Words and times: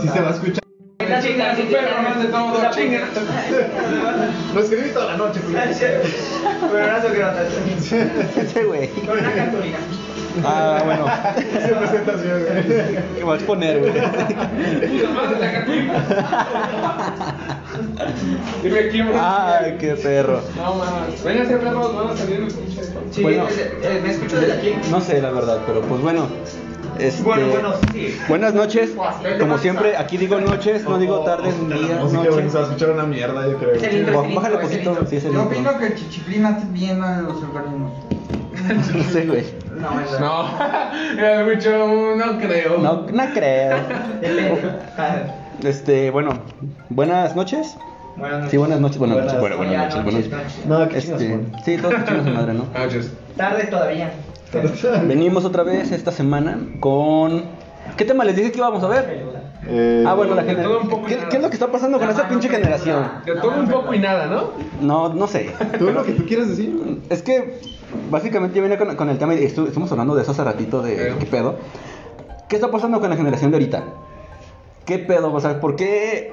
Sí 0.00 0.08
se 0.08 0.20
va 0.20 0.28
a 0.28 0.32
escuchar. 0.32 0.62
Esta 0.98 1.20
chinga, 1.22 1.54
sí, 1.54 1.62
Perro, 1.70 2.02
más 2.02 2.18
de 2.20 2.28
todo. 2.28 2.58
Lo 4.54 4.60
escribí 4.60 4.90
toda 4.90 5.06
la 5.12 5.16
noche, 5.18 5.40
güey. 5.40 5.54
Pero 6.72 6.86
no 6.92 7.00
se 7.80 8.40
Ese 8.40 8.64
güey. 8.64 8.88
Con 8.88 9.18
una 9.18 9.32
cartulina. 9.32 9.78
Ah, 10.44 10.82
bueno. 10.84 11.06
Esa 11.58 11.78
presentación, 11.78 12.42
güey. 12.42 12.62
¿Qué 13.16 13.24
vas 13.24 13.42
a 13.42 13.46
poner, 13.46 13.78
güey? 13.80 13.92
Dime 18.62 18.88
quién. 18.88 19.10
Ay, 19.18 19.76
qué 19.78 19.94
perro. 19.94 20.40
No 20.56 20.74
mames. 20.74 21.22
Vénganse, 21.24 21.56
perros, 21.56 21.94
van 21.94 22.08
a 22.08 22.16
salir. 22.16 22.48
Sí, 23.10 23.22
Bueno. 23.22 23.46
eh, 23.48 24.00
¿me 24.02 24.10
escucho 24.10 24.40
desde 24.40 24.52
aquí? 24.54 24.74
No 24.90 25.00
sé, 25.00 25.20
la 25.22 25.30
verdad, 25.30 25.60
pero 25.66 25.80
pues 25.82 26.00
bueno. 26.02 26.26
Este, 26.98 27.22
Bueno, 27.22 27.48
bueno, 27.48 27.74
sí. 27.92 28.18
Buenas 28.28 28.54
noches. 28.54 28.90
Como 29.38 29.58
siempre, 29.58 29.96
aquí 29.96 30.16
digo 30.16 30.40
noches, 30.40 30.84
no 30.84 30.98
digo 30.98 31.20
tardes, 31.20 31.54
días, 31.68 32.12
noches. 32.12 32.52
se 32.52 32.58
va 32.58 32.64
a 32.64 32.66
escuchar 32.68 32.90
una 32.90 33.04
mierda, 33.04 33.46
yo 33.48 33.56
creo. 33.58 33.72
Es 33.74 33.82
el 33.82 33.98
intro, 33.98 34.22
es 34.22 34.28
el 34.30 34.34
Bájale 34.34 34.58
poquito, 34.58 35.06
sí 35.08 35.16
es 35.16 35.24
el 35.24 35.32
Yo 35.32 35.42
intro. 35.42 35.58
opino 35.58 35.78
que 35.78 35.86
el 35.86 35.94
chichiplín 35.96 36.46
hace 36.46 36.66
bien 36.70 37.02
a 37.02 37.22
los 37.22 37.36
organismos. 37.42 37.92
No 38.66 39.02
sé, 39.04 39.26
güey. 39.26 39.44
No, 39.78 40.00
es 40.00 40.18
No, 40.18 40.48
era 41.18 41.44
mucho, 41.44 42.16
no 42.16 42.38
creo. 42.38 42.78
No, 42.78 43.06
no 43.12 43.24
creo. 43.34 43.76
Este, 45.62 46.10
bueno, 46.10 46.30
buenas 46.90 47.34
noches. 47.36 47.76
Buenas 48.16 48.38
noches. 48.38 48.50
Sí, 48.50 48.56
buenas 48.58 48.80
noches, 48.80 48.98
buenas 48.98 49.16
Buenas- 49.16 49.34
noches, 49.34 49.40
bueno, 49.40 49.56
buenas 49.58 49.94
noches, 49.94 50.04
buenas 50.04 50.30
noches. 50.30 50.66
No, 50.66 50.88
chingas, 50.88 51.04
Este, 51.22 51.40
sí, 51.64 51.76
todos 51.82 51.94
chingos 52.06 52.24
su 52.24 52.30
madre, 52.30 52.54
¿no? 52.54 52.64
Noches. 52.78 53.12
Tarde 53.36 53.64
todavía. 53.64 54.10
Venimos 55.06 55.44
otra 55.44 55.62
vez 55.62 55.90
esta 55.92 56.12
semana 56.12 56.58
con 56.80 57.44
¿Qué 57.96 58.04
tema 58.04 58.24
les 58.24 58.34
dije 58.36 58.50
que 58.52 58.58
íbamos 58.58 58.82
a 58.82 58.88
ver? 58.88 59.24
Eh, 59.68 60.04
Ah, 60.06 60.14
bueno, 60.14 60.34
la 60.34 60.42
todo 60.42 60.80
generación. 60.80 61.04
¿Qué, 61.06 61.36
es 61.36 61.42
lo 61.42 61.48
que 61.48 61.54
está 61.54 61.70
pasando 61.70 61.98
con 61.98 62.08
esa 62.10 62.28
pinche 62.28 62.48
generación? 62.48 63.04
De 63.24 63.34
todo 63.36 63.52
un 63.60 63.68
poco 63.68 63.94
y 63.94 63.98
nada, 63.98 64.26
¿no? 64.26 64.50
No, 64.80 65.14
no 65.14 65.26
sé. 65.26 65.52
¿Tú 65.78 65.90
lo 65.92 66.04
que 66.04 66.12
tú 66.12 66.24
quieres 66.26 66.48
decir? 66.48 67.00
Es 67.10 67.22
que 67.22 67.60
básicamente 68.10 68.56
yo 68.56 68.62
vine 68.62 68.76
con, 68.76 68.94
con 68.96 69.08
el 69.08 69.18
tema 69.18 69.34
y 69.34 69.38
estu- 69.38 69.66
estuvimos 69.66 69.90
hablando 69.92 70.14
de 70.14 70.22
eso 70.22 70.32
hace 70.32 70.42
ratito 70.44 70.82
de 70.82 70.94
Pero. 70.96 71.18
qué 71.18 71.26
pedo. 71.26 71.56
¿Qué 72.48 72.56
está 72.56 72.70
pasando 72.70 73.00
con 73.00 73.10
la 73.10 73.16
generación 73.16 73.50
de 73.50 73.56
ahorita? 73.56 73.84
¿Qué 74.84 74.98
pedo? 74.98 75.32
O 75.32 75.40
sea, 75.40 75.60
¿por 75.60 75.74
qué 75.76 76.32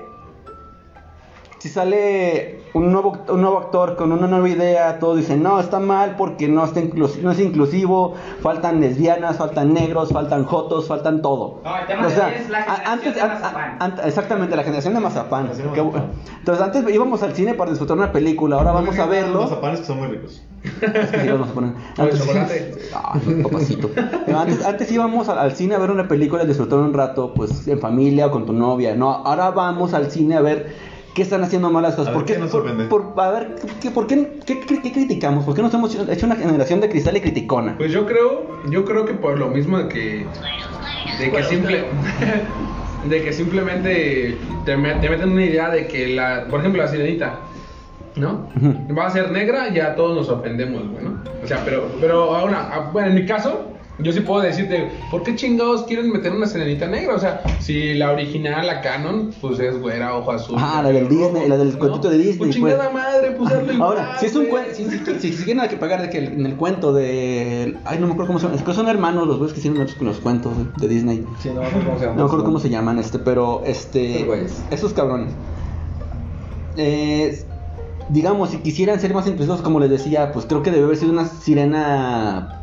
si 1.63 1.69
sale 1.69 2.59
un 2.73 2.91
nuevo, 2.91 3.17
un 3.29 3.39
nuevo 3.39 3.57
actor 3.57 3.95
con 3.95 4.11
una 4.11 4.27
nueva 4.27 4.49
idea, 4.49 4.99
todos 4.99 5.15
dicen, 5.15 5.41
no, 5.41 5.61
está 5.61 5.79
mal 5.79 6.15
porque 6.17 6.49
no, 6.49 6.65
está 6.65 6.81
inclus- 6.81 7.21
no 7.21 7.31
es 7.31 7.39
inclusivo, 7.39 8.15
faltan 8.41 8.81
lesbianas, 8.81 9.37
faltan 9.37 9.73
negros, 9.73 10.09
faltan 10.11 10.43
jotos, 10.43 10.89
faltan 10.89 11.21
todo. 11.21 11.61
No, 11.63 11.77
el 11.79 11.85
tema 11.87 12.01
de 12.01 12.07
hoy 12.21 12.31
es 12.35 12.49
la 12.49 12.63
generación 12.63 12.91
antes, 12.91 13.15
de 13.15 13.21
an- 13.21 13.29
Mazapán. 13.29 13.77
an- 13.79 13.95
exactamente, 14.03 14.55
la 14.57 14.63
generación 14.63 14.93
de 14.93 14.99
Mazapán. 14.99 15.43
Generación 15.43 15.67
de 15.69 15.73
Qué 15.73 15.83
Mazapán. 15.83 16.09
bu- 16.11 16.37
Entonces, 16.39 16.63
antes 16.65 16.93
íbamos 16.93 17.23
al 17.23 17.33
cine 17.33 17.53
para 17.53 17.69
disfrutar 17.71 17.95
una 17.97 18.11
película, 18.11 18.57
ahora 18.57 18.73
vamos 18.73 18.99
a 18.99 19.05
verlo. 19.05 19.39
Los 19.39 19.49
zapanes 19.49 19.79
que 19.79 19.85
son 19.85 19.99
muy 19.99 20.07
ricos. 20.09 20.43
Es 20.81 21.09
que 21.11 21.19
sí 21.21 21.27
los 21.29 21.47
ponen. 21.47 21.75
O 21.97 22.03
el 22.03 22.19
chocolate. 22.19 22.75
Ah, 22.93 23.17
no, 24.27 24.39
antes, 24.39 24.65
antes 24.65 24.91
íbamos 24.91 25.29
al, 25.29 25.39
al 25.39 25.55
cine 25.55 25.75
a 25.75 25.77
ver 25.77 25.91
una 25.91 26.09
película 26.09 26.43
y 26.43 26.47
disfrutar 26.47 26.79
un 26.79 26.93
rato, 26.93 27.33
pues 27.33 27.65
en 27.69 27.79
familia 27.79 28.27
o 28.27 28.31
con 28.31 28.45
tu 28.45 28.51
novia. 28.51 28.95
No, 28.95 29.11
ahora 29.11 29.51
vamos 29.51 29.93
al 29.93 30.11
cine 30.11 30.35
a 30.35 30.41
ver 30.41 30.91
qué 31.13 31.21
están 31.21 31.43
haciendo 31.43 31.69
malas 31.69 31.95
cosas. 31.95 32.09
A 32.09 32.13
¿Por 32.13 32.23
ver 32.23 32.27
qué, 32.27 32.33
qué 32.35 32.39
nos 32.39 32.49
por- 32.51 32.61
sorprende. 32.61 32.85
por- 32.85 33.13
a 33.17 33.31
ver, 33.31 33.55
¿qué, 33.81 33.91
por 33.91 34.07
qué, 34.07 34.39
qué, 34.45 34.59
qué- 34.61 34.81
qué 34.81 34.91
criticamos? 34.91 35.45
¿Por 35.45 35.55
qué 35.55 35.61
nos 35.61 35.73
hemos 35.73 35.93
hecho 36.09 36.25
una 36.25 36.35
generación 36.35 36.79
de 36.81 36.89
cristal 36.89 37.17
y 37.17 37.21
criticona? 37.21 37.75
Pues 37.77 37.91
yo 37.91 38.05
creo, 38.05 38.47
yo 38.69 38.83
creo 38.85 39.05
que 39.05 39.13
por 39.13 39.37
lo 39.37 39.49
mismo 39.49 39.77
de 39.77 39.87
que, 39.89 40.25
de 41.19 41.31
que 41.31 41.43
simple, 41.43 41.85
de 43.09 43.21
que 43.23 43.33
simplemente 43.33 44.37
te, 44.65 44.77
me- 44.77 44.95
te 44.95 45.09
meten 45.09 45.31
una 45.31 45.45
idea 45.45 45.69
de 45.69 45.87
que 45.87 46.07
la, 46.07 46.45
por 46.49 46.59
ejemplo, 46.61 46.81
la 46.81 46.87
sirenita, 46.89 47.39
¿no? 48.15 48.47
Va 48.97 49.07
a 49.07 49.09
ser 49.11 49.31
negra, 49.31 49.73
ya 49.73 49.95
todos 49.95 50.15
nos 50.15 50.29
ofendemos, 50.29 50.89
bueno. 50.91 51.19
O 51.43 51.47
sea, 51.47 51.61
pero, 51.65 51.89
pero 51.99 52.35
ahora, 52.35 52.89
bueno, 52.93 53.09
en 53.09 53.15
mi 53.15 53.25
caso, 53.25 53.72
yo 53.99 54.11
sí 54.11 54.21
puedo 54.21 54.41
decirte, 54.41 54.91
¿por 55.11 55.21
qué 55.23 55.35
chingados 55.35 55.83
quieren 55.83 56.11
meter 56.11 56.31
una 56.31 56.47
sirenita 56.47 56.87
negra? 56.87 57.13
O 57.15 57.19
sea, 57.19 57.43
si 57.59 57.93
la 57.93 58.11
original, 58.11 58.65
la 58.65 58.81
canon, 58.81 59.29
pues 59.39 59.59
es 59.59 59.79
güera, 59.79 60.15
ojo 60.17 60.31
azul. 60.31 60.55
Ah, 60.59 60.81
la 60.83 60.89
del 60.89 61.07
Disney, 61.07 61.47
la 61.47 61.57
del 61.57 61.73
¿no? 61.73 61.79
cuentito 61.79 62.09
de 62.09 62.17
Disney, 62.17 62.37
Pues 62.37 62.49
chingada 62.55 62.89
pues. 62.89 62.93
madre, 62.93 63.31
pues 63.37 63.51
hazlo 63.53 63.71
igual, 63.73 63.81
Ahora, 63.99 64.17
si 64.19 64.25
es 64.25 64.35
un 64.35 64.45
cuento, 64.47 64.73
si, 64.73 64.85
si, 64.89 64.99
si, 65.19 65.33
si 65.33 65.43
quieren 65.43 65.67
que 65.69 65.77
pagar 65.77 66.01
de 66.01 66.09
que 66.09 66.17
el- 66.17 66.33
en 66.33 66.45
el 66.47 66.55
cuento 66.55 66.91
de... 66.91 67.77
Ay, 67.85 67.99
no 67.99 68.07
me 68.07 68.13
acuerdo 68.13 68.27
cómo 68.27 68.39
se 68.39 68.45
llaman. 68.45 68.57
Es 68.59 68.65
que 68.65 68.73
son 68.73 68.87
hermanos 68.87 69.27
los 69.27 69.37
güeyes 69.37 69.53
que 69.53 69.59
hicieron 69.59 69.79
los, 69.79 70.01
los 70.01 70.17
cuentos 70.19 70.53
de 70.77 70.87
Disney. 70.87 71.25
Sí, 71.39 71.49
no 71.53 71.61
me 71.61 71.67
acuerdo 71.67 71.85
cómo 71.87 71.99
se 71.99 72.05
llama. 72.05 72.15
No 72.17 72.23
me 72.23 72.27
acuerdo 72.27 72.45
cómo 72.45 72.59
se 72.59 72.69
llaman, 72.71 72.97
este, 72.99 73.19
pero 73.19 73.61
este. 73.65 74.27
Esos 74.71 74.93
cabrones. 74.93 75.33
Eh, 76.77 77.43
digamos, 78.09 78.49
si 78.49 78.57
quisieran 78.57 78.99
ser 78.99 79.13
más 79.13 79.27
inclusivos, 79.27 79.61
como 79.61 79.79
les 79.79 79.91
decía, 79.91 80.31
pues 80.31 80.45
creo 80.47 80.63
que 80.63 80.71
debe 80.71 80.85
haber 80.85 80.97
sido 80.97 81.11
una 81.11 81.25
sirena. 81.27 82.59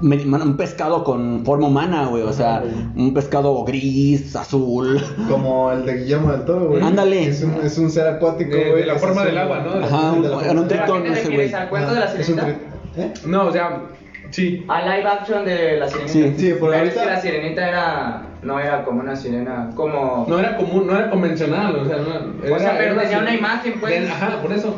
Un 0.00 0.56
pescado 0.56 1.04
con 1.04 1.44
forma 1.44 1.66
humana, 1.68 2.06
güey. 2.06 2.22
O 2.22 2.32
sea, 2.32 2.62
un 2.96 3.14
pescado 3.14 3.64
gris, 3.64 4.34
azul. 4.36 5.00
Como 5.28 5.70
el 5.72 5.84
de 5.86 5.98
Guillermo 5.98 6.32
del 6.32 6.44
Toro, 6.44 6.66
güey. 6.68 6.82
Ándale. 6.82 7.28
Es 7.28 7.42
un, 7.42 7.54
es 7.62 7.78
un 7.78 7.90
ser 7.90 8.06
acuático, 8.08 8.50
De- 8.50 8.64
de 8.64 8.70
güey. 8.70 8.84
la 8.86 8.96
forma 8.96 9.24
del 9.24 9.38
agua, 9.38 9.60
¿no? 9.60 9.84
Ajá, 9.84 10.12
de 10.12 10.18
era 10.18 10.18
un 10.18 10.22
forma- 10.24 10.40
¿Pero 10.42 10.60
a 10.60 10.68
tritón 10.86 11.06
ese, 11.06 11.28
güey. 11.34 11.52
¿Al 11.52 11.68
cuento 11.68 11.94
de 11.94 12.00
la 12.00 12.06
Es 12.06 12.14
un 12.16 12.24
sirenita? 12.24 12.46
tri- 12.46 13.02
¿Eh? 13.02 13.14
No, 13.26 13.46
o 13.46 13.52
sea, 13.52 13.82
sí. 14.30 14.64
A 14.68 14.80
live 14.82 15.08
action 15.08 15.44
de 15.44 15.76
la 15.78 15.88
sirenita. 15.88 16.12
Sí. 16.12 16.34
Sí, 16.38 16.52
por 16.54 16.70
Pero 16.70 16.72
es 16.72 16.78
ahorita- 16.80 17.00
que 17.00 17.06
la 17.06 17.20
sirenita 17.20 17.68
era. 17.68 18.22
No 18.42 18.60
era 18.60 18.84
como 18.84 19.00
una 19.00 19.16
sirena. 19.16 19.70
Como. 19.74 20.24
No 20.28 20.38
era 20.38 20.56
común, 20.56 20.86
no 20.86 20.96
era 20.96 21.10
convencional, 21.10 21.74
o 21.74 21.84
sea, 21.84 21.96
no, 21.98 22.54
O 22.54 22.58
sea, 22.58 22.76
pero 22.78 22.94
tenía 22.96 23.16
así- 23.18 23.22
una 23.26 23.34
imagen, 23.34 23.74
pues. 23.80 24.00
de- 24.00 24.08
ajá, 24.08 24.40
por 24.42 24.52
eso. 24.52 24.76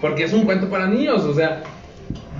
Porque 0.00 0.24
es 0.24 0.32
un 0.32 0.44
cuento 0.44 0.68
para 0.68 0.86
niños, 0.86 1.24
o 1.24 1.34
sea. 1.34 1.62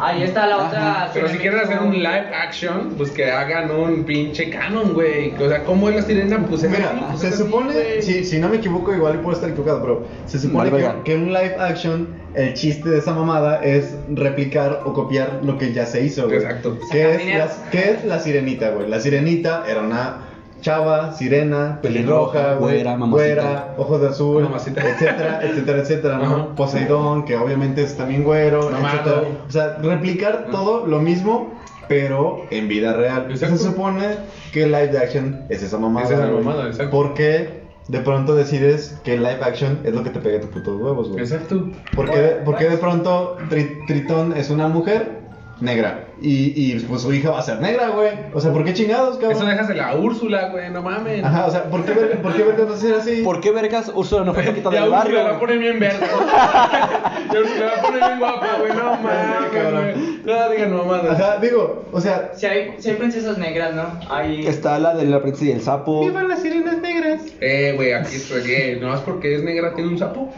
Ahí 0.03 0.23
está 0.23 0.47
la 0.47 0.67
otra. 0.67 1.11
Pero 1.13 1.29
si 1.29 1.39
quieren 1.39 1.61
hacer 1.61 1.81
un 1.81 1.95
live 1.95 2.35
action, 2.35 2.95
pues 2.97 3.11
que 3.11 3.31
hagan 3.31 3.71
un 3.71 4.05
pinche 4.05 4.51
canon, 4.51 4.95
güey. 4.95 5.35
O 5.39 5.49
sea, 5.49 5.65
¿cómo 5.65 5.89
es 5.89 5.97
la 5.97 6.03
sirena? 6.03 6.45
Pues 6.49 6.63
es 6.63 6.71
Mira, 6.71 6.93
pues 7.09 7.21
se 7.21 7.29
así, 7.29 7.37
supone, 7.39 8.03
si, 8.03 8.25
si 8.25 8.39
no 8.39 8.49
me 8.49 8.57
equivoco, 8.57 8.95
igual 8.95 9.21
puedo 9.21 9.35
estar 9.35 9.51
equivocado, 9.51 9.81
pero 9.81 10.07
se 10.27 10.39
supone 10.39 10.71
Vale, 10.71 10.85
que, 11.05 11.13
que 11.13 11.17
un 11.17 11.27
live 11.33 11.57
action, 11.59 12.09
el 12.35 12.55
chiste 12.55 12.89
de 12.89 12.99
esa 12.99 13.13
mamada 13.13 13.63
es 13.63 13.95
replicar 14.11 14.83
o 14.85 14.93
copiar 14.93 15.41
lo 15.43 15.59
que 15.59 15.73
ya 15.73 15.87
se 15.87 16.05
hizo, 16.05 16.27
güey. 16.27 16.39
Exacto. 16.39 16.79
¿Qué 16.91 17.15
es, 17.15 17.37
la, 17.37 17.71
¿Qué 17.71 17.91
es 17.91 18.05
la 18.05 18.19
sirenita, 18.21 18.71
güey? 18.71 18.89
La 18.89 19.01
sirenita 19.01 19.65
era 19.69 19.81
una 19.81 20.30
chava, 20.61 21.13
sirena, 21.13 21.79
pelirroja, 21.83 22.55
Güera, 22.55 22.97
mamacita. 22.97 23.25
güera, 23.35 23.75
ojos 23.79 24.01
de 24.01 24.09
azul, 24.09 24.43
Mamacita. 24.45 24.81
etcétera, 24.89 25.41
etcétera, 25.45 25.79
etcétera, 25.79 26.17
¿no? 26.19 26.23
Ajá. 26.25 26.55
Poseidón, 26.55 27.25
que 27.25 27.37
obviamente 27.37 27.83
es 27.83 27.97
también 27.97 28.25
güero, 28.25 28.71
etcétera. 28.71 29.23
O 29.49 29.51
sea, 29.51 29.79
replicar 29.83 30.47
todo 30.51 30.87
lo 30.87 30.99
mismo, 31.01 31.55
pero 31.89 32.45
en 32.51 32.69
vida 32.69 32.93
real. 32.93 33.27
Exacto. 33.31 33.57
Se 33.57 33.65
supone 33.65 34.05
que 34.53 34.67
live 34.67 34.97
action 34.99 35.45
es 35.49 35.63
esa 35.63 35.79
mamada. 35.79 36.07
Es 36.07 36.13
esa 36.13 36.27
mamada, 36.27 36.67
exacto. 36.69 36.91
¿Por 36.91 37.15
qué 37.15 37.61
de 37.89 37.99
pronto 38.01 38.37
decides 38.37 39.01
que 39.03 39.17
live 39.17 39.39
action 39.43 39.81
es 39.85 39.93
lo 39.95 40.05
que 40.05 40.11
te 40.11 40.21
pegue 40.21 40.37
a 40.37 40.41
tus 40.43 40.51
putos 40.51 40.81
huevos, 40.81 41.09
güey? 41.09 41.21
Exacto. 41.21 41.69
¿Por 41.97 42.09
qué, 42.11 42.37
por 42.45 42.57
qué 42.57 42.69
de 42.69 42.77
pronto 42.77 43.37
Tri- 43.49 43.85
Tritón 43.89 44.35
es 44.37 44.51
una 44.51 44.69
mujer 44.69 45.20
negra? 45.61 46.07
Y, 46.23 46.53
y 46.75 46.79
pues 46.81 47.03
su 47.03 47.13
hija 47.15 47.31
va 47.31 47.39
a 47.39 47.43
ser 47.43 47.61
negra, 47.61 47.89
güey. 47.89 48.11
O 48.35 48.41
sea, 48.41 48.53
¿por 48.53 48.65
qué 48.65 48.75
chingados, 48.75 49.17
cabrón? 49.17 49.37
Eso 49.39 49.47
déjasela 49.47 49.89
a 49.91 49.97
Úrsula, 49.97 50.49
güey, 50.51 50.71
no 50.71 50.83
mames. 50.83 51.25
Ajá, 51.25 51.47
o 51.47 51.51
sea, 51.51 51.65
¿por 51.65 51.85
qué, 51.85 51.93
ver- 51.93 52.21
por 52.23 52.35
qué 52.35 52.43
vergas 52.43 52.71
va 52.71 52.75
a 52.75 52.79
ser 52.79 52.95
así? 52.95 53.23
¿Por 53.23 53.41
qué 53.41 53.51
vergas 53.53 53.91
Úrsula 53.95 54.25
no 54.25 54.35
fue 54.35 54.43
poquito 54.45 54.71
del 54.71 54.83
Úrsula 54.83 54.97
barrio? 54.99 55.17
la 55.19 55.31
va 55.31 55.37
a 55.37 55.41
poner 55.41 55.59
bien 55.59 55.79
verde. 55.81 55.99
Ya 57.33 57.39
Úrsula 57.41 57.67
la 57.67 57.73
va 57.73 57.79
a 57.79 57.83
poner 57.83 58.01
bien 58.05 58.19
guapa, 58.19 58.47
güey, 58.59 58.73
no 58.73 58.85
mames, 58.85 59.51
cabrón. 59.53 60.21
No 60.25 60.51
digan 60.51 60.77
mamadas. 60.77 61.21
Ajá, 61.21 61.39
digo, 61.41 61.85
o 61.93 62.01
sea, 62.01 62.33
Si 62.35 62.47
hay, 62.47 62.75
si 62.79 62.91
hay 62.91 62.97
princesas 62.97 63.39
negras, 63.39 63.75
¿no? 63.75 63.85
Hay. 64.11 64.47
Está 64.47 64.79
la 64.79 64.95
de 64.95 65.05
la 65.07 65.23
princesa 65.23 65.47
y 65.47 65.53
el 65.53 65.61
sapo. 65.63 66.09
las 66.11 66.43
sirenas 66.43 66.79
negras! 66.79 67.23
Eh, 67.41 67.73
güey, 67.77 67.93
aquí 67.93 68.17
estoy, 68.17 68.43
eh, 68.53 68.79
no 68.81 68.95
es 68.95 69.01
porque 69.01 69.35
es 69.37 69.43
negra, 69.43 69.75
tiene 69.75 69.91
un 69.91 69.99
sapo. 69.99 70.33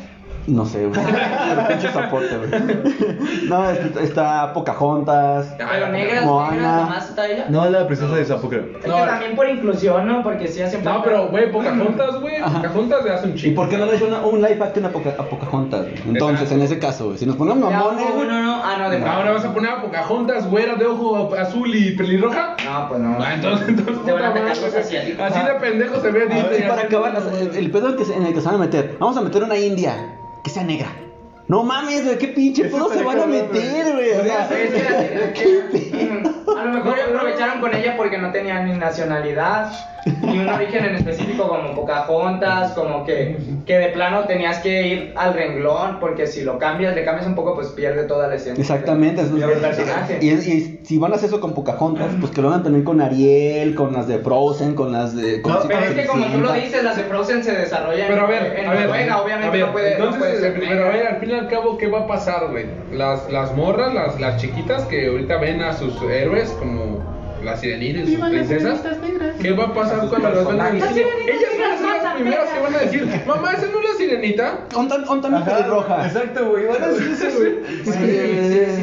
No 0.46 0.66
sé, 0.66 0.86
güey. 0.86 1.00
Pinche 1.68 1.88
zapote, 1.92 2.36
güey. 2.36 2.50
No, 3.48 3.70
es- 3.70 3.96
está 4.02 4.52
Pocahontas. 4.52 5.54
Pero 5.56 5.88
negras, 5.88 6.24
Moana. 6.24 6.50
negras, 6.52 6.80
nomás 6.82 7.08
está 7.10 7.26
ella. 7.28 7.46
No, 7.48 7.68
la 7.70 7.86
princesa 7.86 8.14
de 8.14 8.24
sapo, 8.24 8.48
creo. 8.48 8.64
Es 8.82 8.86
No. 8.88 8.96
que 8.96 9.02
también 9.06 9.36
por 9.36 9.48
inclusión, 9.48 10.06
¿no? 10.06 10.22
Porque 10.24 10.48
si 10.48 10.60
hace 10.62 10.82
No, 10.82 11.02
pero, 11.04 11.28
güey, 11.28 11.50
Pocahontas, 11.52 12.20
güey. 12.20 12.36
Ajá. 12.36 12.56
Pocahontas 12.56 13.04
le 13.04 13.10
hace 13.12 13.26
un 13.28 13.34
¿Y 13.38 13.50
por 13.52 13.68
qué 13.68 13.78
no 13.78 13.86
le 13.86 13.94
hizo 13.96 14.06
una- 14.06 14.20
un 14.26 14.42
live 14.42 14.58
action 14.62 14.84
a, 14.84 14.88
Poca- 14.88 15.14
a 15.16 15.22
Pocahontas? 15.22 15.82
güey? 15.82 15.94
Entonces, 16.08 16.40
Exacto. 16.42 16.54
en 16.56 16.62
ese 16.62 16.78
caso, 16.80 17.04
güey, 17.06 17.18
si 17.18 17.26
nos 17.26 17.36
ponemos 17.36 17.58
mamones, 17.70 18.04
No, 18.08 18.14
güey. 18.16 18.26
no, 18.28 18.42
no. 18.42 18.62
Ah, 18.64 18.76
no, 18.78 18.90
de 18.90 19.04
Ahora 19.04 19.30
vas 19.32 19.44
a 19.44 19.54
poner 19.54 19.70
a 19.70 19.80
Pocahontas, 19.82 20.50
güera 20.50 20.74
de 20.74 20.86
ojo 20.86 21.32
azul 21.38 21.72
y 21.74 21.92
pelirroja. 21.92 22.56
No, 22.64 22.88
pues 22.88 23.00
no. 23.00 23.16
Ah, 23.20 23.34
entonces, 23.34 23.68
entonces. 23.68 24.04
Te 24.04 24.12
van 24.12 24.24
a 24.24 24.28
puta 24.32 24.40
atacar 24.42 24.56
madre, 24.56 24.70
los 24.72 24.74
asiáticos. 24.86 25.20
Así 25.24 25.46
de 25.46 25.54
pendejo 25.60 26.00
se 26.00 26.10
ve 26.10 26.22
A 26.22 26.24
ver, 26.26 26.34
Disney. 26.34 26.58
y 26.58 26.62
para 26.62 26.74
así, 26.74 26.86
acabar, 26.86 27.16
o 27.16 27.20
sea, 27.30 27.40
el, 27.40 27.56
el 27.56 27.70
pedo 27.70 27.90
en, 27.90 27.96
que 27.96 28.04
se- 28.04 28.16
en 28.16 28.26
el 28.26 28.34
que 28.34 28.40
se 28.40 28.46
van 28.46 28.54
a 28.56 28.58
meter, 28.58 28.96
vamos 28.98 29.16
a 29.16 29.20
meter 29.20 29.42
una 29.44 29.56
india 29.56 30.16
que 30.42 30.50
sea 30.50 30.64
negra. 30.64 30.88
No 31.48 31.64
mames, 31.64 32.04
güey, 32.04 32.18
qué 32.18 32.28
pinche 32.28 32.64
pedo 32.64 32.88
se 32.92 33.02
van 33.02 33.20
a 33.20 33.26
meter, 33.26 33.92
güey. 33.92 34.12
O 34.12 34.24
sea, 34.24 34.48
sirenita. 34.48 36.30
A 36.58 36.64
lo 36.64 36.72
mejor 36.72 37.00
aprovecharon 37.00 37.60
con 37.60 37.74
ella 37.74 37.96
porque 37.96 38.18
no 38.18 38.30
tenía 38.32 38.62
ni 38.62 38.78
nacionalidad, 38.78 39.72
ni 40.22 40.38
un 40.38 40.48
origen 40.48 40.84
en 40.84 40.94
específico 40.96 41.48
como 41.48 41.74
Pocahontas, 41.74 42.72
como 42.72 43.04
que, 43.04 43.36
que 43.66 43.78
de 43.78 43.88
plano 43.88 44.24
tenías 44.24 44.58
que 44.58 44.86
ir 44.88 45.12
al 45.16 45.34
renglón, 45.34 45.98
porque 46.00 46.26
si 46.26 46.42
lo 46.42 46.58
cambias, 46.58 46.94
le 46.94 47.04
cambias 47.04 47.26
un 47.26 47.34
poco, 47.34 47.54
pues 47.54 47.68
pierde 47.68 48.04
toda 48.04 48.26
la 48.28 48.34
esencia. 48.34 48.60
Exactamente. 48.60 49.24
del- 49.24 49.40
del 49.40 49.58
personaje. 49.58 50.18
Y, 50.20 50.30
es- 50.30 50.46
y 50.46 50.80
si 50.84 50.98
van 50.98 51.12
a 51.12 51.16
hacer 51.16 51.28
eso 51.28 51.40
con 51.40 51.54
Pocahontas, 51.54 52.08
pues 52.20 52.32
que 52.32 52.42
lo 52.42 52.48
hagan 52.48 52.62
también 52.62 52.84
con 52.84 53.00
Ariel, 53.00 53.74
con 53.74 53.92
las 53.92 54.06
de 54.08 54.18
Frozen, 54.18 54.74
con 54.74 54.92
las 54.92 55.14
de. 55.14 55.40
Con 55.42 55.52
No, 55.52 55.60
Pero 55.68 55.80
es 55.80 55.90
que 55.92 56.06
como 56.06 56.26
tú 56.26 56.40
lo 56.40 56.52
dices, 56.52 56.82
las 56.82 56.96
de 56.96 57.04
Frozen 57.04 57.44
se 57.44 57.52
desarrollan 57.52 58.06
Pero 58.08 58.22
a 58.22 58.26
ver, 58.28 58.56
en 58.58 58.66
a 58.66 58.72
ver, 58.72 58.86
Noruega, 58.86 59.22
obviamente 59.22 59.46
a 59.48 59.50
ver, 59.50 59.66
no 59.66 59.72
puede, 59.72 59.90
no 59.98 60.04
entonces, 60.06 60.18
puede 60.20 60.40
ser 60.40 60.60
pero 60.68 60.86
a 60.86 60.88
ver, 60.88 61.06
al 61.06 61.16
fin 61.18 61.30
y 61.30 61.34
al 61.34 61.48
cabo, 61.48 61.78
¿qué 61.78 61.86
va 61.86 62.00
a 62.00 62.06
pasar, 62.06 62.48
güey? 62.50 62.66
Las, 62.92 63.30
las 63.30 63.54
morras, 63.56 63.94
las, 63.94 64.20
las 64.20 64.40
chiquitas 64.40 64.84
que 64.84 65.06
ahorita 65.08 65.36
ven 65.38 65.62
a 65.62 65.72
sus 65.74 66.00
héroes 66.02 66.50
como 66.58 67.02
la 67.44 67.56
sirenita 67.56 68.00
y 68.00 68.14
sus 68.16 68.24
princesas, 68.28 68.80
¿qué 69.40 69.52
va 69.52 69.64
a 69.64 69.74
pasar 69.74 70.08
cuando 70.08 70.30
las 70.30 70.46
ven 70.46 70.60
en 70.60 70.76
el 70.76 70.82
cine? 70.88 71.06
Ellas 71.26 71.50
van 71.60 71.72
a 71.72 71.78
ser 71.78 72.02
las 72.02 72.14
primeras 72.14 72.48
que 72.50 72.60
van 72.60 72.74
a 72.74 72.78
decir, 72.78 73.06
mamá, 73.26 73.52
¿esa 73.52 73.66
no 73.66 73.80
es 73.80 73.88
la 73.90 73.94
sirenita? 73.96 74.66
Ontan, 74.74 75.04
ontan 75.08 75.32
mi 75.34 75.42
pelirroja. 75.42 76.06
Exacto, 76.06 76.50
güey. 76.50 76.66
Van 76.66 76.82
a 76.82 76.88
decir 76.88 77.10
eso, 77.12 77.38
güey. 77.38 77.52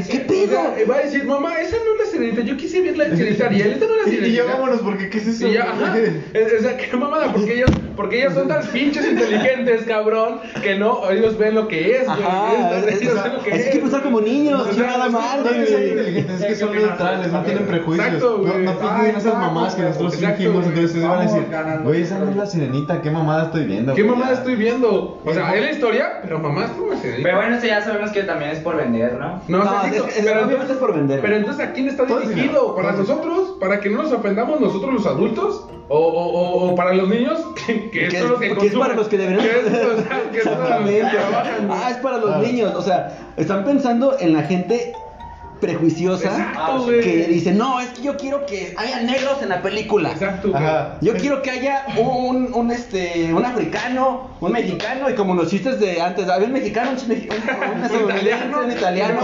¿Qué 0.09 0.23
O 0.23 0.27
pedo? 0.27 0.47
sea, 0.51 0.75
va 0.89 0.95
a 0.95 0.99
decir, 0.99 1.23
mamá, 1.25 1.59
esa 1.59 1.75
no 1.77 1.93
es 1.93 1.99
la 1.99 2.05
sirenita, 2.11 2.41
yo 2.41 2.57
quise 2.57 2.81
ver 2.81 2.97
la 2.97 3.05
sirenita 3.15 3.45
Ariel, 3.45 3.71
esta 3.73 3.85
no 3.85 3.91
es 3.95 4.01
la 4.03 4.07
Y, 4.07 4.11
sirenita. 4.15 4.27
y 4.27 4.35
ya 4.47 4.53
vámonos, 4.53 4.81
porque 4.81 5.09
¿qué 5.09 5.17
es 5.19 5.27
eso? 5.27 5.47
Y 5.47 5.53
ya, 5.53 5.63
ajá. 5.71 5.97
Es, 6.33 6.53
es- 6.53 6.65
qué 6.89 6.97
mamada, 6.97 7.31
porque 7.33 7.53
ellos, 7.53 7.71
porque 7.99 8.19
ellos 8.21 8.33
son 8.33 8.47
tan 8.47 8.65
pinches 8.67 9.05
inteligentes, 9.05 9.83
cabrón, 9.83 10.39
que 10.63 10.75
no, 10.79 11.09
ellos 11.11 11.37
ven 11.37 11.53
lo 11.53 11.67
que 11.67 11.97
es, 11.97 12.05
güey. 12.05 12.21
Ajá, 12.21 12.77
Ellos- 12.77 12.87
es, 12.87 13.01
ellos 13.01 13.13
es- 13.17 13.23
ven 13.23 13.33
lo 13.33 13.43
que 13.43 13.49
es 13.49 13.57
que 13.57 13.67
hay 13.67 13.73
que 13.73 13.79
pensar 13.79 14.03
como 14.03 14.21
niños, 14.21 14.61
O 14.61 14.63
sea, 14.63 14.73
chingada 14.73 14.97
es 14.99 15.03
que 15.03 15.09
madre. 15.11 15.51
No, 15.51 15.59
no 15.59 15.65
son 15.67 15.75
güey. 15.75 15.89
inteligentes, 15.89 16.41
es 16.41 16.47
que 16.47 16.55
son 16.55 16.75
neutrales, 16.75 17.31
no 17.33 17.41
tienen 17.43 17.65
prejuicios. 17.65 18.07
Exacto, 18.07 18.41
no, 18.41 18.51
güey. 18.53 18.63
no 18.63 18.73
fingen 18.73 19.15
esas 19.17 19.33
mamás 19.33 19.75
que 19.75 19.81
nosotros 19.81 20.13
exacto, 20.13 20.37
fingimos, 20.37 20.63
güey. 20.65 20.75
entonces 20.79 21.03
van 21.03 21.19
a 21.19 21.21
decir, 21.23 21.43
güey, 21.83 22.01
esa 22.01 22.19
no 22.19 22.29
es 22.29 22.35
la 22.37 22.45
sirenita, 22.45 23.01
qué 23.01 23.11
mamada 23.11 23.43
estoy 23.47 23.65
viendo. 23.65 23.93
¿Qué 23.93 24.01
güey, 24.03 24.13
mamada 24.15 24.31
ya". 24.33 24.37
estoy 24.39 24.55
viendo? 24.55 25.21
O 25.25 25.33
sea, 25.33 25.53
es 25.55 25.61
la 25.61 25.71
historia, 25.71 26.19
pero 26.21 26.39
mamá 26.39 26.65
es 26.65 26.71
como 26.71 26.93
sirenita. 26.95 27.23
Pero 27.23 27.35
bueno, 27.37 27.55
eso 27.57 27.67
ya 27.67 27.81
sabemos 27.81 28.11
que 28.11 28.23
también 28.23 28.51
es 28.51 28.59
por 28.59 28.77
vender, 28.77 29.17
¿no? 29.19 29.41
No, 29.49 29.63
No, 29.65 29.83
es- 29.83 29.93
es- 29.93 30.01
pero 30.23 30.45
obviamente 30.45 30.53
entonces, 30.53 30.71
es 30.71 30.77
por 30.77 30.95
vender. 30.95 31.19
Pero 31.19 31.35
entonces, 31.35 31.67
¿a 31.67 31.71
quién 31.73 31.89
está 31.89 32.03
es 32.03 32.29
dirigido? 32.29 32.75
¿Para 32.77 32.91
es 32.91 32.97
nosotros? 32.99 33.55
¿Para 33.59 33.81
que 33.81 33.89
no 33.89 34.03
nos 34.03 34.11
ofendamos 34.13 34.61
nosotros 34.61 34.93
los 34.93 35.05
adultos? 35.05 35.65
¿O, 35.89 35.97
o, 35.97 36.23
o, 36.29 36.71
o 36.71 36.75
para 36.75 36.93
los 36.93 37.09
niños? 37.09 37.39
Que, 37.91 38.09
son 38.19 38.33
es, 38.33 38.39
que 38.39 38.57
que 38.57 38.67
es 38.67 38.75
para 38.75 38.95
los 38.95 39.07
que 39.07 39.17
deberían 39.17 39.43
Que 39.43 39.59
es, 39.59 39.65
o 39.85 40.01
sea, 40.01 40.31
que 40.31 40.41
son 40.41 40.59
los 40.59 40.89
que 40.89 41.01
trabajan. 41.01 41.67
Ah, 41.69 41.87
es 41.91 41.97
para 41.97 42.17
los 42.17 42.31
Ah. 42.31 42.39
niños. 42.41 42.73
O 42.75 42.81
sea, 42.81 43.17
están 43.37 43.63
pensando 43.65 44.15
en 44.19 44.33
la 44.33 44.43
gente 44.43 44.93
prejuiciosa 45.59 46.27
Exacto, 46.29 46.87
que 46.87 47.27
dice, 47.27 47.53
no, 47.53 47.79
es 47.79 47.89
que 47.89 48.01
yo 48.01 48.17
quiero 48.17 48.45
que 48.45 48.73
haya 48.77 49.01
negros 49.01 49.41
en 49.41 49.49
la 49.49 49.61
película. 49.61 50.11
Exacto. 50.11 50.51
Yo 51.01 51.13
quiero 51.15 51.41
que 51.41 51.51
haya 51.51 51.85
un, 51.97 52.53
un, 52.53 52.71
este, 52.71 53.33
un 53.33 53.45
africano, 53.45 54.31
un 54.39 54.51
mexicano, 54.51 55.09
y 55.09 55.15
como 55.15 55.33
los 55.35 55.49
chistes 55.49 55.79
de 55.79 56.01
antes, 56.01 56.29
había 56.29 56.47
un 56.47 56.53
mexicano, 56.53 56.91
un, 56.91 57.11
un, 57.11 57.77
un 57.77 57.83
estadounidense, 57.83 58.55
un 58.55 58.71
italiano. 58.71 59.19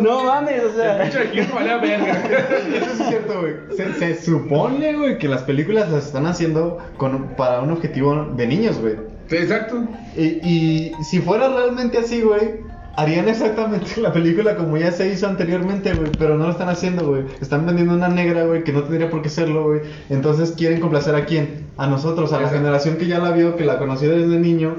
No 0.00 0.24
mames, 0.24 0.62
o 0.64 0.74
sea. 0.74 1.02
Eso 1.04 1.18
es 1.20 3.08
cierto, 3.08 3.40
güey. 3.40 3.54
Se, 3.76 3.92
se 3.94 4.22
supone, 4.22 4.94
güey, 4.94 5.18
que 5.18 5.28
las 5.28 5.42
películas 5.42 5.90
las 5.90 6.06
están 6.06 6.26
haciendo 6.26 6.78
con, 6.96 7.28
para 7.36 7.60
un 7.60 7.70
objetivo 7.70 8.32
de 8.36 8.46
niños, 8.46 8.78
güey. 8.80 8.96
Exacto. 9.30 9.84
Y, 10.16 10.22
y 10.22 10.92
si 11.02 11.20
fuera 11.20 11.48
realmente 11.48 11.98
así, 11.98 12.20
güey, 12.20 12.60
harían 12.96 13.28
exactamente 13.28 14.00
la 14.00 14.12
película 14.12 14.56
como 14.56 14.76
ya 14.76 14.92
se 14.92 15.12
hizo 15.12 15.26
anteriormente, 15.26 15.94
güey. 15.94 16.10
Pero 16.18 16.36
no 16.36 16.46
lo 16.46 16.50
están 16.50 16.68
haciendo, 16.68 17.06
güey. 17.06 17.24
Están 17.40 17.66
vendiendo 17.66 17.94
una 17.94 18.08
negra, 18.08 18.44
güey, 18.44 18.64
que 18.64 18.72
no 18.72 18.82
tendría 18.82 19.10
por 19.10 19.22
qué 19.22 19.28
serlo, 19.28 19.64
güey. 19.64 19.80
Entonces 20.10 20.52
quieren 20.52 20.80
complacer 20.80 21.14
a 21.14 21.24
quién? 21.24 21.66
A 21.76 21.86
nosotros, 21.86 22.32
a 22.32 22.40
la 22.40 22.48
generación 22.48 22.96
que 22.96 23.06
ya 23.06 23.18
la 23.18 23.32
vio, 23.32 23.56
que 23.56 23.64
la 23.64 23.78
conoció 23.78 24.10
desde 24.10 24.38
niño. 24.38 24.76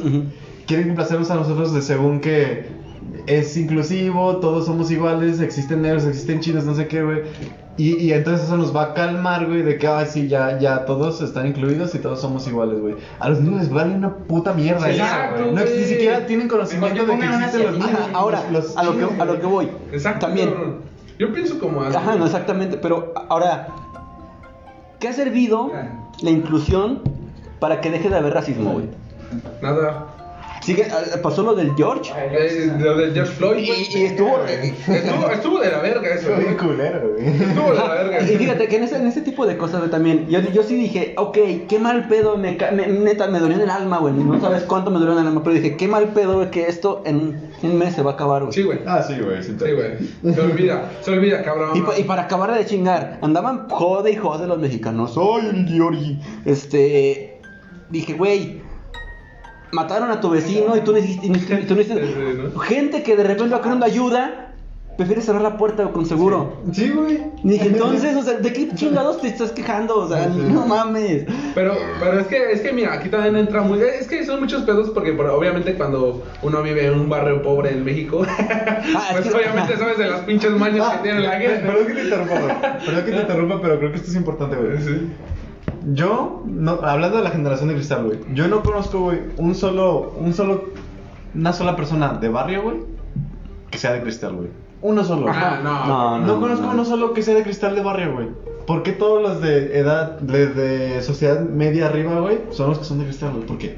Quieren 0.65 0.88
complacernos 0.88 1.29
a 1.31 1.35
nosotros 1.35 1.73
de 1.73 1.81
según 1.81 2.21
que 2.21 2.84
es 3.27 3.57
inclusivo, 3.57 4.38
todos 4.38 4.66
somos 4.66 4.92
iguales, 4.92 5.39
existen 5.39 5.81
negros, 5.81 6.06
existen 6.06 6.39
chinos, 6.39 6.66
no 6.66 6.75
sé 6.75 6.88
qué, 6.88 7.04
güey. 7.04 7.24
Y, 7.77 7.98
y 7.98 8.13
entonces 8.13 8.45
eso 8.48 8.56
nos 8.56 8.74
va 8.74 8.83
a 8.83 8.94
calmar, 8.94 9.48
güey, 9.48 9.62
de 9.62 9.77
que, 9.77 9.88
ay, 9.88 10.06
sí, 10.10 10.27
ya, 10.30 10.57
ya 10.60 10.86
todos 10.86 11.22
están 11.22 11.48
incluidos 11.48 11.94
y 11.94 12.00
todos 12.00 12.22
somos 12.22 12.48
iguales, 12.48 12.80
güey. 12.80 12.95
A 13.19 13.27
los 13.30 13.42
niños 13.42 13.62
les 13.62 13.69
vale 13.69 13.94
una 13.95 14.16
puta 14.16 14.54
mierda 14.54 14.89
eso, 14.89 15.01
Exacto, 15.04 15.42
güey. 15.44 15.56
No, 15.56 15.62
ni 15.62 15.83
siquiera 15.83 16.25
tienen 16.25 16.48
conocimiento 16.48 17.06
de 17.06 17.18
que 17.19 17.25
existen 17.25 17.63
los 17.63 17.74
niños. 17.74 17.89
Ajá, 18.00 18.10
ahora, 18.13 18.44
los- 18.51 18.77
a 18.77 18.83
lo 18.83 18.98
que, 18.98 19.22
a 19.22 19.25
lo 19.25 19.39
que 19.42 19.45
voy. 19.45 19.69
Exacto. 19.92 20.25
También. 20.28 20.54
Yo 21.19 21.33
pienso 21.33 21.60
como 21.60 21.81
algo. 21.81 21.98
Ajá, 21.98 22.16
no, 22.16 22.25
exactamente. 22.25 22.78
Pero 22.78 23.13
ahora, 23.30 23.68
¿qué 25.00 25.10
ha 25.10 25.13
servido 25.13 25.71
la 26.21 26.30
inclusión 26.30 27.01
para 27.60 27.81
que 27.81 27.89
deje 27.92 28.10
de 28.10 28.16
haber 28.18 28.33
racismo, 28.33 28.71
güey? 28.74 28.86
Nada. 29.62 30.07
Sigue, 30.62 30.84
eh, 30.84 31.18
pasó 31.22 31.44
lo 31.44 31.54
del 31.54 31.74
George. 31.75 32.12
Eh, 32.18 32.72
lo 32.80 32.98
del 32.98 33.13
George 33.13 33.31
Floyd. 33.34 33.57
Y, 33.60 34.04
estuvo. 34.04 34.40
Estuvo, 34.46 35.30
estuvo 35.31 35.60
de 35.60 35.72
la 35.72 35.80
verga 35.80 36.16
eso, 36.16 36.28
Bien 36.30 36.44
güey. 36.44 36.57
culero, 36.57 37.10
güey. 37.13 37.28
Estuvo 37.28 37.69
de 37.72 37.75
la 37.75 37.88
verga. 37.94 38.22
Y 38.24 38.36
fíjate 38.38 38.68
que 38.68 38.78
en 38.78 38.84
ese, 38.84 38.96
en 38.98 39.07
ese 39.07 39.22
tipo 39.22 39.46
de 39.46 39.57
cosas, 39.57 39.80
güey, 39.80 39.92
también, 39.92 40.28
yo, 40.28 40.40
yo 40.42 40.63
sí 40.63 40.75
dije, 40.75 41.13
ok, 41.18 41.38
qué 41.68 41.78
mal 41.80 42.07
pedo, 42.07 42.38
me, 42.38 42.57
me- 42.74 42.88
neta, 42.88 43.28
me 43.28 43.40
dolió 43.40 43.56
en 43.57 43.63
el 43.63 43.69
alma, 43.69 44.00
güey, 44.00 44.13
no 44.13 44.40
sabes 44.42 44.63
cuánto 44.63 44.90
me 44.92 44.98
dolió 45.00 45.13
en 45.13 45.19
el 45.19 45.28
alma, 45.28 45.44
pero 45.44 45.56
dije, 45.56 45.75
qué 45.78 45.88
mal 45.88 46.10
pedo, 46.10 46.36
güey, 46.36 46.50
que 46.52 46.68
esto 46.68 47.04
en 47.06 47.52
un 47.62 47.78
mes 47.78 47.94
se 47.94 48.02
va 48.02 48.12
a 48.12 48.13
acabar, 48.16 48.42
güey. 48.44 48.54
Sí, 48.54 48.63
güey. 48.63 48.80
Ah, 48.88 49.04
sí, 49.04 49.16
güey. 49.19 49.44
Sí, 49.44 49.56
Sí, 49.60 49.72
güey. 49.72 50.34
Se 50.34 50.42
olvida, 50.42 50.92
se 51.02 51.12
olvida, 51.12 51.44
cabrón. 51.44 51.72
Y, 51.78 51.81
pa- 51.81 51.98
y 51.98 52.04
para 52.04 52.24
acabar 52.24 52.54
de 52.54 52.66
chingar, 52.66 53.19
andaban 53.22 53.68
jode 53.69 54.12
y 54.12 54.16
jode 54.16 54.48
los 54.48 54.57
mexicanos. 54.57 55.13
Soy 55.13 55.46
el 55.46 55.66
Giorgi. 55.68 56.19
Este. 56.46 57.40
Dije, 57.90 58.13
güey. 58.13 58.64
Mataron 59.75 60.10
a 60.10 60.22
tu 60.22 60.30
vecino 60.30 60.75
y 60.77 60.81
tú 60.81 60.94
necesitas. 60.94 61.38
Sí, 61.38 61.83
sí. 61.83 62.60
Gente 62.63 63.04
que 63.04 63.16
de 63.18 63.24
repente 63.24 63.54
va 63.54 63.62
queriendo 63.62 63.86
ayuda, 63.86 64.54
prefiere 64.98 65.22
cerrar 65.22 65.42
la 65.42 65.57
puerta 65.57 65.83
con 65.92 66.06
seguro. 66.06 66.62
Sí, 66.72 66.89
güey. 66.92 67.19
Y 67.44 67.50
dije, 67.50 67.68
entonces, 67.68 68.16
o 68.16 68.24
sea, 68.24 68.36
¿de 68.36 68.54
qué 68.54 68.69
chingados 68.74 69.19
te 69.19 69.27
estás 69.27 69.51
quejando? 69.51 69.98
O 69.98 70.07
sea, 70.07 70.27
no 70.27 70.66
mames. 70.66 71.25
Pero, 71.54 71.74
pero 72.00 72.19
es 72.22 72.27
que, 72.27 72.51
es 72.54 72.62
que 72.62 72.72
mira, 72.72 72.94
aquí 72.94 73.10
también 73.10 73.36
entra 73.36 73.62
muy, 73.62 73.80
es 73.81 74.07
que 74.07 74.25
son 74.25 74.39
muchos 74.39 74.63
pedos 74.63 74.89
porque 74.92 75.12
por- 75.12 75.25
obviamente 75.27 75.74
cuando 75.75 76.24
uno 76.42 76.62
vive 76.63 76.88
en 76.88 76.94
un 76.98 77.10
barrio 77.10 77.42
pobre 77.42 77.71
en 77.71 77.83
México, 77.83 78.24
es 78.25 79.12
pues 79.12 79.28
que- 79.28 79.33
obviamente 79.36 79.75
sabes 79.78 79.98
de 79.98 80.07
las 80.07 80.21
pinches 80.21 80.51
mañas 80.51 80.88
Ah, 80.89 80.95
que 80.98 81.04
tiene 81.10 81.19
la 81.28 81.38
guerra. 81.38 81.68
Perdón 81.68 81.88
que 81.88 81.94
te 81.94 82.04
interrumpa. 82.04 82.62
Perdón 82.86 83.06
que 83.06 83.12
te 83.12 83.18
interrumpa, 83.21 83.62
pero 83.62 83.78
creo 83.80 83.92
que 83.92 83.98
esto 83.98 84.10
es 84.10 84.16
importante, 84.16 84.56
güey. 84.56 84.81
Sí. 84.81 85.07
Yo, 85.93 86.42
no, 86.45 86.80
hablando 86.83 87.18
de 87.18 87.23
la 87.23 87.30
generación 87.30 87.69
de 87.69 87.75
cristal, 87.75 88.06
güey, 88.06 88.19
yo 88.33 88.47
no 88.47 88.63
conozco, 88.63 88.99
güey, 89.01 89.19
un 89.37 89.54
solo, 89.54 90.13
un 90.18 90.33
solo, 90.33 90.65
una 91.35 91.54
sola 91.54 91.75
persona 91.75 92.13
de 92.13 92.30
barrio, 92.30 92.63
güey, 92.63 92.77
que 93.69 93.77
sea 93.77 93.92
de 93.94 94.01
cristal, 94.01 94.33
güey. 94.35 94.49
Uno 94.81 95.04
solo. 95.04 95.27
Ah, 95.30 95.59
no. 95.63 95.85
No, 95.85 96.18
No, 96.19 96.27
no, 96.27 96.39
conozco 96.42 96.65
no. 96.65 96.71
uno 96.73 96.85
solo 96.85 97.13
que 97.13 97.21
sea 97.23 97.35
de 97.35 97.44
cristal 97.44 97.75
de 97.75 97.81
barrio, 97.81 98.13
güey. 98.13 98.27
¿Por 98.65 98.81
qué 98.83 98.94
todos 98.94 99.21
los 99.21 99.42
de 99.42 99.77
edad, 99.77 100.19
de, 100.19 100.47
de 100.47 101.01
sociedad 101.04 101.39
media 101.42 101.85
arriba, 101.87 102.19
güey, 102.19 102.39
son 102.51 102.69
los 102.69 102.80
que 102.80 102.85
son 102.85 102.97
de 102.99 103.06
cristal, 103.06 103.31
güey? 103.33 103.45
¿Por 103.45 103.57
qué? 103.59 103.77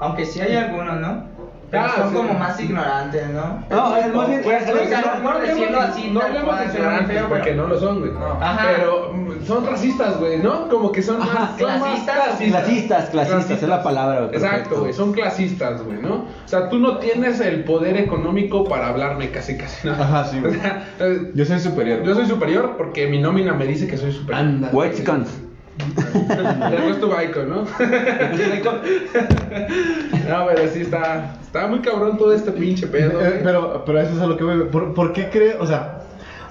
Aunque 0.00 0.24
sí 0.26 0.40
hay 0.40 0.54
algunos, 0.56 1.00
¿no? 1.00 1.32
Pero 1.70 1.84
Ah, 1.84 1.92
son 1.96 2.08
sí. 2.10 2.14
como 2.16 2.34
más 2.38 2.60
ignorantes, 2.60 3.30
¿no? 3.30 3.64
No, 3.70 3.96
es 3.96 4.14
más 4.14 4.28
bien- 4.28 4.40
Pues, 4.42 4.62
es- 4.62 4.74
o 4.74 4.76
sea, 4.76 5.00
es- 5.00 5.22
no 5.22 5.30
por 5.30 5.40
decirlo 5.40 5.80
así, 5.80 6.10
no 6.10 6.20
hablemos 6.20 6.58
de 6.58 6.64
ignorantes 6.66 7.22
porque 7.30 7.54
no 7.54 7.66
lo 7.66 7.80
son, 7.80 8.00
güey. 8.00 8.12
Ajá. 8.40 8.66
Pero 8.76 9.12
son 9.46 9.66
racistas, 9.66 10.18
güey, 10.18 10.38
¿no? 10.38 10.68
Como 10.68 10.92
que 10.92 11.02
son 11.02 11.20
Ajá, 11.20 11.50
más 11.50 11.58
son 11.58 11.80
más 11.80 12.00
clasistas. 12.00 12.38
Clasistas, 12.38 13.10
clasistas, 13.10 13.62
es 13.62 13.68
la 13.68 13.82
palabra, 13.82 14.26
güey, 14.26 14.34
Exacto, 14.34 14.80
güey, 14.80 14.92
son 14.92 15.12
clasistas, 15.12 15.82
güey, 15.82 15.98
¿no? 16.00 16.14
O 16.44 16.48
sea, 16.48 16.68
tú 16.68 16.78
no 16.78 16.98
tienes 16.98 17.40
el 17.40 17.64
poder 17.64 17.96
económico 17.96 18.64
para 18.64 18.88
hablarme 18.88 19.30
casi, 19.30 19.56
casi, 19.56 19.88
¿no? 19.88 19.94
Ajá, 19.94 20.24
sí, 20.24 20.40
güey. 20.40 20.56
O 20.56 20.60
sea, 20.60 20.88
eh, 21.00 21.30
Yo 21.34 21.44
soy 21.44 21.60
superior. 21.60 22.02
yo 22.02 22.14
soy 22.14 22.26
superior 22.26 22.74
porque 22.76 23.06
mi 23.06 23.20
nómina 23.20 23.52
me 23.54 23.66
dice 23.66 23.86
que 23.86 23.96
soy 23.96 24.12
superior. 24.12 24.44
Anda. 24.46 24.70
White. 24.72 25.04
El 25.96 26.78
resto 26.88 27.08
baico, 27.08 27.42
¿no? 27.44 27.62
no, 30.28 30.46
pero 30.46 30.68
sí 30.72 30.82
está, 30.82 31.34
está 31.42 31.66
muy 31.66 31.80
cabrón 31.80 32.18
todo 32.18 32.32
este 32.34 32.52
pinche 32.52 32.86
pedo. 32.86 33.20
Eh, 33.20 33.30
güey. 33.30 33.42
pero, 33.42 33.82
pero 33.84 34.00
eso 34.00 34.14
es 34.14 34.20
a 34.20 34.26
lo 34.26 34.36
que 34.36 34.44
voy. 34.44 34.64
¿Por, 34.70 34.92
por 34.94 35.12
qué 35.12 35.30
crees, 35.30 35.56
o 35.58 35.66
sea, 35.66 36.02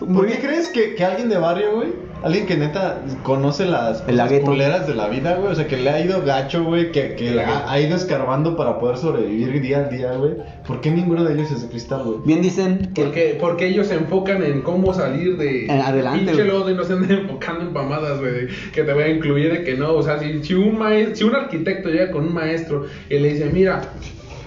por 0.05 0.27
qué 0.27 0.39
crees 0.39 0.69
que, 0.69 0.95
que 0.95 1.03
alguien 1.05 1.29
de 1.29 1.37
barrio, 1.37 1.75
güey, 1.75 1.89
alguien 2.23 2.45
que 2.45 2.55
neta 2.57 3.01
conoce 3.23 3.65
las 3.65 4.03
El 4.07 4.17
lagueto. 4.17 4.45
culeras 4.45 4.87
de 4.87 4.93
la 4.95 5.07
vida, 5.07 5.35
güey, 5.35 5.51
o 5.51 5.55
sea, 5.55 5.67
que 5.67 5.77
le 5.77 5.89
ha 5.89 5.99
ido 6.03 6.21
gacho, 6.23 6.63
güey, 6.63 6.91
que, 6.91 7.15
que 7.15 7.39
ha, 7.41 7.71
ha 7.71 7.79
ido 7.79 7.95
escarbando 7.95 8.55
para 8.55 8.79
poder 8.79 8.97
sobrevivir 8.97 9.61
día 9.61 9.79
a 9.79 9.83
día, 9.85 10.11
güey, 10.13 10.33
¿por 10.67 10.81
qué 10.81 10.91
ninguno 10.91 11.23
de 11.23 11.33
ellos 11.33 11.51
es 11.51 11.63
de 11.63 11.69
cristal, 11.69 12.03
güey? 12.03 12.17
Bien 12.25 12.41
dicen 12.41 12.91
que. 12.93 13.03
Porque, 13.03 13.37
porque 13.39 13.67
ellos 13.67 13.87
se 13.87 13.95
enfocan 13.95 14.43
en 14.43 14.61
cómo 14.61 14.93
salir 14.93 15.37
de 15.37 15.65
En 15.65 15.81
adelante, 15.81 16.25
pinche 16.25 16.43
güey. 16.43 16.47
lodo 16.47 16.69
y 16.69 16.75
no 16.75 16.83
se 16.83 16.93
andan 16.93 17.11
enfocando 17.11 17.61
en 17.65 17.73
mamadas, 17.73 18.19
güey, 18.19 18.47
que 18.73 18.83
te 18.83 18.93
voy 18.93 19.03
a 19.03 19.07
incluir 19.09 19.51
de 19.51 19.63
que 19.63 19.75
no, 19.75 19.93
o 19.93 20.03
sea, 20.03 20.19
si, 20.19 20.43
si 20.43 20.53
un 20.53 20.77
maestro, 20.77 21.15
si 21.15 21.23
un 21.23 21.35
arquitecto 21.35 21.89
llega 21.89 22.11
con 22.11 22.25
un 22.25 22.33
maestro 22.33 22.85
y 23.09 23.17
le 23.19 23.33
dice, 23.33 23.49
mira, 23.51 23.81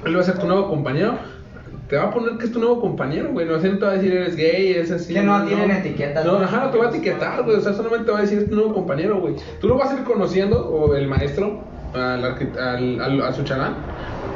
él 0.05 0.17
va 0.17 0.21
a 0.21 0.25
ser 0.25 0.39
tu 0.39 0.47
nuevo 0.47 0.69
compañero, 0.69 1.19
te 1.89 1.97
va 1.97 2.05
a 2.05 2.11
poner 2.11 2.39
que 2.39 2.47
es 2.47 2.53
tu 2.53 2.59
nuevo 2.61 2.81
compañero, 2.81 3.31
güey. 3.33 3.47
No, 3.47 3.57
no 3.57 3.61
te 3.61 3.85
va 3.85 3.91
a 3.91 3.95
decir 3.95 4.13
eres 4.13 4.37
gay, 4.37 4.73
eres 4.73 4.91
así. 4.91 5.13
Que 5.15 5.23
no 5.23 5.45
tienen 5.45 5.71
etiquetas, 5.71 6.25
No, 6.25 6.39
¿no? 6.39 6.45
ajá, 6.45 6.65
no 6.65 6.71
te 6.71 6.79
va 6.79 6.87
a 6.87 6.89
etiquetar, 6.89 7.43
güey. 7.43 7.57
O 7.57 7.61
sea, 7.61 7.73
solamente 7.75 8.07
te 8.07 8.13
va 8.13 8.19
a 8.19 8.23
decir 8.23 8.39
es 8.39 8.49
tu 8.49 8.55
nuevo 8.57 8.73
compañero, 8.75 9.21
güey. 9.21 9.35
Tú 9.61 9.69
lo 9.69 9.77
vas 9.77 9.91
a 9.91 9.95
ir 9.95 10.05
conociendo, 10.05 10.67
o 10.69 10.95
el 10.97 11.07
maestro, 11.09 11.61
al, 11.95 12.25
al, 12.25 13.01
al- 13.01 13.23
a 13.23 13.33
su 13.33 13.43
chalán. 13.45 13.75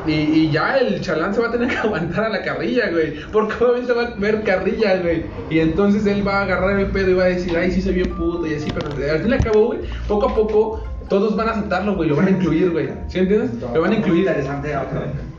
Y, 0.07 0.13
y 0.13 0.51
ya 0.51 0.79
el 0.79 1.01
chalán 1.01 1.35
se 1.35 1.41
va 1.41 1.49
a 1.49 1.51
tener 1.51 1.69
que 1.71 1.77
aguantar 1.77 2.25
a 2.25 2.29
la 2.29 2.43
carrilla, 2.43 2.91
güey. 2.91 3.15
Porque 3.33 3.63
obviamente 3.65 3.93
va 3.93 4.03
a 4.03 4.15
ver 4.17 4.43
carrilla, 4.43 4.97
güey. 5.01 5.25
Y 5.51 5.59
entonces 5.61 6.07
él 6.07 6.27
va 6.27 6.41
a 6.41 6.43
agarrar 6.43 6.79
el 6.79 6.87
pedo 6.87 7.11
y 7.11 7.15
va 7.15 7.25
a 7.25 7.29
decir, 7.29 7.57
ay, 7.57 7.71
sí 7.71 7.81
soy 7.83 7.95
bien 7.95 8.15
puto 8.15 8.47
y 8.47 8.55
así. 8.55 8.71
Pero 8.73 8.89
al 9.13 9.21
fin 9.21 9.31
y 9.31 9.35
al 9.35 9.43
cabo, 9.43 9.67
güey, 9.69 9.81
poco 10.07 10.29
a 10.29 10.35
poco, 10.35 10.83
todos 11.09 11.35
van 11.37 11.49
a 11.49 11.53
aceptarlo, 11.53 11.97
güey. 11.97 12.09
Lo 12.09 12.17
van 12.17 12.27
a 12.27 12.31
incluir, 12.31 12.71
güey. 12.71 12.89
¿Sí 13.09 13.19
entiendes? 13.19 13.51
Lo 13.75 13.81
van 13.81 13.93
a 13.93 13.97
incluir. 13.97 14.21
Interesante. 14.21 14.73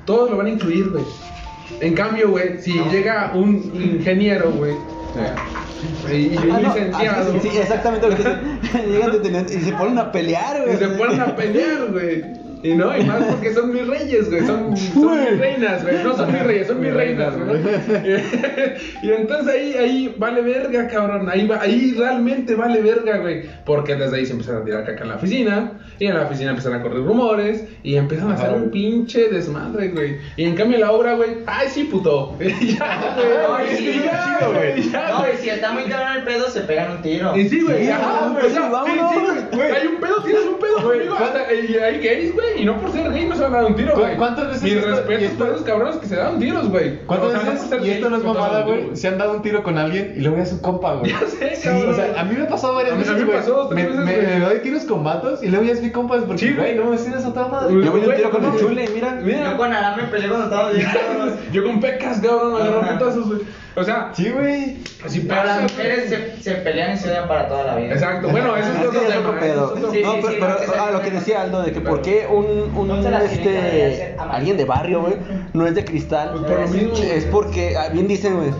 Todos 0.06 0.30
lo 0.32 0.38
van 0.38 0.48
a 0.48 0.50
incluir, 0.50 0.90
güey. 0.90 1.04
En 1.82 1.94
cambio, 1.94 2.30
güey, 2.32 2.58
si 2.60 2.74
llega 2.92 3.32
un 3.36 3.56
ingeniero, 3.76 4.52
güey, 4.52 4.74
y, 6.12 6.34
y 6.34 6.38
un 6.38 6.52
Ah, 6.52 6.60
licenciado, 6.60 7.34
sí, 7.42 7.50
sí, 7.50 7.58
exactamente 7.58 8.10
lo 8.10 8.16
que 8.16 8.24
dicen. 8.24 8.60
Llegan 8.92 9.12
detenidos 9.12 9.52
y 9.52 9.60
se 9.62 9.72
ponen 9.74 9.98
a 9.98 10.12
pelear, 10.12 10.62
güey. 10.64 10.76
y 10.76 10.78
se 10.78 10.88
ponen 10.90 11.20
a 11.22 11.36
pelear, 11.36 11.88
güey. 11.92 12.24
Y 12.62 12.74
no, 12.76 12.96
y 12.98 13.04
más 13.06 13.24
porque 13.24 13.54
son 13.54 13.72
mis 13.74 13.88
reyes, 13.88 14.30
güey. 14.30 14.46
Son, 14.46 14.76
son 14.76 15.20
mis 15.20 15.40
reinas, 15.40 15.82
güey. 15.84 16.04
No 16.04 16.16
son 16.16 16.32
mis 16.32 16.44
reyes, 16.44 16.68
son 16.68 16.82
mis 16.82 16.94
reinas, 16.94 17.34
güey. 17.38 17.62
y 19.04 19.12
entonces 19.12 19.48
ahí, 19.54 19.74
ahí 19.74 20.16
vale 20.18 20.42
verga, 20.42 20.88
cabrón. 20.88 21.30
Ahí, 21.30 21.48
va, 21.48 21.62
ahí 21.62 21.94
realmente 21.98 22.56
vale 22.56 22.82
verga, 22.82 23.18
güey. 23.20 23.44
Porque 23.66 23.96
desde 23.96 24.18
ahí 24.18 24.26
se 24.26 24.34
empiezan 24.34 24.58
a 24.58 24.66
tirar 24.66 24.86
caca 24.86 25.04
en 25.04 25.10
la 25.10 25.16
oficina. 25.16 25.72
Y 26.00 26.06
en 26.08 26.16
la 26.16 26.24
oficina 26.24 26.50
empiezan 26.50 26.74
a 26.74 26.82
correr 26.82 27.04
rumores. 27.04 27.64
Y 27.84 27.96
empiezan 27.96 28.32
a 28.32 28.36
hacer 28.36 28.52
un 28.54 28.70
pinche 28.72 29.30
desmadre, 29.30 29.90
güey. 29.90 30.18
Y 30.36 30.44
en 30.44 30.56
cambio 30.56 30.80
la 30.80 30.92
obra, 30.92 31.14
güey. 31.14 31.38
Ay, 31.46 31.68
sí, 31.70 31.86
puto. 31.86 32.38
ya, 32.40 33.16
No, 33.48 33.54
güey. 33.56 33.74
y 33.74 33.78
si, 33.78 34.00
Ya, 34.04 34.40
güey. 34.54 34.90
ya, 34.92 35.10
no, 35.10 35.26
y 35.34 35.38
si 35.38 35.50
está 35.50 35.72
muy 35.72 35.84
cabrón 35.84 36.18
el 36.18 36.24
pedo, 36.24 36.50
se 36.50 36.62
pegan 36.62 36.92
un 36.98 37.02
tiro. 37.02 37.38
y 37.38 37.48
sí, 37.48 37.62
güey. 37.62 37.86
Sí, 37.86 37.92
un 37.92 38.34
güey, 38.34 38.50
sí, 38.50 38.56
sí. 38.56 39.60
Hay 39.62 39.88
un 39.88 40.00
pedo, 40.02 40.24
tienes 40.24 40.44
un 40.46 40.60
pedo 40.60 40.82
Güey, 40.82 41.00
conmigo. 41.00 41.16
¿cuánto- 41.18 41.40
hasta- 41.40 41.54
Y 41.54 41.76
hay 41.78 42.00
gays, 42.02 42.34
güey. 42.34 42.49
Y 42.58 42.66
no 42.66 42.78
por 42.82 42.92
ser 42.92 43.12
gay 43.12 43.26
no 43.26 43.36
se 43.36 43.42
van 43.44 43.54
a 43.54 43.58
dar 43.58 43.66
un 43.66 43.76
tiro, 43.76 43.94
¿Cu- 43.94 44.00
güey. 44.02 44.16
cuántas 44.18 44.48
veces 44.48 44.64
Mis 44.64 44.84
respetos 44.84 45.24
esto- 45.24 45.38
para 45.40 45.52
esos 45.52 45.66
cabrones 45.66 45.96
que 45.98 46.08
se 46.08 46.16
dan 46.18 46.40
tiros, 46.40 46.70
güey. 46.70 47.00
¿Cuántas 47.06 47.30
O 47.30 47.32
sea, 47.32 47.44
no 47.44 47.52
veces, 47.52 47.86
y 47.86 47.90
esto 47.92 48.10
no 48.10 48.18
es 48.18 48.24
mamada, 48.24 48.60
un 48.62 48.66
güey, 48.68 48.96
se 48.96 49.08
han 49.08 49.18
dado 49.18 49.34
un 49.34 49.42
tiro 49.42 49.64
con 49.64 49.78
alguien 49.78 50.14
y 50.18 50.20
luego 50.22 50.38
ya 50.38 50.44
es 50.44 50.50
su 50.50 50.62
compa, 50.62 50.96
güey? 50.96 51.12
Ya 51.20 51.20
sé, 51.28 51.56
Sí, 51.56 51.64
cabrón. 51.68 51.90
o 51.90 51.94
sea, 51.94 52.20
a 52.20 52.24
mí 52.26 52.36
me 52.36 52.44
ha 52.44 52.48
pasado 52.50 52.76
varias 52.76 52.94
A 52.94 52.98
veces, 52.98 53.14
mí 53.14 53.20
me 53.20 53.26
güey. 53.26 53.38
pasó 53.38 53.70
me, 53.72 53.84
veces, 53.84 54.00
me- 54.00 54.16
güey. 54.16 54.28
me 54.28 54.40
doy 54.40 54.60
tiros 54.60 54.84
con 54.84 55.04
vatos 55.04 55.44
y 55.44 55.48
luego 55.48 55.66
ya 55.66 55.72
es 55.74 55.82
mi 55.82 55.92
compa, 55.92 56.18
es 56.18 56.24
porque, 56.24 56.40
Sí, 56.48 56.54
güey, 56.54 56.76
güey. 56.76 56.86
no 56.86 56.92
me 56.92 56.98
tienes 56.98 57.26
a 57.26 57.34
toda 57.34 57.48
madre. 57.48 57.74
Güey, 57.74 57.86
Yo 57.86 57.94
me 57.94 58.00
di 58.02 58.08
un 58.08 58.16
tiro 58.16 58.30
güey, 58.30 58.42
con 58.42 58.54
el 58.54 58.60
chule, 58.60 58.90
mira. 58.94 59.12
Mira, 59.24 59.52
Yo 59.52 59.58
con 59.58 59.74
Aram 59.74 59.98
me 59.98 60.04
peleé 60.04 60.28
cuando 60.30 60.46
estaba 60.46 60.72
yo 61.54 61.64
con 61.64 61.80
pecas, 61.80 62.20
cabrón, 62.20 62.54
me 62.54 62.60
agarró 62.62 62.82
putazos, 62.98 63.28
güey. 63.28 63.40
O 63.80 63.84
sea, 63.84 64.12
Sí, 64.14 64.30
güey. 64.30 64.78
así 65.06 65.22
Pero 65.22 65.42
pasa. 65.42 65.62
las 65.62 65.72
mujeres 65.72 66.10
se, 66.10 66.44
se 66.44 66.52
pelean 66.56 66.94
y 66.94 66.98
se 66.98 67.10
odian 67.10 67.28
para 67.28 67.48
toda 67.48 67.64
la 67.64 67.76
vida. 67.78 67.94
Exacto, 67.94 68.30
bueno, 68.30 68.56
eso 68.58 68.70
es 68.72 68.88
otro 68.88 69.02
es 69.02 69.08
tema. 69.08 69.30
es 69.34 69.40
pedo. 69.40 69.76
no, 69.80 69.92
sí, 69.92 70.02
pero, 70.04 70.30
sí, 70.30 70.38
pero, 70.40 70.76
no, 70.78 70.84
ah, 70.84 70.92
lo 70.92 71.02
que 71.02 71.12
decía 71.12 71.42
Aldo, 71.42 71.62
de 71.62 71.72
que 71.72 71.82
por 71.82 72.02
qué 72.02 72.28
un, 72.30 72.76
un 72.76 72.92
este, 73.16 74.16
alguien 74.18 74.58
de 74.58 74.66
barrio, 74.66 75.02
güey, 75.02 75.14
no 75.54 75.66
es 75.66 75.76
de 75.76 75.86
cristal. 75.86 76.32
Pues 76.32 76.44
por 76.44 76.70
mismo. 76.70 76.94
Es 76.98 77.26
porque, 77.26 77.78
ah, 77.78 77.90
bien 77.90 78.08
dicen, 78.08 78.36
güey, 78.36 78.52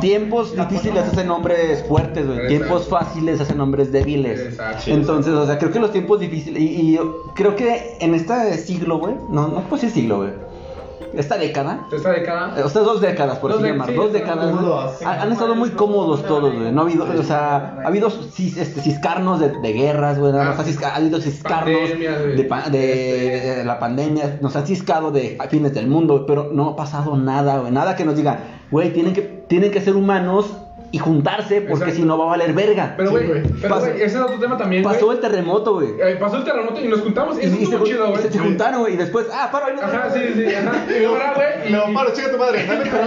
tiempos 0.00 0.56
difíciles 0.56 1.04
hacen 1.04 1.30
hombres 1.30 1.84
fuertes, 1.86 2.26
güey. 2.26 2.48
Tiempos 2.48 2.88
fáciles 2.88 3.40
hacen 3.40 3.60
hombres 3.60 3.92
débiles. 3.92 4.40
Exacto. 4.40 4.90
Entonces, 4.90 5.32
o 5.34 5.46
sea, 5.46 5.58
creo 5.58 5.70
que 5.70 5.80
los 5.80 5.92
tiempos 5.92 6.20
difíciles, 6.20 6.62
y, 6.62 6.94
y 6.96 7.00
creo 7.34 7.56
que 7.56 7.96
en 8.00 8.14
este 8.14 8.56
siglo, 8.58 8.98
güey, 8.98 9.14
no, 9.30 9.48
no 9.48 9.60
pues 9.68 9.82
sí 9.82 9.90
siglo, 9.90 10.18
güey. 10.18 10.45
Esta 11.16 11.38
década, 11.38 11.86
Esta 11.90 12.10
década. 12.12 12.54
eh, 12.58 12.62
o 12.62 12.68
sea, 12.68 12.82
dos 12.82 13.00
décadas, 13.00 13.38
por 13.38 13.50
Dos 13.50 13.58
así 13.60 13.66
de- 13.68 13.72
llamar, 13.72 13.88
sí, 13.88 13.94
dos 13.94 14.12
décadas, 14.12 14.54
han, 15.04 15.20
han 15.20 15.32
estado 15.32 15.54
muy 15.54 15.70
cómodos 15.70 16.24
todos, 16.24 16.54
güey. 16.54 16.72
No 16.72 16.82
ha 16.82 16.84
habido, 16.84 17.04
o 17.04 17.22
sea, 17.22 17.78
ha 17.84 17.86
habido 17.88 18.10
cis, 18.10 18.56
este, 18.56 18.80
ciscarnos 18.80 19.40
de, 19.40 19.50
de 19.60 19.72
guerras, 19.72 20.18
güey, 20.18 20.32
nada 20.32 20.44
más 20.44 20.58
Ah, 20.58 20.62
ha, 20.62 20.64
cisca- 20.64 20.88
ha 20.92 20.96
habido 20.96 21.20
ciscarnos 21.20 21.78
Pandemia, 21.80 22.18
güey. 22.18 22.36
de, 22.36 22.44
pa- 22.44 22.68
de- 22.70 23.54
de 23.56 23.64
la 23.64 23.78
pandemia, 23.78 24.38
nos 24.40 24.54
han 24.56 24.66
ciscado 24.66 25.10
de 25.10 25.38
fines 25.48 25.74
del 25.74 25.86
mundo, 25.88 26.24
pero 26.26 26.50
no 26.52 26.70
ha 26.70 26.76
pasado 26.76 27.16
nada, 27.16 27.58
güey, 27.58 27.72
nada 27.72 27.96
que 27.96 28.04
nos 28.04 28.16
diga, 28.16 28.38
güey, 28.70 28.92
tienen 28.92 29.12
que, 29.14 29.22
tienen 29.22 29.70
que 29.70 29.80
ser 29.80 29.96
humanos 29.96 30.46
y 30.96 30.98
juntarse 30.98 31.60
porque 31.60 31.92
si 31.92 32.02
no 32.02 32.16
va 32.16 32.24
a 32.24 32.28
valer 32.28 32.52
verga. 32.54 32.94
Pero, 32.96 33.10
Sí, 33.10 33.16
güey, 33.26 33.42
pero, 33.60 33.78
güey, 33.80 33.92
ese 33.96 34.04
es 34.06 34.16
otro 34.16 34.38
tema 34.38 34.56
también. 34.56 34.82
Pasó 34.82 35.12
el 35.12 35.20
terremoto, 35.20 35.74
güey. 35.74 35.88
Eh, 36.00 36.16
pasó 36.18 36.36
el 36.38 36.44
terremoto 36.44 36.80
y 36.80 36.88
nos 36.88 37.00
juntamos. 37.02 37.36
Y, 37.38 37.42
Eso 37.46 37.54
y 37.54 37.58
se, 37.58 37.64
estuvo 37.64 37.84
chido, 37.84 38.08
güey. 38.10 38.22
se- 38.22 38.32
se 38.32 38.38
juntaron, 38.38 38.80
güey, 38.80 38.94
y 38.94 38.96
después, 38.96 39.26
ah, 39.32 39.48
para, 39.52 39.66
ahí 39.66 39.74
nos 39.74 39.84
Ajá, 39.84 40.10
sí, 40.10 40.20
sí, 40.34 40.54
ajá. 40.54 40.72
Y 41.00 41.04
ahora, 41.04 41.32
güey. 41.36 41.72
No, 41.72 41.92
paro, 41.94 42.12
chica 42.14 42.30
tu 42.30 42.38
madre, 42.38 42.64
dale 42.66 42.90
con 42.90 43.00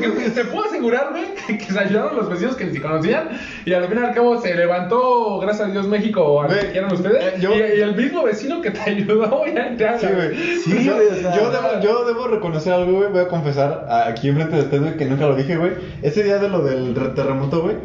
que- 0.00 0.30
te 0.30 0.44
puedo 0.44 0.64
asegurar, 0.66 1.08
güey, 1.10 1.24
que, 1.46 1.58
que 1.58 1.72
se 1.72 1.78
ayudaron 1.78 2.16
los 2.16 2.28
vecinos 2.28 2.56
que 2.56 2.64
ni 2.66 2.72
se 2.72 2.80
conocían. 2.80 3.28
Y 3.64 3.72
al 3.72 3.86
fin 3.88 3.98
y 3.98 4.06
al 4.06 4.14
cabo 4.14 4.40
se 4.40 4.54
levantó, 4.54 5.38
gracias 5.40 5.68
a 5.68 5.70
Dios, 5.72 5.86
México, 5.88 6.40
a 6.42 6.48
lo 6.48 6.54
que 6.54 6.70
quieran 6.70 6.92
ustedes. 6.92 7.22
eh, 7.34 7.36
yo- 7.40 7.54
y, 7.54 7.58
y 7.78 7.80
el 7.82 7.94
mismo 7.96 8.22
vecino 8.24 8.60
que 8.60 8.70
te 8.70 8.80
ayudó, 8.90 9.44
ya 9.46 9.76
te 9.76 9.98
Sí, 9.98 10.06
habla. 10.06 10.24
güey. 10.24 10.36
Sí, 10.58 10.84
yo, 10.84 10.94
güey, 10.94 11.06
o 11.08 11.14
sea- 11.14 11.36
yo, 11.36 11.50
debo, 11.50 11.80
yo 11.82 12.04
debo 12.06 12.28
reconocer 12.28 12.72
algo, 12.72 12.92
güey. 12.98 13.10
Voy 13.10 13.20
a 13.20 13.28
confesar 13.28 13.86
aquí 14.06 14.28
enfrente 14.28 14.56
de 14.56 14.62
ustedes, 14.62 14.82
güey, 14.82 14.96
que 14.96 15.04
nunca 15.10 15.26
lo 15.26 15.36
dije, 15.36 15.56
güey. 15.56 15.72
Ese 16.02 16.22
día 16.22 16.38
de 16.38 16.48
lo 16.48 16.62
del 16.62 16.94
re- 16.94 17.08
terremoto, 17.10 17.62
güey. 17.62 17.76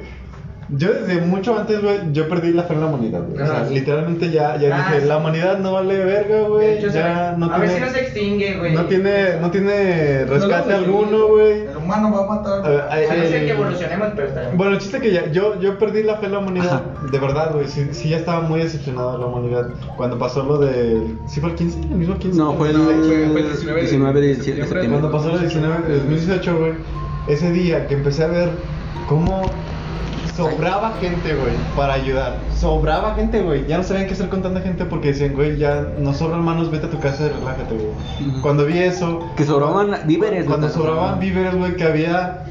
Yo 0.67 0.91
desde 0.91 1.21
mucho 1.21 1.55
antes, 1.55 1.79
güey, 1.79 1.99
yo 2.11 2.27
perdí 2.27 2.51
la 2.51 2.63
fe 2.63 2.73
en 2.73 2.79
la 2.81 2.87
humanidad, 2.87 3.21
güey. 3.21 3.39
O 3.39 3.45
sea, 3.45 3.57
Ajá. 3.61 3.69
literalmente 3.69 4.31
ya, 4.31 4.57
ya 4.57 4.75
Ah, 4.75 4.89
dije, 4.89 5.01
sí. 5.03 5.07
la 5.07 5.17
humanidad 5.17 5.59
no 5.59 5.73
vale 5.73 6.03
verga, 6.03 6.37
De 6.37 6.41
güey. 6.47 6.81
Ya 6.91 7.35
no 7.37 7.53
a 7.53 7.59
ver 7.59 7.69
si 7.69 7.75
tiene, 7.75 7.85
no 7.85 7.93
se 7.93 8.01
extingue, 8.01 8.57
güey. 8.57 8.73
no 8.73 8.85
tiene, 8.85 9.39
no 9.41 9.51
tiene 9.51 10.25
rescate 10.25 10.71
No, 10.71 10.79
no, 10.79 10.83
alguno, 10.85 11.27
güey. 11.27 11.67
El 11.67 11.77
humano 11.77 12.11
va 12.11 12.23
a 12.23 12.35
matar. 12.37 12.65
A 12.65 12.67
ver, 12.69 12.83
ay, 12.89 13.03
A 13.05 13.13
no 13.15 13.23
ser 13.25 13.39
ay, 13.41 13.45
que 13.45 13.51
evolucionemos, 13.51 14.07
pero 14.15 14.27
está 14.27 14.41
bien. 14.41 14.57
Bueno, 14.57 14.71
el 14.73 14.79
chiste 14.79 14.99
que 15.01 15.11
ya, 15.13 15.31
yo, 15.31 15.61
yo 15.61 15.77
perdí 15.77 16.01
la 16.01 16.15
fe 16.17 16.25
en 16.25 16.31
la 16.31 16.39
humanidad, 16.39 16.65
Ajá. 16.95 17.11
de 17.11 17.19
verdad, 17.19 17.51
güey, 17.53 17.67
sí, 17.67 17.87
sí 17.91 18.09
ya 18.09 18.17
estaba 18.17 18.41
muy 18.41 18.59
decepcionado 18.61 19.11
de 19.11 19.17
la 19.19 19.25
humanidad 19.27 19.69
cuando 19.97 20.17
pasó 20.17 20.41
lo 20.41 20.57
del, 20.57 21.15
¿sí 21.27 21.41
fue 21.41 21.51
el 21.51 21.55
15? 21.57 21.79
¿El 21.79 21.87
mismo 21.89 22.17
15? 22.17 22.39
No, 22.39 22.53
fue 22.55 22.71
el, 22.71 22.75
el 22.77 23.03
19 23.03 23.43
de 23.43 23.81
19 23.81 24.19
de 24.19 24.33
septiembre. 24.33 24.65
septiembre. 24.67 24.99
Cuando 24.99 25.11
pasó 25.11 25.29
el 25.35 25.41
19, 25.41 25.75
el 25.93 25.99
2018, 25.99 26.57
güey, 26.57 26.71
ese 27.27 27.51
día 27.51 27.87
que 27.87 27.93
empecé 27.95 28.23
a 28.23 28.27
ver 28.27 28.49
cómo 29.07 29.43
sobraba 30.35 30.93
gente, 30.99 31.33
güey, 31.33 31.53
para 31.77 31.93
ayudar. 31.93 32.37
Sobraba 32.55 33.15
gente, 33.15 33.41
güey. 33.41 33.65
Ya 33.67 33.77
no 33.77 33.83
sabían 33.83 34.07
qué 34.07 34.13
hacer 34.13 34.27
con 34.29 34.41
tanta 34.41 34.59
gente 34.61 34.85
porque 34.85 35.09
decían, 35.09 35.33
güey, 35.33 35.57
ya 35.57 35.87
nos 35.99 36.17
sobran 36.17 36.43
manos, 36.43 36.71
vete 36.71 36.87
a 36.87 36.89
tu 36.89 36.99
casa 36.99 37.25
y 37.25 37.29
relájate, 37.29 37.75
güey. 37.75 38.29
Ujú. 38.29 38.41
Cuando 38.41 38.65
vi 38.65 38.79
eso, 38.79 39.19
Que 39.37 39.45
sobraban 39.45 39.95
víveres, 40.05 40.45
cuando 40.45 40.69
sobraban 40.69 41.19
víveres, 41.19 41.55
güey, 41.55 41.75
que 41.77 41.83
había 41.85 42.43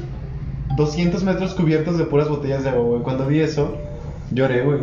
200 0.77 1.23
metros 1.23 1.53
cubiertos 1.53 1.97
de 1.97 2.05
puras 2.05 2.27
botellas 2.27 2.63
de 2.63 2.69
agua, 2.71 2.83
güey. 2.85 3.01
Cuando 3.03 3.27
vi 3.27 3.39
eso, 3.41 3.75
lloré, 4.31 4.63
güey. 4.63 4.79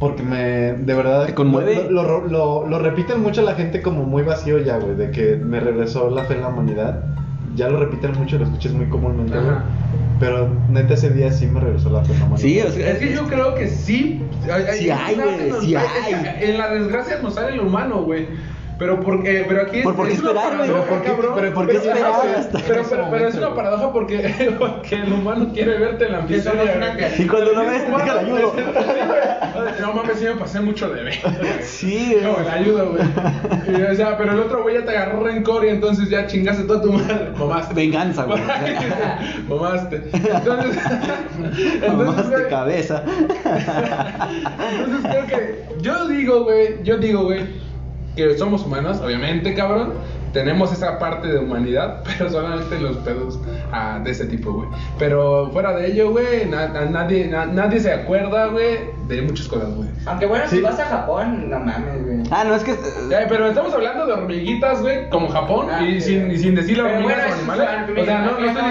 Porque 0.00 0.22
me, 0.24 0.72
de 0.72 0.94
verdad... 0.94 1.26
¿Te 1.26 1.34
conmueve? 1.34 1.86
Lo, 1.90 2.02
lo, 2.02 2.26
lo- 2.26 2.66
lo 2.66 2.78
repiten 2.80 3.20
mucho 3.22 3.42
la 3.42 3.54
gente 3.54 3.82
como 3.82 4.02
muy 4.04 4.22
vacío 4.24 4.58
ya, 4.58 4.78
güey, 4.78 4.96
de 4.96 5.10
que 5.12 5.36
me 5.36 5.60
regresó 5.60 6.10
la 6.10 6.24
fe 6.24 6.34
en 6.34 6.40
la 6.40 6.48
humanidad. 6.48 7.04
Ya 7.54 7.68
lo 7.68 7.80
repiten 7.80 8.12
mucho, 8.18 8.38
lo 8.38 8.44
escuchas 8.44 8.72
muy 8.72 8.86
comúnmente, 8.86 9.38
güey. 9.38 9.56
Pero 10.18 10.48
neta 10.70 10.94
ese 10.94 11.10
día 11.10 11.32
sí 11.32 11.46
me 11.46 11.60
regresó 11.60 11.90
la 11.90 11.98
humanidad. 11.98 12.36
Sí, 12.36 12.60
o 12.60 12.70
sea, 12.70 12.90
Es 12.90 12.98
que 12.98 13.12
yo 13.12 13.26
creo 13.26 13.54
que 13.54 13.68
sí. 13.68 14.22
Sí 14.78 14.90
hay, 14.90 15.14
güey, 15.16 15.52
sí 15.60 15.74
hay. 15.74 16.14
En 16.40 16.58
la 16.58 16.70
desgracia 16.70 17.18
nos 17.22 17.34
sale 17.34 17.54
el 17.54 17.60
humano, 17.60 18.02
güey. 18.04 18.28
Pero 18.78 18.98
porque, 19.00 19.44
pero 19.48 19.62
aquí 19.62 19.78
es, 19.78 19.84
¿Por- 19.84 20.06
qué 20.08 20.12
es 20.14 20.20
una 20.20 20.30
esperar, 20.30 20.56
güey? 20.56 20.68
paradoja, 20.70 20.82
¿Pero 20.82 20.88
por 20.88 21.02
qué- 21.02 21.08
cabrón. 21.12 21.32
pero 21.36 21.54
por 21.54 21.66
qué 21.68 21.72
Pero- 21.74 21.78
esperar 21.92 22.12
pero- 22.22 22.38
hasta 22.38 22.58
pero, 22.58 22.80
ese 22.80 22.90
pero- 22.90 23.10
pero 23.10 23.28
es 23.28 23.34
una 23.36 23.54
paradoja 23.54 23.92
porque, 23.92 24.54
porque 24.58 24.94
el 24.96 25.12
humano 25.12 25.48
quiere 25.52 25.78
verte 25.78 26.06
en 26.06 26.12
la 26.12 26.20
caricatura. 26.20 27.12
Y 27.18 27.26
cuando 27.26 27.52
lo 27.52 27.60
ves, 27.66 27.84
te 27.86 27.90
deja 27.92 28.14
la 28.14 28.20
ayudo. 28.20 28.52
No 29.80 29.92
mames, 29.92 30.18
sí 30.18 30.24
me 30.24 30.34
pasé 30.36 30.60
mucho 30.60 30.88
de 30.88 31.02
ver. 31.04 31.14
Sí, 31.62 32.12
güey. 32.14 32.24
No, 32.24 32.40
la 32.42 32.52
ayudo, 32.54 32.90
güey. 32.92 33.82
O 33.92 33.94
sea, 33.94 34.16
pero 34.16 34.32
el 34.32 34.40
otro 34.40 34.62
güey 34.62 34.78
ya 34.78 34.84
te 34.84 34.90
agarró 34.96 35.24
rencor 35.24 35.64
y 35.64 35.68
entonces 35.68 36.08
ya 36.08 36.26
chingaste 36.26 36.64
toda 36.64 36.80
tu 36.82 36.92
madre. 36.92 37.30
Mamaste. 37.38 37.74
Venganza, 37.74 38.24
güey. 38.24 38.40
Mamaste. 39.48 40.02
Entonces, 40.12 40.78
entonces 41.74 41.88
Mamaste 41.92 42.28
güey, 42.36 42.48
cabeza. 42.48 43.02
entonces 44.70 45.10
creo 45.10 45.26
que 45.26 45.64
yo 45.80 46.08
digo, 46.08 46.44
güey, 46.44 46.82
yo 46.82 46.96
digo, 46.98 47.24
güey, 47.24 47.44
que 48.16 48.36
somos 48.38 48.64
humanos, 48.64 49.00
obviamente, 49.00 49.54
cabrón. 49.54 49.94
Tenemos 50.32 50.72
esa 50.72 50.98
parte 50.98 51.28
de 51.28 51.38
humanidad, 51.38 52.02
pero 52.18 52.30
solamente 52.30 52.78
los 52.80 52.96
pedos 52.98 53.38
ah, 53.72 54.00
de 54.02 54.10
ese 54.10 54.26
tipo, 54.26 54.52
güey. 54.52 54.68
Pero 54.98 55.50
fuera 55.52 55.72
de 55.74 55.92
ello, 55.92 56.10
güey, 56.10 56.46
na- 56.46 56.68
na- 56.68 56.86
nadie, 56.86 57.26
na- 57.28 57.46
nadie 57.46 57.80
se 57.80 57.92
acuerda, 57.92 58.46
güey, 58.46 58.78
de 59.08 59.22
muchas 59.22 59.46
cosas, 59.48 59.74
güey. 59.74 59.88
Aunque 60.06 60.26
bueno, 60.26 60.44
Sí. 60.48 60.56
si 60.56 60.62
vas 60.62 60.78
a 60.80 60.86
Japón, 60.86 61.50
no 61.50 61.58
mames, 61.60 62.04
güey. 62.04 62.22
Ah, 62.30 62.44
no, 62.44 62.54
es 62.54 62.64
que. 62.64 62.72
Eh, 62.72 63.26
pero 63.28 63.46
estamos 63.48 63.72
hablando 63.74 64.06
de 64.06 64.12
hormiguitas, 64.14 64.80
güey, 64.80 65.08
como 65.10 65.28
Japón, 65.28 65.66
Ah, 65.70 65.82
y, 65.82 66.00
sí. 66.00 66.14
sin, 66.14 66.30
y 66.30 66.38
sin 66.38 66.54
decir 66.54 66.80
hormigas 66.80 67.02
bueno, 67.04 67.22
o 67.22 67.26
es 67.26 67.32
animales. 67.34 67.62
O 67.62 68.04
sea, 68.04 68.18
no, 68.22 68.30
no, 68.38 68.46
estoy- 68.46 68.62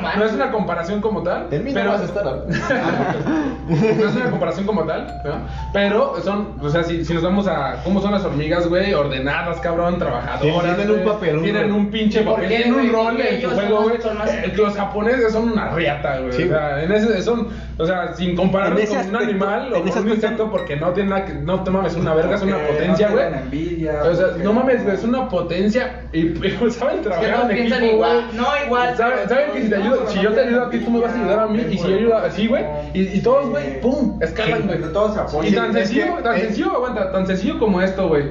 no, 0.00 0.16
no- 0.16 0.24
es 0.24 0.32
una 0.32 0.50
comparación 0.52 1.00
como 1.00 1.22
tal. 1.22 1.48
En 1.50 1.64
mí 1.64 1.70
no 1.72 1.80
pero, 1.80 1.90
vas 1.90 2.00
a 2.00 2.04
estar. 2.04 2.24
no 3.68 3.74
es 4.08 4.16
una 4.16 4.30
comparación 4.30 4.66
como 4.66 4.84
tal, 4.84 5.20
¿no? 5.24 5.32
Pero 5.72 6.20
son, 6.22 6.54
o 6.60 6.68
sea, 6.70 6.82
si, 6.84 7.04
si 7.04 7.14
nos 7.14 7.22
vamos 7.22 7.46
a 7.48 7.82
cómo 7.84 8.00
son 8.00 8.12
las 8.12 8.24
hormigas, 8.24 8.66
güey, 8.68 8.94
ordenadas, 8.94 9.58
cabrón, 9.60 9.98
trabajadoras. 9.98 10.76
Tienen 10.76 11.04
Tienen 11.42 11.72
un 11.72 11.90
pinche 11.90 12.22
¿Por 12.22 12.34
papel, 12.34 12.48
tienen 12.48 12.74
un 12.74 12.92
rol 12.92 13.20
en 13.20 13.28
tu 13.28 13.34
ellos 13.34 13.52
juego, 13.54 13.82
güey. 13.82 13.96
Eh, 13.96 14.52
Los 14.56 14.74
japoneses 14.76 15.32
son 15.32 15.52
una 15.52 15.70
riata, 15.70 16.18
güey. 16.18 16.32
Sí, 16.32 16.44
o 16.44 16.48
sea, 16.48 16.82
en 16.82 16.92
ese 16.92 17.22
son, 17.22 17.48
o 17.78 17.86
sea, 17.86 18.14
sin 18.14 18.36
compararlos 18.36 18.88
con 18.88 19.08
un 19.08 19.16
animal 19.16 19.68
o 19.72 19.72
con 19.74 19.82
un 19.82 19.88
aspecto- 19.88 20.14
insecto, 20.14 20.50
porque 20.50 20.76
no 20.76 20.90
tiene 20.92 21.10
nada 21.10 21.24
que, 21.24 21.34
no 21.34 21.62
te 21.64 21.70
mames, 21.70 21.94
una 21.96 22.14
verga, 22.14 22.36
es 22.36 22.42
una 22.42 22.58
potencia, 22.58 23.08
no 23.08 23.14
güey. 23.14 23.88
O 24.10 24.14
sea, 24.14 24.26
no 24.42 24.52
mames, 24.52 24.86
es 24.86 25.04
una 25.04 25.28
potencia 25.28 26.02
y, 26.12 26.18
y 26.46 26.70
saben 26.70 27.02
trabajar 27.02 27.50
en 27.50 27.56
equipo, 27.58 27.96
güey. 27.96 28.10
No, 28.34 28.46
igual. 28.64 28.96
¿Saben, 28.96 29.18
que 29.52 29.62
si, 29.62 29.68
te 29.68 29.76
ayudo, 29.76 30.06
si 30.08 30.20
yo 30.20 30.32
te 30.32 30.40
ayudo 30.40 30.64
a 30.64 30.70
ti, 30.70 30.78
tú 30.78 30.90
me 30.90 31.00
vas 31.00 31.12
a 31.12 31.20
ayudar 31.20 31.40
a 31.40 31.46
mí? 31.46 31.64
Y 31.70 31.78
si 31.78 31.88
yo 31.88 31.96
ayudo 31.96 32.16
así, 32.18 32.46
güey, 32.46 32.64
y, 32.94 33.20
todos, 33.20 33.48
güey, 33.50 33.80
pum, 33.80 34.18
escalan, 34.22 34.66
güey. 34.66 34.80
Todos 34.92 35.14
se 35.14 35.20
apoyan. 35.20 35.52
Y 35.52 35.56
tan 35.56 35.72
sencillo, 35.72 36.04
tan 36.22 36.38
sencillo, 36.40 36.72
aguanta, 36.72 37.12
tan 37.12 37.26
sencillo 37.26 37.58
como 37.58 37.80
esto, 37.80 38.08
güey. 38.08 38.24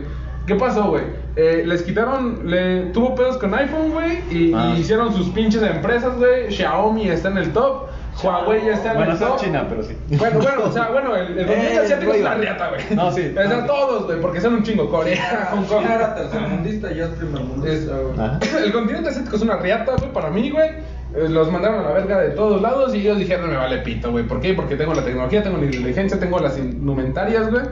¿Qué 0.48 0.56
pasó, 0.56 0.90
güey? 0.90 1.04
Eh, 1.36 1.64
les 1.66 1.84
quitaron, 1.84 2.50
le 2.50 2.88
tuvo 2.94 3.14
pedos 3.16 3.38
con 3.38 3.54
iPhone, 3.54 3.92
güey, 3.92 4.20
y, 4.32 4.54
Ah. 4.56 4.74
y 4.76 4.80
hicieron 4.80 5.14
sus 5.14 5.28
pinches 5.30 5.62
empresas, 5.62 6.18
güey. 6.18 6.50
Xiaomi 6.52 7.10
está 7.10 7.30
en 7.30 7.38
el 7.38 7.52
top, 7.54 7.88
Huawei 8.24 8.66
ya 8.66 8.72
está 8.74 8.92
en 8.94 8.98
Bueno, 8.98 9.12
el 9.14 9.20
top. 9.20 9.36
es 9.36 9.42
China, 9.44 9.66
pero 9.70 9.84
sí. 9.84 9.96
Bueno, 10.18 10.40
bueno, 10.40 10.64
o 10.64 10.72
sea, 10.72 10.88
bueno, 10.92 11.16
el, 11.16 11.38
el 11.38 11.46
continente 11.46 11.74
Eh, 11.76 11.80
asiático 11.80 12.14
es 12.14 12.22
una 12.22 12.34
rival. 12.34 12.42
riata, 12.42 12.70
güey. 12.70 12.82
No, 12.96 13.12
sí. 13.12 13.32
O 13.38 13.48
sea, 13.48 13.66
todos, 13.68 14.06
güey, 14.06 14.22
porque 14.22 14.42
son 14.42 14.54
un 14.56 14.64
chingo. 14.64 14.90
Corea, 14.90 15.50
Hong 15.52 15.66
Kong. 15.66 15.82
China 15.84 15.96
era 15.96 16.16
tercermundista 16.16 16.92
y 16.92 16.96
ya 16.96 17.04
es 17.04 17.10
primermundista, 17.12 17.94
güey. 17.98 18.64
El 18.66 18.72
continente 18.74 19.10
asiático 19.10 19.36
es 19.36 19.42
una 19.44 19.58
riata, 19.58 19.92
güey, 20.00 20.12
para 20.14 20.30
mí, 20.32 20.50
güey. 20.50 20.70
Eh, 21.16 21.30
Los 21.30 21.52
mandaron 21.52 21.80
a 21.82 21.84
la 21.90 21.92
verga 21.92 22.20
de 22.20 22.30
todos 22.32 22.62
lados 22.62 22.96
y 22.96 23.00
ellos 23.02 23.20
dijeron, 23.20 23.50
me 23.50 23.56
vale 23.58 23.78
pito, 23.80 24.12
güey. 24.12 24.26
¿Por 24.26 24.40
qué? 24.42 24.54
Porque 24.56 24.76
tengo 24.76 24.94
la 24.96 25.04
tecnología, 25.04 25.44
tengo 25.44 25.58
la 25.58 25.66
inteligencia, 25.66 26.20
tengo 26.20 26.40
las 26.40 26.58
indumentarias, 26.58 27.52
güey. 27.52 27.64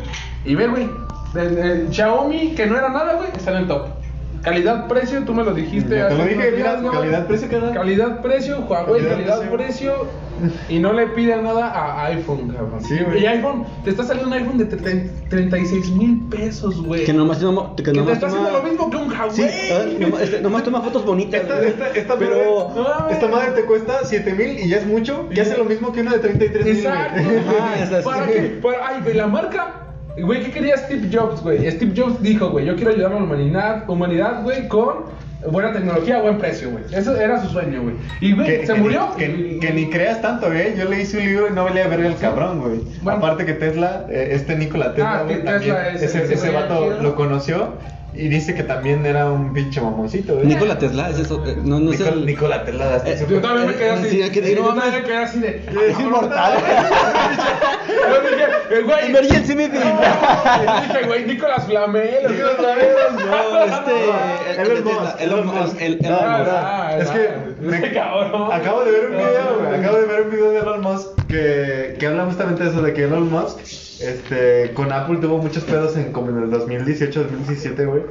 Y 0.45 0.53
ver, 0.55 0.69
güey, 0.69 0.87
el, 1.35 1.57
el 1.57 1.93
Xiaomi, 1.93 2.55
que 2.55 2.65
no 2.65 2.77
era 2.77 2.89
nada, 2.89 3.13
güey, 3.15 3.29
está 3.35 3.51
en 3.51 3.57
el 3.57 3.67
top. 3.67 3.87
Calidad-precio, 4.41 5.23
tú 5.23 5.33
me 5.33 5.43
lo 5.43 5.53
dijiste. 5.55 5.89
Te 5.89 6.01
lo 6.01 6.23
dije, 6.23 6.35
unos 6.35 6.45
mira, 6.51 6.55
días, 6.75 6.81
güey. 6.83 6.93
calidad-precio, 6.93 7.49
carnal. 7.49 7.73
Calidad-precio, 7.73 8.59
Huawei, 8.59 9.01
Calidad-precio. 9.01 9.35
calidad-precio. 9.35 10.25
Y 10.69 10.79
no 10.79 10.91
le 10.93 11.07
piden 11.07 11.43
nada 11.45 11.71
a 11.71 12.05
iPhone, 12.07 12.49
cabrón. 12.49 12.83
Sí, 12.83 12.99
güey. 13.03 13.23
Y 13.23 13.25
iPhone, 13.25 13.65
te 13.83 13.89
está 13.89 14.03
saliendo 14.03 14.27
un 14.29 14.33
iPhone 14.39 14.57
de 14.59 14.65
36 15.29 15.89
mil 15.91 16.19
pesos, 16.29 16.83
güey. 16.85 17.05
Que 17.05 17.13
nomás, 17.13 17.39
toma- 17.39 17.73
que 17.75 17.83
Que 17.83 17.91
te 17.91 17.97
nomás 17.97 18.13
está 18.15 18.27
haciendo 18.27 18.49
toma- 18.49 18.59
lo 18.59 18.69
mismo 18.69 18.89
que 18.91 18.97
un 18.97 19.09
Huawei. 19.11 19.31
Sí, 19.31 19.47
ah, 19.71 19.85
nomás, 19.99 20.21
este, 20.21 20.41
nomás 20.41 20.63
toma 20.63 20.81
fotos 20.81 21.05
bonitas. 21.05 21.41
Esta, 21.41 21.55
güey. 21.55 21.69
esta, 21.69 21.87
esta, 21.89 22.15
pero. 22.17 22.69
madre, 22.75 23.13
esta 23.13 23.27
madre 23.27 23.51
te 23.53 23.61
cuesta 23.65 23.99
7 24.03 24.33
mil 24.33 24.59
y 24.59 24.67
ya 24.69 24.77
es 24.77 24.85
mucho. 24.85 25.27
Y 25.31 25.39
hace 25.39 25.57
lo 25.57 25.63
mismo 25.65 25.91
que 25.91 26.01
una 26.01 26.11
de 26.11 26.19
33 26.19 26.65
mil. 26.65 26.77
Exacto. 26.77 27.21
Ah, 27.61 27.75
esa 27.81 27.99
sí. 28.01 28.05
¿Para 28.05 28.27
qué? 28.27 28.59
Para, 28.61 28.87
ay, 28.89 28.99
güey, 29.01 29.15
la 29.15 29.27
marca. 29.27 29.81
Güey, 30.17 30.43
¿qué 30.43 30.51
quería 30.51 30.77
Steve 30.77 31.09
Jobs, 31.11 31.41
güey? 31.41 31.69
Steve 31.71 31.91
Jobs 31.95 32.21
dijo, 32.21 32.49
güey, 32.49 32.65
yo 32.65 32.75
quiero 32.75 32.91
ayudar 32.91 33.11
a 33.11 33.15
la 33.15 33.23
humanidad, 33.23 33.83
humanidad, 33.89 34.43
güey, 34.43 34.67
con 34.69 35.13
buena 35.51 35.73
tecnología 35.73 36.17
a 36.17 36.21
buen 36.21 36.37
precio, 36.37 36.71
güey. 36.71 36.85
Eso 36.93 37.15
era 37.19 37.41
su 37.41 37.49
sueño, 37.49 37.83
güey. 37.83 37.95
Y, 38.21 38.33
güey, 38.33 38.65
se 38.65 38.73
que 38.73 38.79
murió. 38.79 39.09
Ni, 39.17 39.25
que, 39.25 39.59
que 39.59 39.73
ni 39.73 39.89
creas 39.89 40.21
tanto, 40.21 40.51
¿eh? 40.53 40.73
Yo 40.77 40.85
le 40.85 41.01
hice 41.01 41.17
un 41.17 41.25
libro 41.25 41.47
y 41.49 41.53
no 41.53 41.65
valía 41.65 41.87
verga 41.87 42.07
el 42.07 42.15
cabrón, 42.15 42.61
güey. 42.61 42.79
Bueno. 43.01 43.17
Aparte 43.19 43.45
que 43.45 43.53
Tesla, 43.53 44.05
eh, 44.09 44.29
este 44.31 44.55
Nikola 44.55 44.93
Tesla, 44.93 45.19
Ah, 45.19 45.23
güey, 45.23 45.35
Tesla 45.35 45.51
también, 45.51 45.75
es- 45.95 46.01
ese, 46.01 46.23
es- 46.23 46.31
ese 46.31 46.47
es- 46.47 46.53
vato 46.53 46.89
lo 47.01 47.15
conoció 47.15 47.73
y 48.17 48.27
dice 48.29 48.53
que 48.55 48.63
también 48.63 49.05
era 49.05 49.29
un 49.31 49.53
pinche 49.53 49.81
mamoncito, 49.81 50.35
güey. 50.35 50.45
Nikola 50.47 50.77
Tesla, 50.77 51.09
es 51.09 51.19
eso. 51.19 51.43
eh, 51.45 51.57
No, 51.63 51.79
no 51.79 51.91
es 51.91 51.99
Nicola. 51.99 52.25
Nikola 52.25 52.63
Tesla, 52.65 52.97
Eh, 53.05 53.17
súper- 53.17 53.35
Yo 53.35 53.41
también 53.41 53.67
me 53.67 53.73
quedé 53.75 53.89
así. 53.91 54.09
Sí, 54.09 54.29
que- 54.31 54.55
yo 54.55 54.61
no 54.61 54.67
también 54.69 54.75
mames. 54.75 54.93
me 54.93 55.03
quedé 55.03 55.17
así 55.17 55.39
de. 55.39 55.65
Es 55.89 55.99
inmortal. 55.99 56.53
Yo 57.87 58.21
dije, 58.21 58.45
eh, 58.71 58.81
güey. 58.83 59.05
Emergency 59.09 59.55
meeting. 59.55 59.79
Yo 59.79 60.81
dije, 60.81 61.07
güey, 61.07 61.25
Nicolás 61.25 61.65
Flamel. 61.65 62.23
No, 62.23 63.63
este. 63.63 63.91
el- 64.51 64.59
el 64.59 64.67
de 64.67 64.73
Elon 64.75 64.83
Musk, 64.83 65.21
Elon 65.21 65.49
el- 65.79 65.93
el- 66.05 66.11
No, 66.11 66.37
no, 66.43 66.89
es 66.89 67.09
que 67.09 67.29
ese 67.77 67.93
cabrón. 67.93 68.51
acabo 68.51 68.83
de 68.83 68.91
ver 68.91 69.05
un 69.09 69.11
video, 69.17 69.59
güey, 69.59 69.79
acabo 69.79 69.97
de 69.97 70.05
ver 70.07 70.21
un 70.23 70.31
video 70.31 70.51
de 70.51 70.59
Elon 70.59 70.81
Musk 70.81 71.07
que, 71.35 71.95
que 71.99 72.07
habla 72.07 72.25
justamente 72.25 72.63
de 72.63 72.69
eso, 72.69 72.81
de 72.81 72.93
que 72.93 73.03
Elon 73.03 73.29
Musk 73.29 73.59
este, 73.61 74.71
con 74.73 74.91
Apple 74.91 75.17
tuvo 75.21 75.37
muchos 75.37 75.63
pedos 75.63 75.95
en 75.97 76.11
como 76.11 76.29
en 76.29 76.43
el 76.43 76.49
2018, 76.51 77.23
2017, 77.23 77.85
güey, 77.85 78.01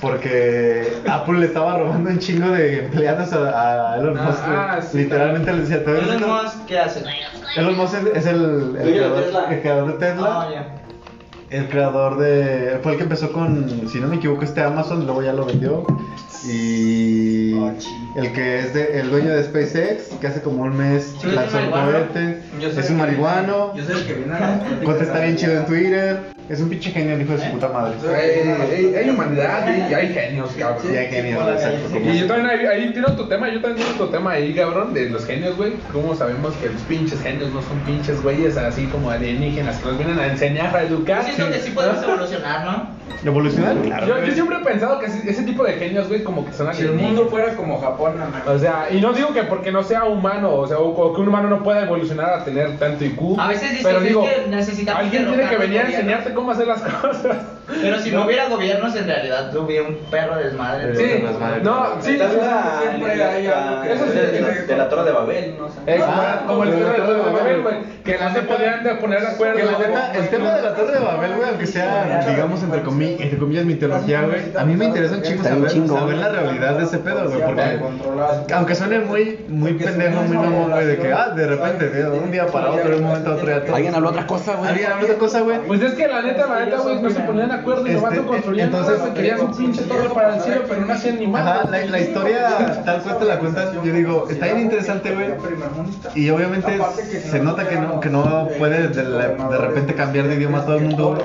porque 0.00 0.92
Apple 1.08 1.38
le 1.40 1.46
estaba 1.46 1.78
robando 1.78 2.10
un 2.10 2.18
chingo 2.18 2.48
de 2.50 2.84
empleados 2.84 3.32
a, 3.32 3.92
a 3.92 3.98
Elon 3.98 4.16
Ah, 4.18 4.24
Musk, 4.24 4.42
ah, 4.46 4.80
sí, 4.82 4.98
literalmente 4.98 5.52
le 5.52 5.60
decía, 5.60 5.84
"Te 5.84 5.92
ves 5.92 6.02
Elon 6.02 6.14
esto?" 6.16 6.28
Musk, 6.28 6.66
¿qué 6.66 6.78
hace? 6.78 7.04
Elon 7.56 7.76
Musk 7.76 7.94
es, 7.94 8.16
es 8.16 8.26
el, 8.26 8.76
el, 8.80 8.92
creador, 8.94 9.22
Tesla. 9.22 9.46
el 9.54 9.60
creador 9.60 9.92
de 9.92 10.06
Tesla. 10.06 10.28
Ah, 10.28 10.48
ya. 10.52 10.81
El 11.52 11.68
creador 11.68 12.18
de. 12.18 12.78
Fue 12.82 12.92
el 12.92 12.98
que 12.98 13.04
empezó 13.04 13.32
con, 13.32 13.88
si 13.88 14.00
no 14.00 14.08
me 14.08 14.16
equivoco, 14.16 14.42
este 14.44 14.62
Amazon, 14.62 15.04
luego 15.04 15.22
ya 15.22 15.32
lo 15.32 15.44
vendió. 15.44 15.84
Y. 16.44 17.54
Ah. 17.60 17.72
El 18.14 18.32
que 18.32 18.58
es 18.58 18.74
de, 18.74 19.00
el 19.00 19.10
dueño 19.10 19.30
de 19.34 19.42
SpaceX, 19.42 20.08
que 20.20 20.26
hace 20.26 20.42
como 20.42 20.64
un 20.64 20.76
mes 20.76 21.14
lanzó 21.24 21.56
un 21.58 21.70
marihuano. 21.70 21.92
cohete. 22.12 22.38
Es 22.60 22.90
un 22.90 22.96
que 22.96 23.02
marihuano. 23.02 23.72
viene- 23.72 23.88
Yo 23.88 23.92
soy 23.94 24.02
el 24.02 24.06
que 24.06 24.14
viene 24.14 24.34
a 24.34 24.38
pláticas 24.38 24.84
Contesta 24.84 25.20
bien 25.20 25.36
chido 25.36 25.52
en 25.58 25.66
Twitter. 25.66 26.20
Es 26.48 26.60
un 26.60 26.68
pinche 26.68 26.90
genio, 26.90 27.14
el 27.14 27.22
hijo 27.22 27.32
de 27.34 27.38
su 27.46 27.50
puta 27.52 27.68
madre. 27.68 27.94
Hay, 28.14 28.94
hay 28.94 29.08
humanidad 29.08 29.64
y 29.88 29.94
hay 29.94 30.12
genios, 30.12 30.50
cabrón. 30.58 30.82
Sí, 30.86 30.94
hay 30.94 31.06
genios, 31.06 31.48
exacto, 31.48 31.98
Y 31.98 32.18
yo 32.18 32.26
también 32.26 32.46
ahí, 32.50 32.66
ahí 32.66 32.92
tiro 32.92 33.12
tu 33.16 33.26
tema, 33.28 33.48
yo 33.48 33.60
también 33.62 33.86
tiro 33.86 34.04
tu 34.06 34.10
tema 34.12 34.32
ahí, 34.32 34.52
cabrón, 34.52 34.92
de 34.92 35.08
los 35.08 35.24
genios, 35.24 35.56
güey. 35.56 35.74
¿Cómo 35.92 36.14
sabemos 36.14 36.52
que 36.56 36.68
los 36.68 36.82
pinches 36.82 37.22
genios 37.22 37.50
no 37.54 37.62
son 37.62 37.78
pinches 37.86 38.20
güeyes 38.22 38.56
así 38.58 38.84
como 38.86 39.10
alienígenas 39.10 39.78
que 39.78 39.86
nos 39.88 39.96
vienen 39.96 40.18
a 40.18 40.26
enseñar, 40.26 40.76
a 40.76 40.82
educar? 40.82 41.24
Que 41.50 41.58
sí 41.60 41.70
podemos 41.70 42.02
evolucionar, 42.02 42.64
¿no? 42.64 43.02
¿Evolucionar? 43.24 43.76
Claro. 43.76 44.06
Yo, 44.06 44.24
yo 44.24 44.32
siempre 44.32 44.56
he 44.56 44.64
pensado 44.64 44.98
que 44.98 45.06
ese, 45.06 45.30
ese 45.30 45.42
tipo 45.44 45.62
de 45.64 45.74
genios, 45.74 46.08
güey, 46.08 46.24
como 46.24 46.44
que 46.44 46.52
son 46.52 46.72
Si 46.74 46.82
el 46.82 46.88
alienígenas. 46.88 47.14
mundo 47.16 47.30
fuera 47.30 47.54
como 47.54 47.80
Japón. 47.80 48.14
O 48.46 48.58
sea, 48.58 48.88
y 48.90 49.00
no 49.00 49.12
digo 49.12 49.32
que 49.32 49.42
porque 49.44 49.70
no 49.70 49.82
sea 49.82 50.04
humano, 50.04 50.52
o 50.54 50.66
sea, 50.66 50.78
o, 50.78 50.88
o 50.88 51.14
que 51.14 51.20
un 51.20 51.28
humano 51.28 51.48
no 51.48 51.62
pueda 51.62 51.82
evolucionar 51.82 52.30
a 52.34 52.44
tener 52.44 52.78
tanto 52.78 53.04
IQ. 53.04 53.38
A 53.38 53.48
veces 53.48 53.70
dices, 53.70 53.84
pero 53.86 53.98
es 53.98 54.04
digo, 54.04 54.24
que 54.24 54.48
necesitamos 54.48 55.02
alguien 55.02 55.22
tiene 55.26 55.36
que 55.36 55.48
derrocar 55.48 55.60
venir 55.60 55.78
a 55.78 55.82
gobiernos. 55.84 56.00
enseñarte 56.00 56.34
cómo 56.34 56.50
hacer 56.52 56.66
las 56.66 56.80
cosas. 57.00 57.36
Pero 57.80 57.98
si 58.00 58.10
no 58.10 58.24
hubiera 58.24 58.48
gobiernos, 58.48 58.94
en 58.96 59.06
realidad 59.06 59.56
hubiera 59.56 59.88
un 59.88 59.96
perro 60.10 60.36
desmadre. 60.36 60.96
Sí, 60.96 61.22
las 61.22 61.38
madres. 61.38 61.62
no, 61.62 61.86
sí, 62.00 62.18
Tal 62.18 62.30
sí, 62.30 62.36
vez 62.36 62.44
sí. 62.44 62.88
siempre 62.88 63.12
hay 63.24 63.46
algo 63.46 63.82
que- 63.82 63.92
Eso 63.92 64.04
sí, 64.06 64.18
de, 64.18 64.40
la- 64.40 64.48
de 64.48 64.76
la 64.76 64.88
Torre 64.88 65.04
de 65.04 65.12
Babel, 65.12 65.54
no 65.58 65.68
sé. 65.68 65.98
Como- 66.00 66.12
Ah, 66.12 66.42
como 66.46 66.62
el 66.64 66.70
de 66.70 66.76
tema 66.76 66.88
la 66.88 66.92
de 66.92 66.98
Torre 67.02 67.14
de 67.14 67.20
Babel, 67.22 67.34
Babel. 67.36 67.62
güey, 67.62 68.02
que 68.04 68.18
no 68.18 68.32
se 68.34 68.42
podían 68.42 68.82
de 68.84 68.94
poner 68.96 69.20
de 69.20 69.26
acuerdo. 69.28 69.56
Que 69.56 69.64
la 69.64 69.78
neta, 69.78 70.12
el 70.14 70.28
tema 70.28 70.50
de 70.54 70.62
la 70.62 70.74
Torre 70.74 70.92
de 70.92 70.98
Babel, 71.04 71.31
güey, 71.36 71.48
aunque 71.50 71.66
sea, 71.66 72.24
digamos, 72.28 72.62
entre 72.62 72.82
comillas, 72.82 73.20
entre 73.20 73.38
comillas, 73.38 73.64
mitología, 73.64 74.22
güey, 74.22 74.40
a 74.56 74.64
mí 74.64 74.76
me 74.76 74.84
interesa 74.86 75.16
un 75.16 75.22
chingo 75.22 75.44
saber, 75.44 75.70
saber 75.88 76.16
la 76.16 76.28
realidad 76.28 76.78
de 76.78 76.84
ese 76.84 76.98
pedo, 76.98 77.28
güey, 77.28 77.42
porque 77.42 78.54
aunque 78.54 78.74
suene 78.74 79.00
muy, 79.00 79.38
muy 79.48 79.74
pendejo, 79.74 80.22
muy 80.22 80.36
mamón, 80.36 80.70
güey, 80.70 80.86
de 80.86 80.96
que, 80.98 81.12
ah, 81.12 81.30
de 81.30 81.46
repente, 81.46 81.88
de 81.90 82.08
un 82.10 82.30
día 82.30 82.46
para 82.46 82.70
otro, 82.70 82.90
de 82.90 82.96
un 82.96 83.02
momento 83.04 83.30
a 83.30 83.34
otro, 83.34 83.46
ya 83.48 83.64
todo. 83.64 83.76
Alguien 83.76 83.94
habló 83.94 84.10
otra 84.10 84.26
cosa, 84.26 84.54
güey. 84.56 84.70
Alguien 84.70 84.92
habló 84.92 85.04
otra 85.04 85.16
cosa, 85.18 85.40
güey. 85.40 85.58
Pues 85.66 85.82
es 85.82 85.92
que 85.94 86.06
la 86.08 86.22
neta, 86.22 86.46
la 86.46 86.64
neta, 86.64 86.78
güey, 86.78 87.00
no 87.02 87.10
se 87.10 87.20
ponían 87.20 87.48
de 87.48 87.54
acuerdo 87.54 87.86
y 87.86 87.92
nomás 87.94 88.12
Este, 88.12 88.24
lo 88.24 88.28
construían. 88.30 88.66
entonces, 88.68 88.94
Entonces, 88.94 89.14
querían 89.14 89.38
su 89.38 89.56
pinche 89.56 89.82
torre 89.82 90.08
para 90.14 90.36
el 90.36 90.40
cielo, 90.42 90.62
pero 90.68 90.80
no 90.84 90.92
hacían 90.92 91.18
ni 91.18 91.26
más. 91.26 91.42
Ajá, 91.46 91.68
la, 91.70 91.84
la 91.86 92.00
historia 92.00 92.82
tal 92.84 93.02
cual 93.02 93.18
te 93.18 93.24
la 93.24 93.38
cuentas, 93.38 93.72
yo 93.74 93.80
digo, 93.92 94.26
está 94.30 94.46
bien 94.46 94.60
interesante, 94.60 95.14
güey. 95.14 95.26
Y 96.14 96.30
obviamente 96.30 96.78
se 97.30 97.40
nota 97.40 97.68
que 97.68 97.76
no, 97.76 98.00
que 98.00 98.08
no 98.10 98.48
puede 98.58 98.88
de, 98.88 99.02
la- 99.04 99.28
de 99.28 99.58
repente 99.58 99.94
cambiar 99.94 100.26
de 100.28 100.34
idioma 100.36 100.58
a 100.58 100.64
todo 100.66 100.76
el 100.76 100.82
mundo, 100.84 101.21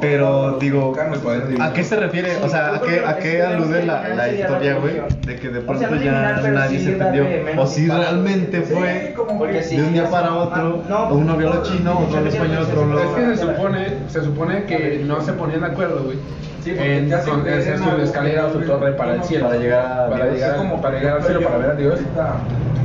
pero 0.00 0.58
digo, 0.58 0.94
¿a 1.60 1.72
qué 1.72 1.84
se 1.84 1.96
refiere? 1.96 2.36
O 2.42 2.48
sea, 2.48 2.76
¿a 2.76 2.80
qué, 2.80 3.00
a 3.04 3.16
qué 3.18 3.42
alude 3.42 3.84
la, 3.84 4.08
la 4.08 4.32
historia, 4.32 4.76
güey? 4.76 4.94
De 5.26 5.36
que 5.36 5.48
de 5.48 5.60
pronto 5.60 5.94
ya 5.96 6.40
nadie 6.42 6.80
se 6.80 6.92
entendió. 6.92 7.26
O 7.56 7.66
si 7.66 7.88
realmente 7.88 8.62
fue 8.62 9.14
de 9.70 9.82
un 9.82 9.92
día 9.92 10.10
para 10.10 10.34
otro, 10.34 10.82
uno 11.10 11.36
vio 11.36 11.54
lo 11.54 11.62
chino, 11.62 11.98
otro 11.98 12.20
lo 12.20 12.28
español, 12.28 12.62
otro 12.62 13.00
Es 13.00 13.10
lo... 13.10 13.14
que 13.14 13.36
se 13.36 13.42
supone, 13.42 13.86
se 14.08 14.22
supone 14.22 14.64
que 14.64 15.02
no 15.04 15.20
se 15.20 15.32
ponían 15.32 15.60
de 15.60 15.66
acuerdo, 15.66 16.04
güey. 16.04 16.18
Sí, 16.66 16.72
porque 16.72 16.96
en 16.98 17.10
con- 17.10 17.48
hacer 17.48 17.78
su 17.78 17.90
escalera 18.02 18.46
o 18.46 18.52
su 18.52 18.60
torre 18.62 18.90
para 18.94 19.14
el 19.14 19.22
cielo. 19.22 19.46
Para 19.46 19.58
llegar 19.60 19.86
a 19.86 20.10
para 20.10 20.24
Dios. 20.24 20.34
llegar, 20.34 20.56
como 20.56 20.80
para 20.82 20.98
llegar 20.98 21.16
al 21.18 21.22
cielo, 21.22 21.40
para 21.42 21.58
ver 21.58 21.70
a 21.70 21.74
Dios. 21.74 22.00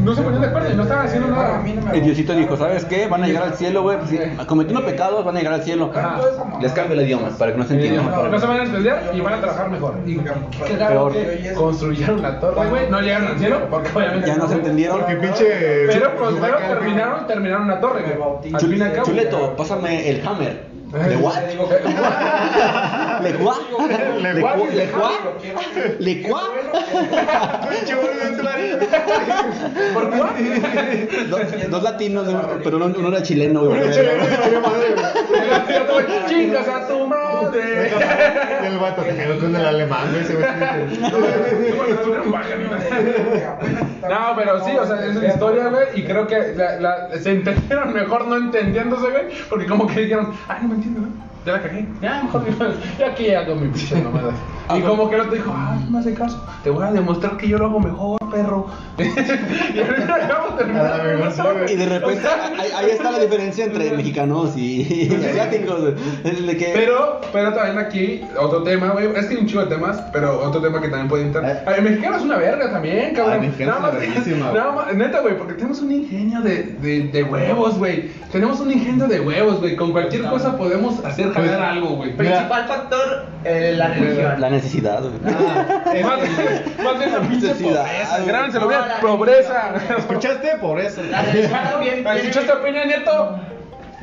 no 0.04 0.14
se 0.14 0.22
ponían 0.22 0.42
de 0.42 0.48
acuerdo 0.50 0.72
y 0.72 0.76
no 0.76 0.84
estaban 0.84 1.06
haciendo 1.08 1.28
nada. 1.30 1.64
El 1.92 2.04
Diosito 2.04 2.34
dijo, 2.34 2.56
¿sabes 2.58 2.86
qué? 2.86 3.08
Van 3.08 3.24
a 3.24 3.28
llegar 3.28 3.42
al 3.42 3.56
cielo, 3.56 3.82
güey. 3.82 3.98
Sí, 4.08 4.20
cometiendo 4.46 4.86
pecados, 4.86 5.26
van 5.26 5.36
a 5.36 5.40
llegar 5.40 5.56
al 5.56 5.64
cielo. 5.64 5.92
Ajá. 5.96 6.20
Les 6.62 6.72
cambio 6.74 6.94
el 7.00 7.08
idioma 7.08 7.30
para 7.40 7.54
que 7.54 7.58
no 7.58 7.64
se 7.66 7.74
entiendan. 7.74 8.06
No 8.30 8.40
se 8.40 8.46
van 8.46 8.60
a 8.60 8.64
entender 8.66 9.02
y 9.16 9.22
van 9.22 9.34
a 9.34 9.38
trabajar 9.42 9.72
mejor. 9.72 9.96
Y 10.06 10.18
qué 10.20 10.78
raro 10.78 11.10
Peor. 11.10 11.54
construyeron 11.56 12.22
la 12.22 12.40
torre, 12.40 12.70
güey. 12.70 12.88
No 12.88 13.02
llegaron 13.02 13.30
al 13.30 13.40
cielo 13.40 13.62
porque 13.68 13.90
obviamente 13.96 14.28
Ya 14.28 14.36
no 14.36 14.48
se 14.48 14.54
entendieron. 14.54 15.00
Porque 15.00 15.16
pinche. 15.16 15.88
Pero 15.88 16.16
pues 16.20 16.36
pero 16.40 16.58
terminaron, 16.68 17.26
terminaron 17.26 17.68
la 17.68 17.80
torre, 17.80 18.04
güey. 18.16 18.54
Chuleto, 19.04 19.56
pásame 19.56 20.08
el 20.08 20.28
hammer. 20.28 20.70
¿Le 20.92 21.18
what? 21.18 21.36
Eh, 23.26 23.32
¿Le 23.38 23.44
what? 23.44 23.58
Le 24.22 24.34
¿Le 24.34 24.42
what? 24.44 24.56
cu- 24.56 24.68
¿Le 24.72 24.86
what? 24.94 25.12
¿Le 26.00 26.30
what? 26.30 26.50
Pinche 27.70 27.96
voluntario. 27.96 28.80
¿Por 29.94 30.10
qué? 30.10 31.68
Dos, 31.70 31.84
latinos, 31.84 32.28
pero 32.64 32.78
uno, 32.78 32.94
uno 32.98 33.08
era 33.10 33.22
chileno, 33.24 33.66
güey. 33.66 33.80
Madre, 33.82 34.96
güey. 34.96 36.06
Chingas 36.28 36.68
a 36.68 36.88
tu 36.88 37.08
madre. 37.08 37.92
El 38.66 38.78
vato 38.78 39.02
te 39.04 39.16
quedó 39.16 39.40
con 39.40 39.56
el 39.56 39.66
alemán, 39.66 40.08
güey. 40.12 40.24
No, 44.10 44.36
pero 44.36 44.66
sí, 44.66 44.72
o 44.78 44.86
sea, 44.86 45.06
es 45.06 45.16
una 45.16 45.28
historia, 45.28 45.68
güey, 45.70 45.86
y 45.96 46.04
creo 46.04 46.28
que 46.28 46.54
la, 46.56 46.80
la- 46.80 47.10
se 47.20 47.32
entendieron 47.32 47.94
mejor 47.94 48.28
no 48.28 48.36
entendiéndose, 48.38 49.10
güey, 49.10 49.24
porque 49.50 49.66
como 49.66 49.88
que 49.88 50.02
dijeron, 50.02 50.34
ay, 50.48 50.58
no 50.64 50.68
me 50.70 50.76
entiendo, 50.76 51.02
güey, 51.02 51.12
ya 51.46 51.52
la 51.54 51.62
cagué, 51.62 51.86
ya, 52.02 52.24
mejor, 52.24 52.44
ya 53.00 53.08
aquí 53.08 53.32
hago 53.34 53.56
mi 53.56 53.68
pinche 53.70 53.96
mamada. 54.04 54.34
Y 54.76 54.82
como 54.82 55.10
que 55.10 55.16
el 55.16 55.22
otro 55.22 55.34
dijo, 55.34 55.52
ah, 55.54 55.78
no 55.84 55.92
me 55.92 56.00
hace 56.00 56.14
caso, 56.14 56.46
te 56.64 56.70
voy 56.70 56.86
a 56.86 56.92
demostrar 56.92 57.36
que 57.36 57.48
yo 57.48 57.58
lo 57.58 57.66
hago 57.66 57.80
mejor, 57.82 58.18
perro. 58.32 58.68
y 58.98 59.80
al 59.80 59.96
fin 59.96 60.06
y 60.08 60.12
al 60.12 60.28
cabo 60.28 60.54
terminaron 60.58 60.92
A 60.92 60.98
la 60.98 61.04
mejor 61.04 61.32
sí, 61.34 61.42
güey. 61.42 61.74
Y 61.74 61.76
de 61.76 61.86
repente, 61.88 62.28
ahí, 62.28 62.70
ahí 62.78 62.90
está 62.92 63.12
la 63.12 63.20
diferencia 63.20 63.66
entre 63.66 63.92
mexicanos 63.98 64.56
y, 64.56 64.82
y 65.12 65.14
asiáticos. 65.26 65.84
de 66.24 66.58
que. 66.58 66.72
Pero, 66.74 67.20
pero 67.34 67.54
también 67.54 67.80
aquí, 67.80 68.22
otro 68.40 68.64
tema, 68.64 68.90
güey. 68.92 69.08
Es 69.14 69.26
que 69.26 69.36
hay 69.36 69.42
un 69.42 69.48
chivo 69.48 69.62
de 69.66 69.68
temas, 69.76 70.02
pero 70.14 70.40
otro 70.40 70.62
tema 70.62 70.80
que 70.80 70.88
también 70.88 71.10
puede 71.10 71.24
entrar. 71.24 71.64
Ay, 71.66 71.76
el 71.80 71.84
mexicano 71.84 72.16
es 72.18 72.24
una 72.24 72.38
verga 72.38 72.72
también, 72.72 73.14
cabrón. 73.14 73.40
Ah, 73.42 73.46
el 73.60 73.66
Nada 73.66 73.80
más- 73.80 73.94
güey. 73.96 74.38
nada 74.54 74.72
más- 74.72 74.94
neta, 74.94 75.20
güey, 75.20 75.38
porque 75.38 75.54
tenemos 75.56 75.82
un 75.82 75.92
ingenio 75.92 76.40
de, 76.42 76.64
de, 76.82 77.10
de 77.10 77.24
huevos, 77.24 77.78
güey. 77.78 78.10
Tenemos 78.32 78.60
un 78.62 78.72
ingenio 78.72 79.08
de 79.08 79.20
huevos, 79.20 79.60
güey. 79.60 79.76
Con 79.76 79.92
cualquier 79.92 80.24
cosa 80.26 80.56
podemos 80.58 81.04
hacer 81.04 81.31
Pues, 81.34 81.52
jalar 81.52 81.70
algo, 81.70 81.90
güey. 81.96 82.16
Principal 82.16 82.66
factor, 82.68 83.26
eh, 83.44 83.74
la 83.78 83.88
religión. 83.88 84.40
La 84.42 84.50
necesidad, 84.50 85.02
güey. 85.02 85.14
Ah, 85.26 85.84
es- 85.94 86.04
Más 86.84 87.00
de 87.00 87.08
la 87.08 87.20
pinche 87.22 87.48
Necesidad, 87.48 87.84
pobreza. 87.86 88.26
Grábenselo 88.26 88.68
bien, 88.68 88.82
pobreza. 89.02 89.74
¿Escuchaste? 89.98 90.52
La 91.10 91.22
religión 91.22 91.60
también 91.72 92.08
¿Escuchaste 92.08 92.52
a 92.52 92.62
Peña 92.62 92.86
Nieto? 92.86 93.40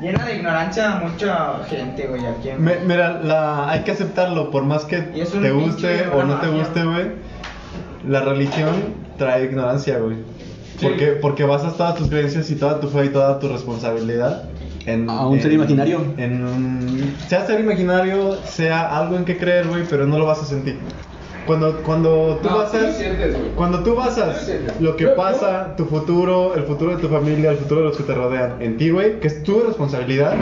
llena 0.01 0.25
de 0.27 0.37
ignorancia 0.37 0.93
a 0.93 1.01
mucha 1.01 1.55
gente, 1.69 2.07
güey, 2.07 2.25
aquí 2.25 2.51
en 2.51 2.62
Me- 2.62 2.77
mira, 2.87 3.21
la, 3.21 3.69
hay 3.69 3.81
que 3.81 3.91
aceptarlo, 3.91 4.49
por 4.53 4.62
más 4.62 4.85
que 4.85 4.99
te 4.99 5.51
guste 5.51 6.07
o 6.14 6.23
no 6.23 6.37
te 6.41 6.47
guste, 6.49 6.85
güey. 6.85 7.07
La 8.07 8.21
religión 8.21 8.95
trae 9.17 9.45
ignorancia, 9.45 9.99
güey. 9.99 10.19
Sí. 10.79 10.87
Porque, 10.87 11.07
porque 11.21 11.45
basas 11.45 11.77
todas 11.77 11.97
tus 11.97 12.09
creencias 12.09 12.49
y 12.51 12.55
toda 12.55 12.79
tu 12.79 12.88
fe 12.88 13.07
y 13.07 13.09
toda 13.09 13.41
tu 13.41 13.49
responsabilidad 13.49 14.45
en. 14.92 15.09
A 15.11 15.27
un 15.27 15.37
en- 15.37 15.42
ser 15.42 15.53
imaginario. 15.53 16.01
En 16.16 16.44
un. 16.44 17.14
Sea 17.29 17.46
ser 17.46 17.61
imaginario, 17.61 18.35
sea 18.44 18.98
algo 18.98 19.16
en 19.16 19.24
que 19.24 19.37
creer, 19.37 19.66
güey, 19.68 19.85
pero 19.88 20.07
no 20.07 20.18
lo 20.18 20.27
vas 20.27 20.40
a 20.42 20.44
sentir. 20.44 20.79
Cuando, 21.46 21.83
cuando 21.83 22.38
tú 22.42 22.48
No, 22.51 22.66
sí 22.68 22.77
sientes, 22.94 23.38
güey. 23.38 23.51
Cuando 23.55 23.83
tú 23.83 23.90
Sí 23.92 23.96
basas 23.96 24.27
lo 24.29 24.35
sientes. 24.42 24.81
lo 24.81 24.96
que 24.96 25.07
pasa, 25.09 25.74
tu 25.77 25.87
futuro, 25.87 26.55
el 26.55 26.64
futuro 26.64 26.94
de 26.94 27.01
tu 27.01 27.09
familia, 27.09 27.53
el 27.53 27.57
futuro 27.57 27.81
de 27.81 27.87
los 27.88 27.96
que 27.96 28.03
te 28.03 28.14
rodean, 28.14 28.57
en 28.61 28.77
ti, 28.77 28.90
güey, 28.90 29.18
que 29.20 29.29
es 29.29 29.42
tu 29.44 29.61
responsabilidad, 29.61 30.35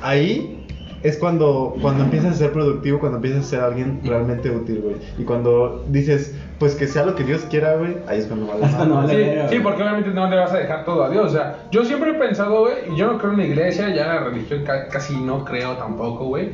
ahí 0.00 0.64
es 1.02 1.18
cuando, 1.18 1.76
cuando 1.82 2.04
empiezas 2.04 2.32
a 2.36 2.38
ser 2.38 2.52
productivo, 2.52 2.98
cuando 2.98 3.16
empiezas 3.18 3.40
a 3.44 3.48
ser 3.50 3.60
alguien 3.60 4.00
realmente 4.04 4.50
útil, 4.50 4.80
güey. 4.82 4.96
Y 5.18 5.24
cuando 5.24 5.84
dices, 5.88 6.34
pues 6.58 6.74
que 6.76 6.86
sea 6.86 7.04
lo 7.04 7.14
que 7.14 7.24
Dios 7.24 7.42
quiera, 7.50 7.74
güey, 7.76 7.96
ahí 8.06 8.18
es 8.20 8.26
cuando 8.26 8.46
vale. 8.46 8.60
Madre. 8.66 8.90
vale. 8.94 9.48
Sí, 9.48 9.56
sí, 9.56 9.60
porque 9.62 9.82
obviamente 9.82 10.10
no 10.10 10.28
le 10.30 10.36
vas 10.36 10.52
a 10.52 10.58
dejar 10.58 10.84
todo 10.84 11.04
a 11.04 11.10
Dios. 11.10 11.26
O 11.26 11.30
sea, 11.30 11.56
yo 11.70 11.84
siempre 11.84 12.10
he 12.10 12.14
pensado, 12.14 12.60
güey, 12.60 12.74
y 12.92 12.96
yo 12.96 13.06
no 13.12 13.18
creo 13.18 13.32
en 13.32 13.38
la 13.38 13.44
iglesia, 13.46 13.88
ya 13.94 14.02
en 14.02 14.08
la 14.08 14.20
religión 14.20 14.62
ca- 14.64 14.88
casi 14.88 15.16
no 15.16 15.44
creo 15.44 15.76
tampoco, 15.76 16.26
güey. 16.26 16.50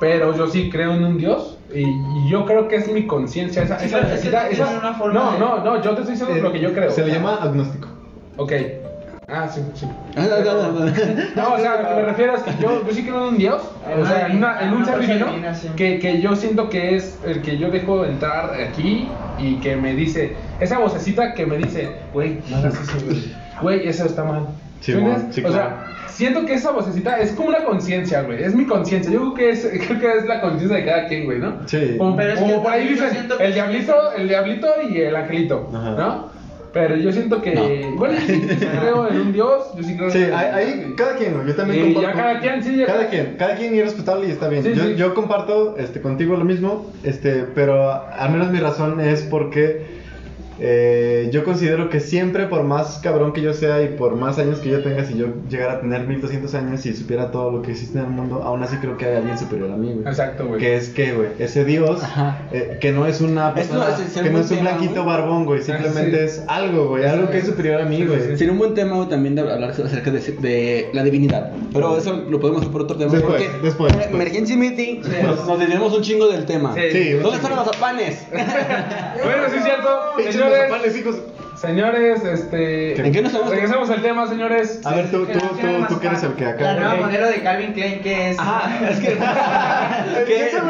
Pero 0.00 0.36
yo 0.36 0.46
sí 0.46 0.70
creo 0.70 0.92
en 0.92 1.02
un 1.04 1.18
Dios 1.18 1.58
y, 1.74 1.80
y 1.80 2.28
yo 2.30 2.44
creo 2.46 2.68
que 2.68 2.76
es 2.76 2.92
mi 2.92 3.06
conciencia, 3.06 3.62
esa, 3.64 3.78
Sí, 3.80 3.86
esa 3.86 4.48
esa- 4.48 4.78
una 4.78 4.94
forma 4.94 5.14
no, 5.20 5.32
de- 5.32 5.38
no, 5.38 5.64
no, 5.64 5.82
yo 5.82 5.90
te 5.94 6.02
estoy 6.02 6.12
diciendo 6.14 6.36
Eh, 6.36 6.40
lo 6.42 6.52
que 6.52 6.60
yo 6.60 6.72
creo. 6.72 6.90
Se 6.90 7.04
le 7.04 7.12
llama 7.12 7.36
agnóstico. 7.42 7.88
Ok. 8.36 8.52
Ah, 9.30 9.46
sí, 9.46 9.60
sí. 9.74 9.86
Ah, 10.16 10.26
No, 11.36 11.54
o 11.54 11.58
sea, 11.58 11.82
lo 11.82 11.88
que 11.90 11.94
me 11.96 12.02
refiero 12.02 12.34
es 12.34 12.42
que 12.42 12.62
yo, 12.62 12.86
yo 12.86 12.92
sí 12.94 13.02
creo 13.02 13.24
en 13.24 13.34
un 13.34 13.38
Dios, 13.38 13.62
o 14.00 14.06
sea, 14.06 14.26
en, 14.28 14.38
una- 14.38 14.60
en 14.62 14.72
un 14.72 14.84
ser 14.86 14.98
divino, 15.00 15.26
que, 15.76 15.98
que 15.98 16.20
yo 16.22 16.34
siento 16.34 16.70
que 16.70 16.96
es 16.96 17.18
el 17.26 17.42
que 17.42 17.58
yo 17.58 17.70
dejo 17.70 18.04
entrar 18.06 18.52
aquí 18.54 19.06
y 19.38 19.56
que 19.56 19.76
me 19.76 19.94
dice, 19.94 20.34
esa 20.60 20.78
vocecita 20.78 21.34
que 21.34 21.44
me 21.44 21.58
dice, 21.58 21.90
güey, 22.14 22.38
no 22.48 22.56
hagas 22.56 22.74
eso, 22.80 23.04
güey, 23.04 23.34
güey, 23.60 23.88
eso 23.88 24.06
está 24.06 24.24
mal. 24.24 24.46
Sí, 24.80 24.92
¿Me 24.94 25.00
mon, 25.00 25.10
entiendes? 25.10 25.34
sí, 25.34 25.40
o 25.44 25.48
claro. 25.48 25.56
sea, 25.76 26.08
siento 26.08 26.46
que 26.46 26.54
esa 26.54 26.70
vocecita 26.70 27.18
es 27.18 27.32
como 27.32 27.48
una 27.50 27.64
conciencia, 27.64 28.22
güey, 28.22 28.42
es 28.42 28.54
mi 28.54 28.64
conciencia, 28.64 29.12
yo 29.12 29.20
creo 29.20 29.34
que 29.34 29.50
es, 29.50 29.68
creo 29.88 30.00
que 30.00 30.18
es 30.20 30.24
la 30.26 30.40
conciencia 30.40 30.78
de 30.78 30.84
cada 30.86 31.06
quien, 31.06 31.26
güey, 31.26 31.38
¿no? 31.38 31.54
Sí. 31.66 31.96
Como, 31.98 32.16
Pero 32.16 32.32
es 32.32 32.40
como 32.40 32.54
que 32.54 32.60
por 32.60 32.72
ahí 32.72 32.88
dicen, 32.88 33.10
siento 33.10 33.36
que 33.36 33.44
el 33.44 33.52
diablito, 33.54 34.12
el 34.16 34.28
diablito 34.28 34.68
y 34.88 35.00
el 35.02 35.14
angelito, 35.16 35.68
Ajá. 35.74 35.90
¿no? 35.90 36.37
Pero 36.72 36.96
yo 36.96 37.10
siento 37.12 37.40
que, 37.40 37.54
No. 37.54 37.96
bueno, 37.96 38.14
yo 38.18 38.26
sí, 38.26 38.42
yo 38.46 38.54
sí 38.58 38.66
creo 38.66 39.08
en 39.08 39.20
un 39.20 39.32
Dios, 39.32 39.64
yo 39.76 39.82
sí 39.82 39.96
creo 39.96 40.10
Sí, 40.10 40.18
en 40.24 40.34
ahí, 40.34 40.46
ahí 40.54 40.94
cada 40.96 41.16
quien, 41.16 41.46
yo 41.46 41.54
también 41.56 41.90
Y 41.90 41.94
comparto. 41.94 42.18
ya 42.18 42.22
cada 42.24 42.40
quien, 42.40 42.62
sí, 42.62 42.76
ya 42.76 42.86
cada 42.86 42.98
cada- 42.98 43.10
quien, 43.10 43.36
cada 43.38 43.54
quien 43.56 43.74
y 43.74 43.78
es 43.78 43.84
respetable 43.84 44.28
y 44.28 44.30
está 44.32 44.48
bien. 44.48 44.62
Sí, 44.62 44.74
yo, 44.74 44.84
sí. 44.84 44.94
yo 44.96 45.14
comparto 45.14 45.76
este, 45.78 46.00
contigo 46.00 46.36
lo 46.36 46.44
mismo, 46.44 46.92
este, 47.04 47.44
pero 47.54 47.90
al 47.92 48.30
menos 48.32 48.50
mi 48.50 48.58
razón 48.58 49.00
es 49.00 49.22
porque 49.22 49.98
eh, 50.60 51.28
yo 51.32 51.44
considero 51.44 51.88
que 51.88 52.00
siempre, 52.00 52.46
por 52.46 52.64
más 52.64 52.98
cabrón 53.02 53.32
que 53.32 53.40
yo 53.42 53.54
sea 53.54 53.82
y 53.82 53.88
por 53.88 54.16
más 54.16 54.38
años 54.38 54.58
que 54.60 54.70
yo 54.70 54.82
tenga, 54.82 55.04
si 55.04 55.16
yo 55.16 55.26
llegara 55.48 55.74
a 55.74 55.80
tener 55.80 56.06
1200 56.06 56.54
años 56.54 56.84
y 56.86 56.94
supiera 56.94 57.30
todo 57.30 57.50
lo 57.50 57.62
que 57.62 57.72
existe 57.72 57.98
en 57.98 58.04
el 58.06 58.10
mundo, 58.10 58.42
aún 58.42 58.62
así 58.62 58.76
creo 58.76 58.96
que 58.96 59.06
hay 59.06 59.16
alguien 59.16 59.38
superior 59.38 59.70
a 59.70 59.76
mí, 59.76 59.92
güey. 59.94 60.06
Exacto, 60.06 60.46
güey. 60.46 60.60
Que 60.60 60.76
es 60.76 60.88
que, 60.90 61.12
güey, 61.12 61.28
ese 61.38 61.64
Dios, 61.64 62.00
eh, 62.52 62.78
que 62.80 62.92
no 62.92 63.06
es 63.06 63.20
una 63.20 63.54
persona, 63.54 63.86
es- 64.04 64.12
que 64.20 64.30
no 64.30 64.40
es 64.40 64.50
un 64.50 64.56
tema, 64.58 64.70
blanquito 64.70 65.04
barbón, 65.04 65.44
güey, 65.44 65.60
sí. 65.62 65.72
simplemente 65.72 66.24
es 66.24 66.42
algo, 66.48 66.88
güey, 66.88 67.04
algo 67.04 67.30
que 67.30 67.38
es 67.38 67.46
superior 67.46 67.80
a 67.80 67.84
mí, 67.84 67.96
Sí, 67.96 68.02
sí, 68.02 68.08
güey. 68.08 68.20
sí. 68.22 68.36
Sería 68.36 68.52
un 68.52 68.58
buen 68.58 68.74
tema 68.74 68.96
güey, 68.96 69.08
también 69.08 69.34
de 69.34 69.42
hablar 69.42 69.70
acerca 69.70 70.10
de, 70.10 70.20
de 70.20 70.88
la 70.92 71.02
divinidad. 71.02 71.52
Pero 71.72 71.96
eso 71.96 72.24
lo 72.28 72.40
podemos 72.40 72.62
hacer 72.62 72.72
por 72.72 72.82
otro 72.82 72.96
tema. 72.96 73.12
Después, 73.12 73.42
porque 73.44 73.58
después, 73.62 73.92
en 73.92 73.98
después. 73.98 74.20
Emergency 74.20 74.56
Meeting 74.56 75.02
nos, 75.22 75.46
nos 75.46 75.94
un 75.94 76.02
chingo 76.02 76.28
del 76.28 76.44
tema. 76.46 76.74
Sí. 76.74 77.10
¿Dónde 77.12 77.36
están 77.36 77.56
los 77.56 77.64
zapanes? 77.66 78.26
Bueno, 78.32 79.42
sí 79.50 79.56
es 79.58 79.64
cierto. 79.64 79.88
Señores, 80.52 80.96
hijos. 80.96 81.16
señores, 81.56 82.24
este. 82.24 83.00
¿En 83.06 83.12
qué 83.12 83.22
nos 83.22 83.34
hemos- 83.34 83.50
Regresamos 83.50 83.90
al 83.90 84.02
tema, 84.02 84.26
señores. 84.28 84.80
A 84.84 84.94
ver, 84.94 85.10
tú, 85.10 85.26
tú, 85.26 85.38
tú, 85.38 85.86
tú 85.88 86.00
que 86.00 86.06
eres 86.06 86.22
el 86.22 86.34
que 86.34 86.44
La 86.44 86.50
acá. 86.50 86.74
nueva 86.74 86.94
Ok. 86.94 87.00
modelo 87.00 87.26
de 87.28 87.42
Calvin 87.42 87.72
Klein 87.72 88.00
que 88.00 88.30
es. 88.30 88.38
Ajá, 88.38 88.88
es 88.90 88.98
que. 89.00 89.18
¿Qué 90.26 90.46
es 90.46 90.54
qué. 90.54 90.60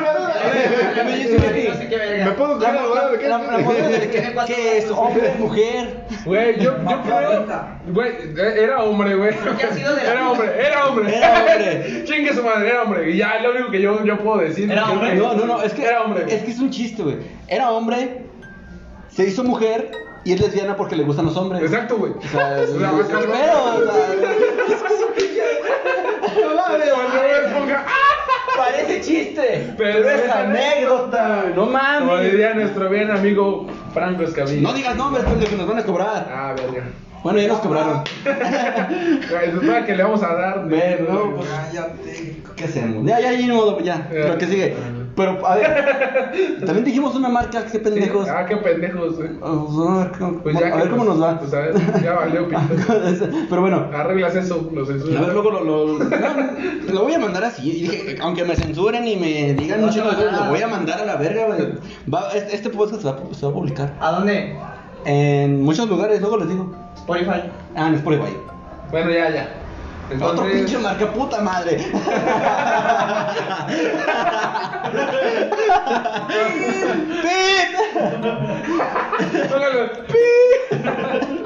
¿Me 2.24 2.30
puedo 2.32 2.58
La, 2.58 2.70
qué? 3.18 3.28
la- 3.28 3.38
la 3.38 3.58
modelo 3.58 3.88
de 3.88 4.08
que 4.10 4.78
es 4.78 4.90
hombre, 4.90 5.34
mujer. 5.38 6.04
Güey, 6.24 6.58
yo, 6.60 6.76
yo 6.88 7.02
creo. 7.02 7.46
Güey, 7.88 8.12
era 8.58 8.82
hombre, 8.82 9.14
güey. 9.14 9.30
la- 9.32 10.02
Era 10.12 10.30
hombre, 10.30 10.48
era 10.58 10.86
hombre. 10.88 11.16
Era 11.16 11.40
hombre. 11.40 12.04
Chingue 12.04 12.34
su 12.34 12.42
madre, 12.42 12.68
era 12.68 12.82
hombre. 12.82 13.10
Y 13.10 13.16
ya 13.18 13.36
es 13.36 13.42
lo 13.42 13.50
único 13.52 13.70
que 13.70 13.80
yo, 13.80 14.04
yo 14.04 14.18
puedo 14.18 14.38
decir. 14.38 14.70
¿Era 14.70 14.90
hombre? 14.90 15.10
que- 15.10 15.16
No, 15.16 15.34
no, 15.34 15.46
no, 15.46 15.62
es 15.62 15.72
que. 15.72 15.84
Era 15.84 16.02
hombre. 16.02 16.24
Es 16.28 16.42
que 16.42 16.50
es 16.50 16.58
un 16.58 16.70
chiste, 16.70 17.02
güey. 17.02 17.16
Era 17.46 17.70
hombre, 17.70 18.22
se 19.18 19.26
hizo 19.26 19.42
mujer 19.42 19.90
y 20.22 20.33
es 20.33 20.40
lesbiana 20.40 20.76
porque 20.76 20.94
le 20.94 21.02
gustan 21.02 21.26
los 21.26 21.37
hombres. 21.37 21.61
Exacto, 21.61 21.96
güey. 21.96 22.12
O 22.12 22.22
sea, 22.22 22.62
es- 22.62 22.70
pero, 22.70 22.90
Cuando 26.54 26.78
me 26.78 27.59
ponga- 27.59 27.85
Parece 28.57 29.00
chiste, 29.00 29.74
Pero 29.76 30.09
es 30.09 30.31
anécdota. 30.31 31.46
No 31.48 31.62
Como 31.66 31.72
mames. 31.72 32.31
diría 32.31 32.54
nuestro 32.54 32.88
bien 32.88 33.11
amigo 33.11 33.66
Franco 33.92 34.22
Escamilla. 34.22 34.61
No 34.62 34.72
digas 34.72 34.94
nombres, 34.96 35.24
pendejo, 35.24 35.57
nos 35.57 35.66
van 35.66 35.78
a 35.78 35.83
cobrar. 35.85 36.28
Ah, 36.33 36.54
verga. 36.57 36.85
Bueno, 37.24 37.40
ya 37.40 37.48
nos 37.48 37.59
cobraron. 37.59 38.04
Se 38.22 39.50
supone 39.52 39.85
que 39.85 39.96
le 39.96 40.02
vamos 40.04 40.22
a 40.22 40.33
dar. 40.35 40.68
Ven, 40.68 41.07
no, 41.09 41.35
pues, 41.35 41.48
Cállate. 41.48 42.37
¿Qué 42.54 42.64
hacemos? 42.64 43.04
Ya, 43.04 43.18
ya, 43.20 43.33
ya, 43.33 43.48
ya. 43.83 44.09
Lo 44.28 44.38
que 44.38 44.46
sigue. 44.46 44.76
Pero, 45.18 45.44
a 45.44 45.57
ver, 45.57 46.61
también 46.64 46.85
dijimos 46.85 47.16
una 47.16 47.28
marca, 47.28 47.66
qué 47.66 47.81
pendejos. 47.81 48.28
Ah, 48.28 48.46
qué 48.46 48.57
pendejos, 48.57 49.16
güey. 49.16 49.37
Vamos 49.40 49.90
a 49.90 50.04
ver 50.04 50.12
cómo, 50.16 50.42
Pues 50.44 50.59
ya 50.61 50.68
a 50.68 50.76
ver 50.76 50.90
cómo 50.90 51.04
nos 51.04 51.20
va. 51.20 51.40
Pues 51.40 51.52
a 51.52 51.59
ver, 51.59 52.02
ya 52.02 52.12
valió 52.12 52.48
pito. 52.48 52.61
Pero 53.50 53.61
bueno, 53.61 53.88
Arreglas 53.92 54.37
eso, 54.37 54.70
lo 54.72 54.85
a 54.85 54.87
ver, 54.87 55.00
censuras. 55.00 55.33
luego 55.35 55.50
lo, 55.50 55.64
lo, 55.64 55.98
no, 55.98 56.92
lo 56.92 57.02
voy 57.02 57.14
a 57.14 57.18
mandar 57.18 57.42
así. 57.42 57.68
Y 57.68 57.72
dije, 57.83 58.18
aunque 58.20 58.44
me 58.44 58.54
censuren 58.54 59.09
y 59.09 59.16
me 59.16 59.54
digan 59.54 59.81
de 59.81 59.87
cosas, 59.87 60.16
lo 60.44 60.50
voy 60.50 60.62
a 60.62 60.68
mandar 60.68 61.00
a 61.00 61.04
la 61.04 61.16
verga, 61.16 61.46
güey. 61.46 61.72
Va, 62.14 62.31
este, 62.33 62.54
este 62.54 62.70
podcast 62.70 63.02
se 63.02 63.09
va, 63.09 63.18
se 63.33 63.44
va 63.44 63.50
a 63.50 63.54
publicar. 63.54 63.94
¿A 64.00 64.12
dónde? 64.12 64.57
en 65.04 65.62
muchos 65.62 65.88
lugares, 65.88 66.20
luego 66.20 66.37
les 66.37 66.48
digo. 66.48 66.72
Spotify. 66.94 67.42
Ah, 67.74 67.88
en 67.88 67.94
Spotify. 67.94 68.37
Bueno, 68.92 69.11
ya, 69.11 69.31
ya. 69.31 69.48
Otro 70.14 70.30
Entonces, 70.30 70.52
pinche 70.56 70.78
marca 70.78 71.12
puta 71.12 71.40
madre. 71.42 71.84
póngalo. 79.48 79.90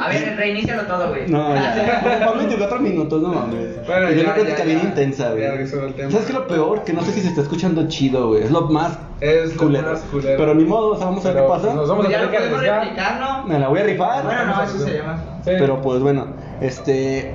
A 0.00 0.08
ver, 0.08 0.36
reinícialo 0.36 0.82
todo, 0.84 1.08
güey. 1.10 1.28
No, 1.28 1.54
ya. 1.54 2.22
Van 2.26 2.38
24 2.38 2.78
minutos, 2.80 3.22
no 3.22 3.28
mames. 3.28 3.86
Bueno, 3.86 4.10
y 4.10 4.16
ya, 4.16 4.22
una 4.24 4.34
plática 4.34 4.64
bien 4.64 4.80
intensa, 4.80 5.30
güey. 5.30 5.42
Ya 5.42 5.50
regresó 5.52 5.86
el 5.86 5.94
tema. 5.94 6.10
¿Sabes 6.10 6.26
qué 6.26 6.32
es 6.32 6.38
lo 6.38 6.46
peor? 6.46 6.84
Que 6.84 6.92
no 6.92 7.02
sé 7.02 7.12
si 7.12 7.20
se 7.20 7.28
está 7.28 7.42
escuchando 7.42 7.86
chido, 7.88 8.28
güey. 8.28 8.42
Es 8.44 8.50
lo 8.50 8.62
más 8.62 8.98
Es 9.20 9.52
culero. 9.52 9.94
culero. 10.10 10.36
Pero 10.38 10.54
ni 10.54 10.64
modo, 10.64 10.88
o 10.92 10.96
sea, 10.96 11.06
vamos 11.06 11.24
a 11.24 11.32
ver 11.32 11.42
qué 11.42 11.48
pasa. 11.48 11.74
Nos 11.74 11.88
vamos 11.88 12.06
Pues 12.06 12.16
a 12.16 12.18
ya 12.18 12.24
lo 12.24 12.30
tener 12.30 12.30
que 12.30 12.48
podemos 12.50 12.58
arriesgar. 12.58 12.82
replicar, 12.84 13.20
¿no? 13.20 13.44
Me 13.46 13.58
la 13.58 13.68
voy 13.68 13.80
a 13.80 13.82
rifar. 13.84 14.24
Bueno, 14.24 14.44
no, 14.46 14.62
eso 14.62 14.78
se 14.78 14.98
llama. 14.98 15.16
Sí. 15.44 15.50
Pero 15.58 15.80
pues 15.82 16.00
bueno, 16.00 16.26
este, 16.60 17.32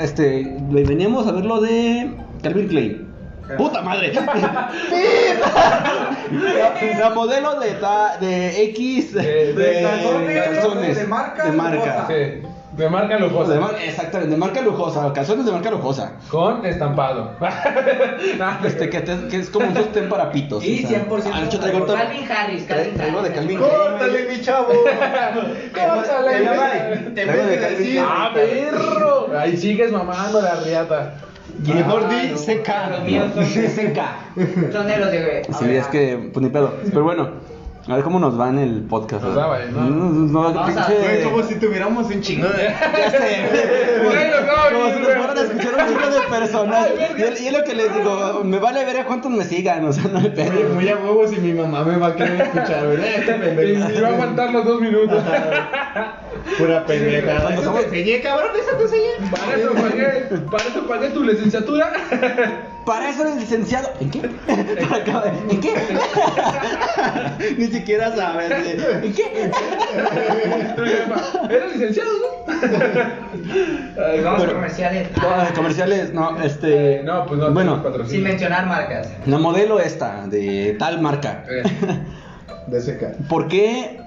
este, 0.00 0.56
veníamos 0.70 1.26
a 1.26 1.32
ver 1.32 1.44
lo 1.44 1.60
de 1.60 2.10
Calvin 2.42 2.68
Klein. 2.68 3.10
¡Puta 3.58 3.82
madre! 3.82 4.12
la, 6.32 6.98
la 6.98 7.10
modelo 7.10 7.58
de, 7.58 7.70
ta- 7.72 8.16
de 8.20 8.62
X 8.64 9.12
De- 9.12 9.52
de 9.54 9.82
calzones, 9.82 10.42
calzones 10.44 10.96
de 10.96 11.06
marca 11.06 11.44
de 11.46 11.52
marca. 11.52 12.06
Sí, 12.08 12.42
de 12.80 12.88
marca 12.90 13.18
lujosa. 13.18 13.52
De 13.54 13.60
mar- 13.60 13.76
exactamente, 13.84 14.30
de 14.34 14.36
marca 14.38 14.60
lujosa, 14.62 15.12
calzones 15.12 15.44
de 15.46 15.52
marca 15.52 15.70
lujosa. 15.70 16.12
Con 16.28 16.64
estampado. 16.66 17.32
Este, 18.64 18.88
que, 18.90 19.00
te- 19.00 19.28
que 19.28 19.36
es 19.38 19.50
como 19.50 19.66
un 19.66 19.74
sostén 19.82 20.08
para 20.08 20.30
pitos. 20.32 20.64
Y 20.64 20.84
o 20.84 20.88
sea. 20.88 21.04
100% 21.06 21.30
Ah, 21.32 21.42
hecho, 21.44 21.60
traigo 21.60 21.86
Calvin 21.86 22.30
Harris, 22.30 22.64
Calvin 22.64 22.94
Traigo 22.94 23.22
de 23.22 23.28
Harris. 23.28 23.38
Calvin. 23.40 23.58
¡Córtale, 23.58 24.26
mi 24.28 24.40
chavo! 24.40 24.68
Córtale, 25.74 26.38
Te 26.38 26.46
güey. 26.48 27.14
te 27.14 27.24
Traigo 27.24 27.44
de 27.44 27.50
metes 27.50 27.60
Calvin 27.60 27.76
así. 27.80 27.90
Klein. 27.92 28.06
¡Ah, 28.08 28.30
perro! 28.34 29.28
Ahí 29.38 29.56
sigues 29.56 29.92
mamando 29.92 30.40
la 30.42 30.54
riata. 30.56 31.14
Mejor 31.66 32.04
Ah, 32.08 32.36
seca. 32.36 32.88
Los 32.90 33.02
míos 33.04 33.26
son 33.34 33.44
SK. 33.44 34.72
Son 34.72 34.86
de 34.86 34.96
los 34.96 35.10
de. 35.10 35.42
a 35.48 35.52
Sí, 35.58 35.70
es 35.76 35.86
que, 35.88 36.30
pues 36.32 36.42
ni 36.42 36.48
pedo. 36.50 36.72
Pero 36.84 37.02
bueno, 37.02 37.30
a 37.90 37.94
ver 37.96 38.04
cómo 38.04 38.18
nos 38.20 38.38
va 38.38 38.48
en 38.48 38.58
el 38.58 38.82
podcast. 38.82 39.24
Nos 39.24 39.36
va, 39.36 39.46
güey, 39.48 39.70
¿no? 39.72 39.80
no, 39.82 40.52
Vamos 40.52 40.76
a- 40.76 40.86
pinche- 40.86 40.98
Güey, 41.00 41.24
como 41.24 41.42
si 41.42 41.54
tuviéramos 41.56 42.06
un 42.06 42.20
chingo 42.20 42.48
de. 42.48 42.64
Ya 42.98 43.10
sé, 43.10 43.44
a 43.44 44.72
Como 44.72 44.90
si 44.90 45.00
nos 45.00 45.08
fueran 45.08 45.38
a 45.38 45.40
escuchar 45.42 45.74
un 45.74 45.88
chingo 45.88 46.10
de 46.10 46.20
personas. 46.38 46.88
Y 47.18 47.22
es- 47.46 47.52
lo 47.52 47.64
que 47.64 47.74
les 47.74 47.94
digo, 47.94 48.42
me 48.44 48.58
vale 48.58 48.84
ver 48.84 48.98
a 48.98 49.04
cuántos 49.06 49.30
me 49.32 49.44
sigan, 49.44 49.84
o 49.84 49.92
sea, 49.92 50.04
no 50.04 50.18
hay 50.18 50.26
Oye, 50.26 50.30
pedo. 50.34 50.74
muy 50.74 50.88
a 50.88 50.96
huevos 50.96 51.32
y 51.32 51.40
mi 51.40 51.52
mamá 51.52 51.82
me 51.84 51.96
va 51.96 52.08
a 52.08 52.14
querer 52.14 52.40
escuchar, 52.40 52.86
güey. 52.86 52.98
Este 53.04 53.34
pendejo. 53.34 53.90
Y, 53.92 53.96
y 53.98 54.00
va 54.00 54.08
a 54.08 54.12
aguantar 54.12 54.52
los 54.52 54.64
dos 54.64 54.80
minutos. 54.80 55.22
Pura 56.58 56.84
pendejada. 56.86 57.40
Cuando 57.42 57.60
Eso 57.62 57.70
somos- 57.70 57.80
te 57.82 57.86
enseñé, 58.00 58.20
cabrón, 58.20 58.50
eso 58.58 58.76
te 58.76 58.82
enseñé. 58.84 59.30
Para 59.30 59.56
eso 59.56 59.72
pagué, 59.74 60.06
para 60.50 60.64
eso 60.64 60.86
pagué 60.88 61.08
tu 61.10 61.22
licenciatura. 61.24 61.90
Para 62.86 63.10
eso 63.10 63.22
eres 63.22 63.36
licenciado. 63.36 63.90
¿En 64.00 64.10
qué? 64.10 64.20
¿En 64.48 65.60
qué? 65.60 65.74
Ni 67.58 67.66
siquiera 67.66 68.14
sabes. 68.16 68.50
¿En 68.50 69.12
qué? 69.12 69.50
Eres 71.50 71.72
licenciado, 71.76 72.10
¿no? 72.12 72.52
Ay, 74.06 74.20
Vamos 74.22 74.40
a 74.40 74.44
Pero- 74.44 74.54
comerciales. 74.54 75.08
No, 75.16 75.54
comerciales, 75.54 76.12
no, 76.14 76.40
este. 76.42 77.02
No, 77.04 77.26
pues 77.26 77.40
no. 77.40 77.50
Bueno, 77.52 77.76
patrocinio. 77.82 78.10
Sin 78.10 78.22
mencionar 78.24 78.66
marcas. 78.66 79.08
la 79.26 79.38
modelo 79.38 79.78
esta, 79.80 80.26
de 80.26 80.76
tal 80.78 81.00
marca. 81.00 81.44
Eh, 81.48 81.62
De 82.66 82.80
seca. 82.80 83.12
¿Por 83.28 83.48
qué? 83.48 84.00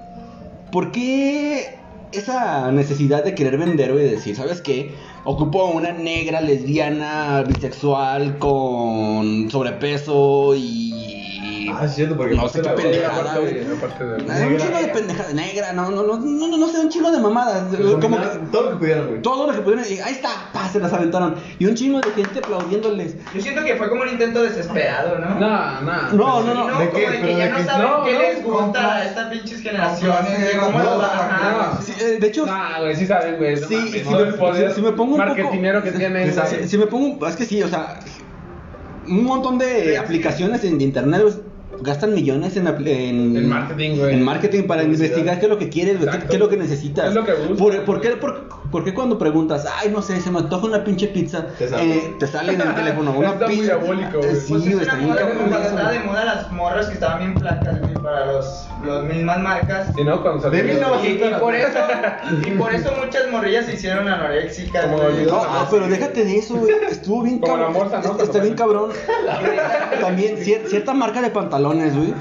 ¿Por 0.71 0.91
qué 0.91 1.77
esa 2.13 2.71
necesidad 2.71 3.23
de 3.23 3.35
querer 3.35 3.57
vender 3.57 3.91
y 3.91 4.03
decir, 4.03 4.35
¿sabes 4.35 4.61
qué? 4.61 4.93
Ocupo 5.25 5.65
una 5.65 5.91
negra 5.91 6.41
lesbiana 6.41 7.43
bisexual 7.43 8.37
con 8.37 9.49
sobrepeso 9.49 10.55
y. 10.55 11.22
Ah, 11.71 11.87
sí, 11.87 11.95
cierto, 11.95 12.17
porque 12.17 12.35
No 12.35 12.47
sé 12.49 12.61
qué 12.61 12.69
pendejada, 12.69 13.37
güey. 13.37 13.53
de- 13.53 13.59
de- 13.63 14.31
Ah, 14.33 14.47
un 14.47 14.57
chingo 14.57 14.77
de 14.79 14.87
pendejada 14.87 15.33
negra, 15.33 15.73
no, 15.73 15.91
no, 15.91 16.03
no, 16.03 16.17
no, 16.19 16.47
no, 16.47 16.57
no 16.57 16.67
sé, 16.67 16.79
un 16.79 16.89
chingo 16.89 17.11
de 17.11 17.19
mamadas. 17.19 17.63
Como 18.01 18.17
que 18.19 18.27
Todo 18.51 18.63
lo 18.63 18.69
que 18.71 18.75
pudieran, 18.77 19.07
güey. 19.07 19.21
todo 19.21 19.47
lo 19.47 19.53
que 19.53 19.61
pudieron, 19.61 19.85
y 19.89 19.99
ahí 19.99 20.13
está, 20.13 20.29
pa, 20.53 20.67
se 20.69 20.79
las 20.79 20.91
aventaron. 20.93 21.35
Y 21.59 21.65
un 21.65 21.75
chingo 21.75 21.99
de 22.01 22.11
gente 22.11 22.39
aplaudiéndoles. 22.39 23.15
Yo 23.33 23.41
siento 23.41 23.63
que 23.63 23.75
fue 23.75 23.89
como 23.89 24.01
un 24.03 24.09
intento 24.09 24.43
desesperado, 24.43 25.19
¿no? 25.19 25.39
No, 25.39 25.81
no. 25.81 26.11
No, 26.13 26.41
no, 26.43 26.69
no. 26.69 26.79
¿De 26.79 26.89
qué? 26.89 26.99
de 27.01 27.05
que 27.17 27.21
¿Pero 27.23 27.37
ya 27.37 27.45
de 27.45 27.51
no 27.51 27.63
saben 27.65 27.87
No, 27.87 28.03
qué 28.03 28.13
no, 28.13 28.19
les 28.19 28.43
gusta 28.43 28.95
a 28.95 29.05
estas 29.05 29.29
pinches 29.31 29.61
generaciones, 29.61 30.39
de 30.53 30.59
cómo 30.59 30.79
lo 30.79 31.03
eh, 31.99 32.17
de 32.19 32.27
hecho, 32.27 32.45
No, 32.45 32.53
güey, 32.79 32.95
sí 32.95 33.05
saben, 33.07 33.37
güey. 33.37 33.55
no 33.59 33.67
Sí, 33.67 33.75
sí, 33.91 34.03
si- 34.03 34.81
me 34.81 34.91
pongo 34.91 35.15
un 35.15 35.21
poco- 35.21 35.35
que 35.35 35.91
tienen. 35.91 36.33
Si, 36.67 36.77
me 36.77 36.87
pongo, 36.87 37.27
es 37.27 37.35
que 37.35 37.45
sí, 37.45 37.61
o 37.63 37.67
sea, 37.67 37.99
un 39.07 39.23
montón 39.25 39.57
de 39.57 39.97
aplicaciones 39.97 40.63
en 40.63 40.79
internet 40.79 41.21
pues, 41.23 41.39
gastan 41.81 42.13
millones 42.13 42.55
en, 42.57 42.67
en, 42.67 43.37
En 43.37 43.49
marketing, 43.49 43.97
güey. 43.97 44.13
en 44.15 44.23
marketing 44.23 44.63
para 44.63 44.83
investigar 44.83 45.39
qué 45.39 45.45
es 45.45 45.49
lo 45.49 45.57
que 45.57 45.69
quieres, 45.69 45.99
güey, 45.99 46.09
qué, 46.11 46.25
qué 46.27 46.33
es 46.33 46.39
lo 46.39 46.49
que 46.49 46.57
necesitas. 46.57 47.09
Es 47.09 47.13
lo 47.15 47.23
que 47.25 47.33
buscas. 47.33 47.57
¿Por, 47.57 47.85
por 47.85 48.01
qué, 48.01 48.09
por, 48.11 48.47
por 48.71 48.83
qué 48.83 48.93
cuando 48.93 49.17
preguntas, 49.17 49.65
ay, 49.79 49.89
no 49.91 50.01
sé, 50.01 50.19
se 50.21 50.31
me 50.31 50.39
antoja 50.39 50.65
una 50.65 50.83
pinche 50.83 51.07
pizza, 51.07 51.45
Te 51.57 51.67
sale. 51.67 51.95
eh, 51.95 52.15
te 52.19 52.27
sale 52.27 52.53
en 52.53 52.61
el 52.61 52.75
teléfono 52.75 53.11
una 53.11 53.29
Está 53.33 53.47
muy 53.47 53.55
pizza? 53.57 53.75
diabólico, 53.77 54.17
güey. 54.19 54.35
Sí, 54.35 54.45
Pues 54.49 54.61
güey, 54.63 54.79
está 54.81 54.95
bien 54.95 55.09
cabrón 55.15 55.37
cuando 55.49 55.67
estaba 55.67 55.91
de 55.91 55.99
moda 55.99 56.25
las 56.25 56.51
morras 56.51 56.87
que 56.87 56.93
estaban 56.93 57.19
bien 57.19 57.37
flacas, 57.37 57.79
güey, 57.81 57.93
para 57.95 58.25
los, 58.27 58.67
los 58.83 59.03
mismas 59.05 59.39
marcas. 59.39 59.87
Si 59.95 60.03
no, 60.03 60.21
cuando 60.21 60.49
De 60.49 60.57
salió- 60.59 60.73
1900. 60.75 61.31
Y, 61.31 61.35
y 61.35 61.39
por 61.39 61.55
eso, 61.55 61.79
y 62.47 62.51
por 62.51 62.73
eso 62.75 62.91
muchas 63.03 63.29
morrillas 63.31 63.65
se 63.65 63.73
hicieron 63.73 64.07
anoréxicas. 64.07 64.85
Como 64.85 64.97
güey. 64.97 65.25
No, 65.25 65.37
ah, 65.43 65.67
pero 65.71 65.87
déjate 65.87 66.25
de 66.25 66.37
eso, 66.37 66.55
güey. 66.55 66.73
Estuvo 66.89 67.23
bien 67.23 67.39
Como 67.39 67.57
la 67.57 67.63
cabrón. 67.65 67.81
morsa, 67.81 68.01
¿no? 68.03 68.11
Está- 68.11 68.23
Está 68.23 68.39
bien 68.39 68.55
cabrón. 68.55 68.91
También 70.01 70.37
cier- 70.37 70.65
cierta 70.67 70.93
marca 70.93 71.21
de 71.21 71.29
pantalones, 71.29 71.95
güey. 71.95 72.13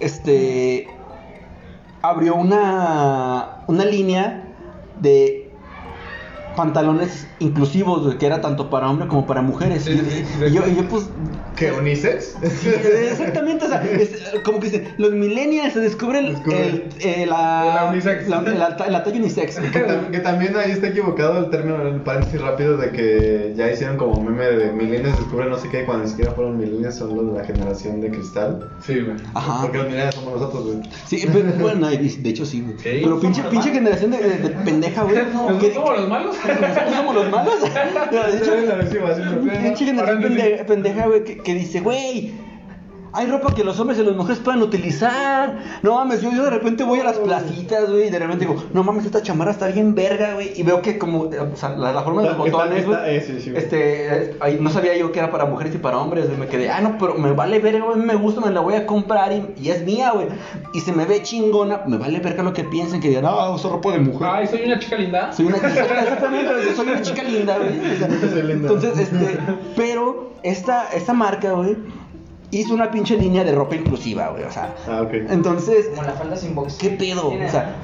Este 0.00 0.88
abrió 2.02 2.36
una 2.36 3.62
una 3.66 3.84
línea 3.84 4.44
de 5.00 5.47
pantalones 6.58 7.26
inclusivos, 7.38 8.16
que 8.16 8.26
era 8.26 8.40
tanto 8.40 8.68
para 8.68 8.90
hombres 8.90 9.08
como 9.08 9.26
para 9.26 9.42
mujeres. 9.42 9.84
Sí, 9.84 9.92
y, 9.92 9.98
sí, 9.98 10.24
sí, 10.26 10.44
y 10.48 10.52
yo, 10.52 10.62
sí. 10.64 10.70
y 10.72 10.76
yo, 10.76 10.88
pues 10.88 11.08
¿Qué, 11.56 11.70
unisex? 11.72 12.34
Sí, 12.60 12.68
exactamente, 12.68 13.64
o 13.64 13.68
sea, 13.68 13.82
es, 13.82 14.10
como 14.44 14.58
que 14.60 14.70
dice, 14.70 14.88
los 14.98 15.12
millennials 15.12 15.72
se 15.72 15.80
descubren 15.80 16.26
el, 16.26 16.34
Descubren. 16.34 16.88
eh, 17.00 17.26
la, 17.28 17.64
La 17.84 17.84
unisex. 17.90 18.28
la, 18.28 18.42
la- 18.42 18.76
la 18.88 19.02
talla 19.04 19.16
unisex. 19.18 19.56
Que, 19.72 19.84
tam- 19.86 20.10
que 20.10 20.18
también 20.20 20.56
ahí 20.56 20.70
está 20.72 20.88
equivocado 20.88 21.38
el 21.38 21.50
término, 21.50 21.80
el 21.82 22.00
paréntesis 22.02 22.40
rápido 22.40 22.76
de 22.76 22.90
que 22.90 23.54
ya 23.56 23.70
hicieron 23.70 23.96
como 23.96 24.20
meme 24.20 24.44
de 24.46 24.72
millennials 24.72 25.18
descubren 25.18 25.50
no 25.50 25.58
sé 25.58 25.68
qué, 25.68 25.84
cuando 25.84 26.04
ni 26.04 26.10
siquiera 26.10 26.32
fueron 26.32 26.58
millennials, 26.58 26.96
son 26.96 27.14
los 27.16 27.32
de 27.32 27.38
la 27.40 27.44
generación 27.44 28.00
de 28.00 28.10
cristal. 28.10 28.68
Sí, 28.84 29.00
güey. 29.00 29.16
Ajá. 29.34 29.62
Porque 29.62 29.78
los 29.78 29.86
millennials 29.86 30.14
somos 30.14 30.40
nosotros, 30.40 30.64
güey. 30.64 30.78
Sí, 31.06 31.24
pero, 31.32 31.52
bueno, 31.58 31.88
de 31.88 32.28
hecho 32.30 32.44
sí, 32.46 32.62
güey. 32.62 32.76
Pero 32.82 33.20
pinche, 33.20 33.42
pinche 33.44 33.70
generación 33.70 34.10
de, 34.12 34.18
de, 34.18 34.38
de 34.38 34.50
pendeja, 34.50 35.02
güey. 35.02 35.16
¿Nosotros 35.32 35.58
que- 35.62 35.74
somos 35.74 35.98
los 35.98 36.08
malos? 36.08 36.36
¿Nosotros 36.48 36.94
somos 36.94 37.14
los 37.14 37.30
malos? 37.30 37.54
No, 38.12 38.22
de 39.84 39.92
pendeja, 40.28 40.64
pendeja, 40.64 41.06
güey, 41.06 41.24
que, 41.24 41.38
que 41.38 41.54
dice, 41.54 41.80
güey. 41.80 42.32
Hay 43.12 43.26
ropa 43.26 43.54
que 43.54 43.64
los 43.64 43.80
hombres 43.80 43.98
y 43.98 44.02
las 44.04 44.14
mujeres 44.14 44.38
puedan 44.38 44.60
utilizar. 44.62 45.58
No 45.82 45.94
mames, 45.94 46.20
yo, 46.22 46.30
yo 46.30 46.44
de 46.44 46.50
repente 46.50 46.84
voy 46.84 47.00
a 47.00 47.04
las 47.04 47.16
placitas, 47.18 47.90
güey, 47.90 48.08
y 48.08 48.10
de 48.10 48.18
repente 48.18 48.44
digo, 48.46 48.62
no 48.72 48.82
mames, 48.82 49.06
esta 49.06 49.22
chamarra 49.22 49.50
está 49.52 49.68
bien 49.68 49.94
verga, 49.94 50.34
güey. 50.34 50.52
Y 50.54 50.62
veo 50.62 50.82
que 50.82 50.98
como, 50.98 51.22
o 51.22 51.56
sea, 51.56 51.70
la, 51.70 51.92
la 51.92 52.02
forma 52.02 52.22
de 52.22 52.28
los 52.28 52.36
botones, 52.38 52.86
güey. 52.86 52.98
eh, 53.16 53.24
sí, 53.26 53.40
sí, 53.40 53.50
güey. 53.50 53.62
este, 53.62 54.06
eh, 54.30 54.36
ahí 54.40 54.58
no 54.60 54.70
sabía 54.70 54.96
yo 54.96 55.10
que 55.10 55.18
era 55.20 55.30
para 55.30 55.46
mujeres 55.46 55.74
y 55.74 55.78
para 55.78 55.98
hombres. 55.98 56.26
güey. 56.26 56.38
Me 56.38 56.46
quedé, 56.46 56.70
ah, 56.70 56.80
no, 56.80 56.98
pero 56.98 57.14
me 57.14 57.32
vale 57.32 57.58
verga, 57.60 57.84
güey, 57.84 57.98
me 57.98 58.14
gusta, 58.14 58.40
me 58.40 58.50
la 58.50 58.60
voy 58.60 58.74
a 58.74 58.86
comprar 58.86 59.32
y, 59.32 59.54
y 59.60 59.70
es 59.70 59.82
mía, 59.84 60.12
güey. 60.12 60.26
Y 60.74 60.80
se 60.80 60.92
me 60.92 61.04
ve 61.06 61.22
chingona, 61.22 61.82
me 61.86 61.96
vale 61.96 62.20
verga 62.20 62.42
lo 62.42 62.52
que 62.52 62.64
piensen, 62.64 63.00
que 63.00 63.08
digan, 63.08 63.24
no, 63.24 63.52
uso 63.54 63.70
ropa 63.70 63.92
de 63.92 64.00
mujer. 64.00 64.28
Ay, 64.30 64.46
soy 64.46 64.62
una 64.66 64.78
chica 64.78 64.96
linda. 64.96 65.32
Soy 65.32 65.46
una 65.46 65.56
exactamente, 65.56 66.74
soy 66.76 66.86
una 66.88 67.02
chica 67.02 67.22
linda, 67.22 67.56
güey. 67.58 67.70
Entonces, 68.52 68.98
este, 68.98 69.38
pero 69.76 70.32
esta, 70.42 70.88
esta 70.92 71.12
marca, 71.12 71.52
güey, 71.52 71.76
hizo 72.50 72.74
una 72.74 72.90
pinche 72.90 73.16
línea 73.16 73.44
de 73.44 73.52
ropa 73.52 73.74
inclusiva, 73.76 74.28
güey. 74.28 74.44
O 74.44 74.50
sea, 74.50 74.74
Ah, 74.88 75.02
ok. 75.02 75.12
entonces, 75.30 75.88
Como 75.90 76.02
la 76.02 76.12
falda 76.12 76.36
sin 76.36 76.54
box. 76.54 76.74
¿qué 76.78 76.90
pedo? 76.90 77.28
O 77.28 77.48
sea, 77.50 77.76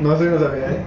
No 0.00 0.16
sé, 0.16 0.24
no 0.24 0.38
sabía, 0.38 0.70
¿eh? 0.70 0.82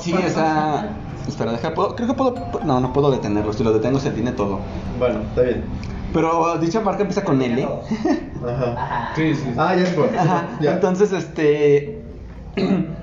sí, 0.00 0.12
o 0.14 0.28
sea, 0.30 0.90
espera, 1.26 1.52
deja, 1.52 1.72
¿puedo? 1.74 1.94
creo 1.96 2.08
que 2.08 2.14
puedo, 2.14 2.34
no, 2.64 2.80
no 2.80 2.92
puedo 2.92 3.10
detenerlo. 3.10 3.52
Si 3.52 3.64
lo 3.64 3.72
detengo 3.72 3.98
se 3.98 4.10
tiene 4.10 4.32
todo. 4.32 4.58
Bueno, 4.98 5.20
está 5.22 5.42
bien. 5.42 5.64
Pero 6.12 6.58
dicha 6.58 6.80
marca 6.80 7.00
empieza 7.02 7.24
con 7.24 7.40
L. 7.42 7.64
Ajá. 7.64 8.72
Ajá. 8.76 9.12
Sí, 9.16 9.34
sí. 9.34 9.52
Ah, 9.56 9.74
ya 9.74 9.86
se 9.86 9.92
fue. 9.92 10.08
Ajá. 10.16 10.48
Ya. 10.60 10.72
Entonces, 10.74 11.12
este. 11.12 12.02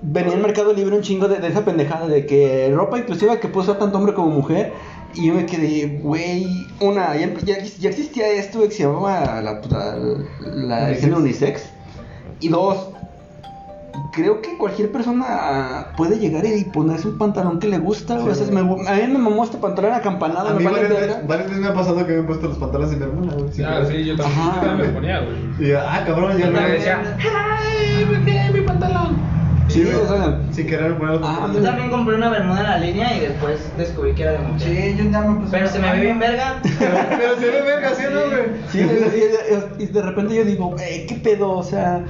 Venía 0.00 0.34
en 0.34 0.42
Mercado 0.42 0.72
Libre 0.72 0.94
un 0.96 1.02
chingo 1.02 1.26
de, 1.26 1.38
de 1.38 1.48
esa 1.48 1.64
pendejada 1.64 2.06
de 2.06 2.24
que 2.24 2.70
ropa 2.74 2.98
inclusiva 2.98 3.38
que 3.40 3.48
puede 3.48 3.64
usar 3.66 3.78
tanto 3.80 3.98
hombre 3.98 4.14
como 4.14 4.28
mujer. 4.28 4.72
Y 5.14 5.26
yo 5.26 5.34
me 5.34 5.46
quedé, 5.46 5.98
güey, 6.02 6.46
una, 6.80 7.16
ya, 7.16 7.32
ya, 7.44 7.58
ya 7.62 7.88
existía 7.88 8.28
esto 8.28 8.60
que 8.60 8.70
se 8.70 8.84
llamaba 8.84 9.40
la, 9.42 9.60
la, 9.70 9.96
la- 10.54 10.90
el 10.90 10.96
género 10.96 11.18
unisex. 11.18 11.62
Y 12.40 12.48
dos, 12.48 12.90
creo 14.12 14.40
que 14.42 14.56
cualquier 14.58 14.92
persona 14.92 15.88
puede 15.96 16.18
llegar 16.18 16.44
y 16.46 16.62
ponerse 16.64 17.08
un 17.08 17.18
pantalón 17.18 17.58
que 17.58 17.66
le 17.68 17.78
gusta, 17.78 18.16
güey. 18.18 18.30
O 18.30 18.34
sea, 18.34 18.46
me- 18.52 18.60
a 18.60 18.94
mí 18.94 19.02
me 19.12 19.18
mamó 19.18 19.42
este 19.44 19.56
pantalón 19.58 19.92
acampanado, 19.92 20.48
A 20.50 20.52
me 20.52 20.58
mí 20.60 20.64
vale 20.66 20.82
varias 20.84 21.00
veces, 21.00 21.26
varias 21.26 21.48
veces 21.48 21.62
me 21.62 21.68
ha 21.68 21.74
pasado 21.74 22.06
que 22.06 22.12
me 22.12 22.20
he 22.20 22.22
puesto 22.22 22.46
los 22.48 22.58
pantalones 22.58 22.92
sin 22.92 23.02
hermana, 23.02 23.32
güey. 23.34 23.52
sin 23.52 23.64
Ah, 23.64 23.84
sí, 23.90 24.04
yo 24.04 24.16
también, 24.16 24.76
me 24.76 24.84
ponía, 24.92 25.20
güey. 25.20 25.68
Y 25.68 25.72
ah, 25.72 26.02
cabrón, 26.06 26.38
ya 26.38 26.50
decía. 26.50 26.68
decía, 26.98 27.16
¡Ay, 27.18 28.04
me 28.06 28.24
quedé 28.24 28.52
mi 28.52 28.60
pantalón! 28.60 29.37
Sí, 29.68 29.84
Sí, 29.84 29.90
o 29.92 30.06
sea, 30.08 30.40
Sin 30.50 30.66
querer 30.66 30.96
poner 30.96 31.20
los 31.20 31.28
Ah, 31.28 31.48
Yo 31.52 31.62
también 31.62 31.90
compré 31.90 32.16
una 32.16 32.30
bermuda 32.30 32.60
en 32.60 32.66
la 32.66 32.78
línea 32.78 33.16
y 33.16 33.20
después 33.20 33.70
descubrí 33.76 34.14
que 34.14 34.22
era 34.22 34.32
de 34.32 34.38
mujer. 34.38 34.60
Sí, 34.60 34.94
yo 34.96 35.10
ya 35.10 35.20
me 35.20 35.40
puse. 35.40 35.50
Pero 35.50 35.68
se 35.68 35.78
me 35.78 35.92
ve 35.92 36.00
bien 36.00 36.18
verga. 36.18 36.60
Pero 36.62 37.36
se 37.38 37.46
ve 37.50 37.60
verga, 37.62 37.94
¿sí 37.94 38.02
o 38.06 38.10
no, 38.10 38.20
güey? 38.30 38.42
Sí, 38.70 38.78
y, 38.80 39.82
y- 39.82 39.84
y 39.84 39.86
de 39.86 40.02
repente 40.02 40.34
yo 40.34 40.44
digo, 40.44 40.74
"Eh, 40.80 41.04
¿qué 41.08 41.16
pedo? 41.16 41.50
O 41.50 41.62
sea, 41.62 42.02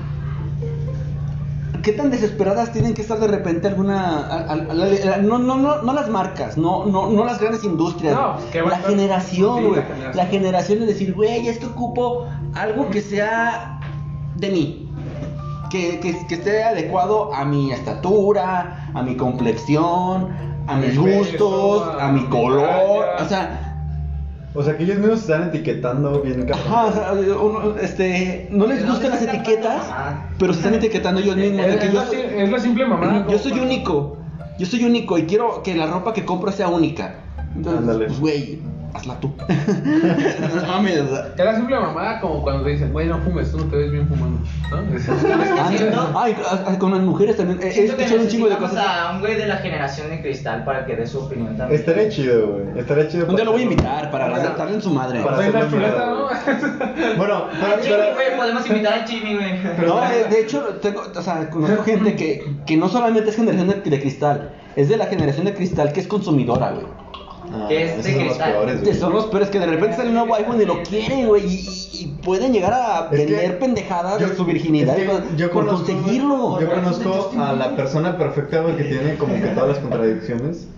¿qué 1.82 1.92
tan 1.92 2.10
desesperadas 2.10 2.72
tienen 2.72 2.94
que 2.94 3.02
estar 3.02 3.18
de 3.18 3.28
repente 3.28 3.66
alguna... 3.68 4.18
a- 4.18 4.36
a- 4.36 4.52
a- 4.52 5.14
a- 5.14 5.16
no, 5.18 5.38
no, 5.38 5.56
no, 5.56 5.82
no 5.82 5.92
las 5.92 6.08
marcas, 6.08 6.56
no, 6.58 6.86
no, 6.86 7.10
no 7.10 7.24
las 7.24 7.40
grandes 7.40 7.64
industrias. 7.64 8.14
No, 8.14 8.36
qué 8.52 8.62
la 8.62 8.78
generación, 8.78 9.58
Sí, 9.58 9.64
güey. 9.64 9.76
la 9.80 9.82
generación. 9.86 10.16
la 10.16 10.26
generación 10.26 10.78
de 10.80 10.86
decir, 10.86 11.14
güey, 11.14 11.48
es 11.48 11.58
que 11.58 11.66
ocupo 11.66 12.26
algo 12.54 12.88
que 12.90 13.00
sea 13.00 13.80
de 14.36 14.50
mí. 14.50 14.87
Que, 15.70 16.00
que, 16.00 16.26
que 16.26 16.34
esté 16.34 16.62
adecuado 16.64 17.32
a 17.34 17.44
mi 17.44 17.72
estatura, 17.72 18.90
a 18.94 19.02
mi 19.02 19.16
complexión, 19.16 20.28
a 20.66 20.76
mis 20.76 20.98
gustos, 20.98 21.88
a 21.98 22.08
a 22.08 22.12
mi 22.12 22.24
color. 22.26 23.04
O 23.20 23.24
sea, 23.28 23.64
O 24.54 24.62
sea, 24.62 24.76
que 24.76 24.84
ellos 24.84 24.98
mismos 24.98 25.20
se 25.20 25.32
están 25.32 25.48
etiquetando 25.48 26.20
bien 26.22 26.46
cabrón. 26.46 26.66
Ajá, 26.66 26.86
o 26.86 26.92
sea, 26.92 27.12
uno, 27.38 27.76
este, 27.80 28.48
no 28.50 28.66
les 28.66 28.78
¿De 28.78 28.84
dónde 28.86 28.92
gustan 29.08 29.10
las 29.10 29.22
etiquetas, 29.22 29.82
pero 30.38 30.52
se 30.52 30.60
están 30.60 30.74
etiquetando 30.74 31.20
ellos 31.20 31.36
mismos. 31.36 31.66
de 31.66 31.72
Es, 31.74 31.76
que 31.80 31.86
es 31.86 31.92
yo, 31.92 32.00
la, 32.04 32.42
es 32.42 32.50
la 32.50 32.58
simple 32.58 32.86
mamada. 32.86 33.26
yo 33.28 33.38
soy 33.38 33.52
único, 33.58 34.16
yo 34.58 34.66
soy 34.66 34.84
único 34.84 35.16
y 35.18 35.24
quiero 35.26 35.62
que 35.62 35.74
la 35.74 35.86
ropa 35.86 36.12
que 36.12 36.24
compro 36.24 36.50
sea 36.50 36.68
única. 36.68 37.14
Entonces, 37.54 37.80
Ándale. 37.82 38.06
pues, 38.06 38.20
güey, 38.20 38.58
hazla 38.94 39.20
tú. 39.20 39.32
no 39.48 40.66
mames. 40.66 41.04
la 41.36 41.56
simple 41.56 41.78
mamada 41.78 42.20
como 42.20 42.42
cuando 42.42 42.64
te 42.64 42.70
dicen, 42.70 42.92
güey, 42.92 43.06
no 43.06 43.18
fumes, 43.18 43.50
tú 43.50 43.58
no 43.58 43.64
te 43.64 43.76
ves 43.76 43.90
bien 43.90 44.08
fumando. 44.08 44.40
¿no? 44.70 44.78
Ay, 46.18 46.36
ay, 46.40 46.60
ay, 46.66 46.76
con 46.78 46.92
las 46.92 47.00
mujeres 47.00 47.36
también. 47.36 47.60
He, 47.62 47.84
escuchado 47.84 48.20
un 48.20 48.28
chingo 48.28 48.48
de 48.48 48.56
cosas. 48.56 48.78
a 48.78 49.12
un 49.12 49.20
güey 49.20 49.36
de 49.36 49.46
la 49.46 49.56
generación 49.58 50.10
de 50.10 50.20
cristal 50.20 50.64
para 50.64 50.86
que 50.86 50.96
dé 50.96 51.06
su 51.06 51.20
opinión 51.20 51.56
también. 51.56 51.80
Estaría 51.80 52.08
chido, 52.08 52.52
güey. 52.52 52.78
Estaría 52.78 53.08
chido. 53.08 53.26
Un 53.26 53.36
día 53.36 53.44
lo 53.44 53.52
voy 53.52 53.60
a 53.60 53.64
invitar 53.64 54.10
para 54.10 54.28
darle 54.28 54.74
en 54.74 54.82
su 54.82 54.90
madre. 54.90 55.20
Para 55.20 55.36
Soy 55.36 55.48
una 55.48 55.58
hacerlo 55.58 55.78
chuleta. 55.78 56.06
¿no? 56.06 56.28
Bueno, 57.16 57.46
pero, 57.60 57.82
Jimmy, 57.82 58.14
güey, 58.14 58.36
podemos 58.36 58.66
invitar 58.66 58.92
a 59.00 59.06
Jimmy, 59.06 59.34
güey. 59.34 59.58
No, 59.86 60.00
de, 60.00 60.24
de 60.24 60.40
hecho, 60.40 60.60
tengo, 60.80 61.02
o 61.14 61.22
sea, 61.22 61.48
conozco 61.50 61.84
gente 61.84 62.16
que, 62.16 62.56
que 62.66 62.76
no 62.76 62.88
solamente 62.88 63.30
es 63.30 63.36
generación 63.36 63.68
de, 63.68 63.90
de 63.90 64.00
cristal, 64.00 64.52
es 64.76 64.88
de 64.88 64.96
la 64.96 65.06
generación 65.06 65.46
de 65.46 65.54
cristal 65.54 65.92
que 65.92 66.00
es 66.00 66.06
consumidora, 66.06 66.70
güey. 66.70 67.07
Ah, 67.52 67.66
Que 67.68 67.84
es 67.84 67.90
esos 67.92 68.04
de 68.04 68.10
son 68.12 68.18
los 68.18 68.26
cristal. 68.28 68.52
peores, 68.52 68.74
Que 68.80 68.84
güey. 68.84 68.94
son 68.96 69.12
los 69.14 69.26
peores 69.26 69.48
que 69.50 69.58
de 69.58 69.66
repente 69.66 69.96
sale 69.96 70.08
un 70.08 70.14
nuevo 70.16 70.34
iPhone 70.34 70.60
y 70.60 70.64
lo 70.66 70.82
quieren, 70.82 71.26
güey. 71.26 71.46
Y, 71.46 71.68
y- 71.92 72.18
pueden 72.22 72.52
llegar 72.52 72.72
a 72.74 73.08
Es 73.10 73.20
que 73.20 73.26
vender 73.26 73.58
pendejadas 73.58 74.18
yo- 74.20 74.28
de 74.28 74.36
su 74.36 74.44
virginidad 74.44 74.98
es 74.98 75.04
que 75.06 75.10
por, 75.10 75.36
yo 75.36 75.50
por 75.50 75.64
conozco- 75.66 75.86
conseguirlo. 75.92 76.60
Yo 76.60 76.68
conozco 76.70 77.30
a 77.38 77.52
la 77.54 77.74
persona 77.76 78.18
perfecta, 78.18 78.60
güey, 78.60 78.76
que 78.76 78.84
tiene 78.84 79.14
como 79.16 79.34
que 79.34 79.48
todas 79.48 79.68
las 79.68 79.78
contradicciones. 79.78 80.68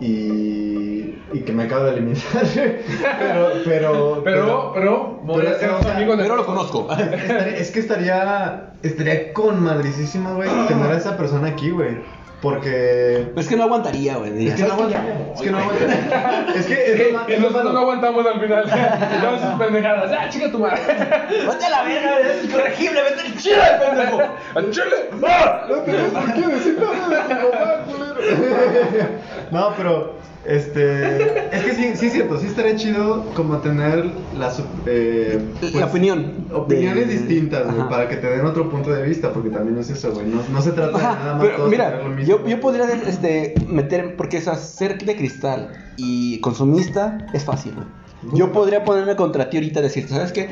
Y, 0.00 1.16
y 1.32 1.40
que 1.44 1.52
me 1.52 1.64
acaba 1.64 1.84
de 1.86 1.90
eliminar. 1.98 2.22
pero, 3.18 3.48
pero, 3.64 4.22
Pero, 4.24 4.72
pero, 4.74 5.20
podría 5.26 5.58
pero, 5.58 5.60
ser 5.60 5.70
o 5.70 5.82
sea, 5.82 5.96
amigo 5.96 6.16
de 6.16 6.22
Pero 6.22 6.36
lo 6.36 6.46
conozco. 6.46 6.86
Estaría- 6.98 7.56
es 7.56 7.70
que 7.70 7.80
estaría, 7.80 8.70
estaría 8.82 9.32
con 9.32 9.62
madricísima, 9.62 10.32
güey, 10.34 10.48
tener 10.68 10.90
a 10.90 10.96
esa 10.96 11.16
persona 11.16 11.48
aquí, 11.48 11.70
güey. 11.70 11.96
Porque. 12.40 13.32
Es 13.36 13.48
que 13.48 13.56
no 13.56 13.64
aguantaría, 13.64 14.16
güey. 14.16 14.46
Es 14.48 14.54
que 14.54 14.62
no 14.62 14.68
"¿Sabes 14.68 14.86
qué? 14.86 14.94
aguanta. 14.96 15.24
Ya 15.26 15.32
Es 15.34 15.40
que 15.42 15.50
no 15.50 15.58
voy, 15.58 15.66
güey". 15.76 15.82
aguanta. 16.14 16.52
Es 16.54 16.66
que 16.66 16.92
es 16.92 17.12
lo 17.12 17.18
más- 17.18 17.28
nosotros 17.40 17.72
no 17.74 17.80
aguantamos 17.80 18.26
al 18.26 18.40
final. 18.40 18.64
Estamos 18.64 19.40
sus 19.40 19.50
pendejadas. 19.58 20.12
¡Ah, 20.16 20.28
chica 20.28 20.50
tu 20.52 20.58
madre! 20.60 20.80
Vete 20.86 21.64
a 21.66 21.70
la 21.70 21.82
verga, 21.82 22.18
güey, 22.22 22.30
es 22.38 22.44
incorregible, 22.44 23.02
vete 23.02 23.20
al 23.22 23.36
chile, 23.38 23.56
pendejo. 23.80 24.20
¡Al 24.54 24.70
chile! 24.70 25.10
¡Ah! 25.26 25.66
No 25.68 25.76
tienes 25.78 26.10
por 26.12 26.32
qué 26.34 26.46
decir 26.46 26.78
nada 26.80 27.08
de 27.08 27.34
mi 27.34 27.40
mamá, 27.40 27.84
culero. 27.86 29.08
No, 29.50 29.74
pero. 29.76 30.17
Este. 30.44 31.16
Es 31.56 31.64
que 31.64 31.74
sí, 31.74 31.96
sí 31.96 32.06
es 32.06 32.12
cierto. 32.12 32.38
Sí 32.38 32.46
estaría 32.46 32.76
chido 32.76 33.24
como 33.34 33.58
tener 33.58 34.04
las. 34.36 34.62
Eh, 34.86 35.42
La 35.74 35.86
opinión. 35.86 36.46
Opiniones 36.52 37.08
de- 37.08 37.14
distintas, 37.18 37.72
güey, 37.74 37.88
para 37.88 38.08
que 38.08 38.16
te 38.16 38.28
den 38.28 38.46
otro 38.46 38.70
punto 38.70 38.90
de 38.90 39.02
vista, 39.02 39.32
porque 39.32 39.50
también 39.50 39.78
es 39.78 39.90
eso, 39.90 40.12
güey. 40.12 40.26
No, 40.26 40.40
no 40.50 40.62
se 40.62 40.72
trata 40.72 40.96
de 40.96 41.02
nada 41.04 41.34
más 41.34 41.42
pero 41.44 41.56
todos 41.56 41.70
mira, 41.70 42.02
lo 42.02 42.08
mismo. 42.10 42.38
yo, 42.38 42.46
yo 42.46 42.60
podría 42.60 42.86
este, 43.06 43.54
meter, 43.68 44.16
porque 44.16 44.38
es 44.38 44.44
ser 44.44 44.98
de 44.98 45.16
cristal 45.16 45.72
y 45.96 46.40
consumista 46.40 47.26
es 47.32 47.44
fácil, 47.44 47.74
güey. 47.74 47.86
Yo 48.32 48.50
podría 48.52 48.84
ponerme 48.84 49.14
contra 49.16 49.48
ti 49.48 49.58
ahorita 49.58 49.80
y 49.80 49.82
decirte, 49.82 50.14
¿sabes 50.14 50.32
qué? 50.32 50.48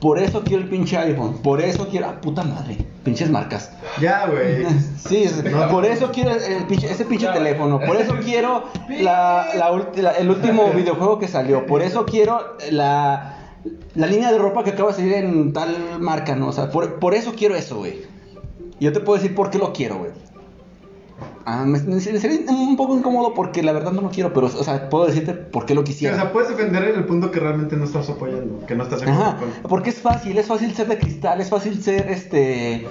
Por 0.00 0.18
eso 0.18 0.42
quiero 0.42 0.62
el 0.62 0.68
pinche 0.70 0.96
iPhone, 0.96 1.38
por 1.42 1.60
eso 1.60 1.86
quiero, 1.88 2.06
ah, 2.08 2.20
puta 2.22 2.42
madre, 2.42 2.78
pinches 3.04 3.28
marcas. 3.30 3.70
Ya, 4.00 4.26
güey. 4.26 4.64
Sí, 4.96 5.24
es- 5.24 5.44
No. 5.44 5.68
por 5.68 5.84
eso 5.84 6.10
quiero 6.10 6.30
el 6.30 6.66
pinche- 6.66 6.90
ese 6.90 7.04
pinche 7.04 7.26
Ya. 7.26 7.32
teléfono, 7.34 7.78
por 7.80 7.96
eso 7.96 8.14
quiero 8.24 8.64
la, 8.88 9.48
la 9.56 9.70
ulti- 9.72 9.96
la- 10.00 10.12
el 10.12 10.30
último 10.30 10.70
videojuego 10.74 11.18
que 11.18 11.28
salió, 11.28 11.66
por 11.66 11.82
eso 11.82 12.06
quiero 12.06 12.56
la, 12.70 13.36
la 13.94 14.06
línea 14.06 14.32
de 14.32 14.38
ropa 14.38 14.64
que 14.64 14.70
acaba 14.70 14.88
de 14.90 14.96
salir 14.96 15.12
en 15.14 15.52
tal 15.52 15.76
marca, 16.00 16.34
¿no? 16.34 16.48
O 16.48 16.52
sea, 16.52 16.70
por, 16.70 16.98
por 16.98 17.14
eso 17.14 17.34
quiero 17.36 17.54
eso, 17.54 17.76
güey. 17.76 18.02
Yo 18.80 18.94
te 18.94 19.00
puedo 19.00 19.18
decir 19.20 19.34
por 19.34 19.50
qué 19.50 19.58
lo 19.58 19.74
quiero, 19.74 19.98
güey. 19.98 20.12
Ah, 21.44 21.64
me, 21.66 21.78
me 21.80 22.00
sería 22.00 22.40
un 22.50 22.76
poco 22.76 22.96
incómodo 22.96 23.34
porque 23.34 23.62
la 23.62 23.72
verdad 23.72 23.92
no 23.92 24.02
lo 24.02 24.10
quiero, 24.10 24.32
pero, 24.32 24.46
o 24.46 24.64
sea, 24.64 24.88
puedo 24.88 25.06
decirte 25.06 25.32
por 25.34 25.66
qué 25.66 25.74
lo 25.74 25.80
Sí, 25.80 25.84
o 25.84 25.86
quisiera. 25.86 26.16
sea, 26.16 26.32
puedes 26.32 26.50
defender 26.50 26.84
en 26.84 26.96
el 26.96 27.04
punto 27.06 27.30
que 27.30 27.40
realmente 27.40 27.76
no 27.76 27.84
estás 27.84 28.08
apoyando, 28.10 28.64
que 28.66 28.74
no 28.74 28.84
estás 28.84 29.02
Ajá, 29.02 29.36
con. 29.38 29.50
porque 29.68 29.90
es 29.90 30.00
fácil, 30.00 30.36
es 30.38 30.46
fácil 30.46 30.72
ser 30.74 30.88
de 30.88 30.98
cristal, 30.98 31.40
es 31.40 31.48
fácil 31.48 31.82
ser, 31.82 32.08
este... 32.10 32.86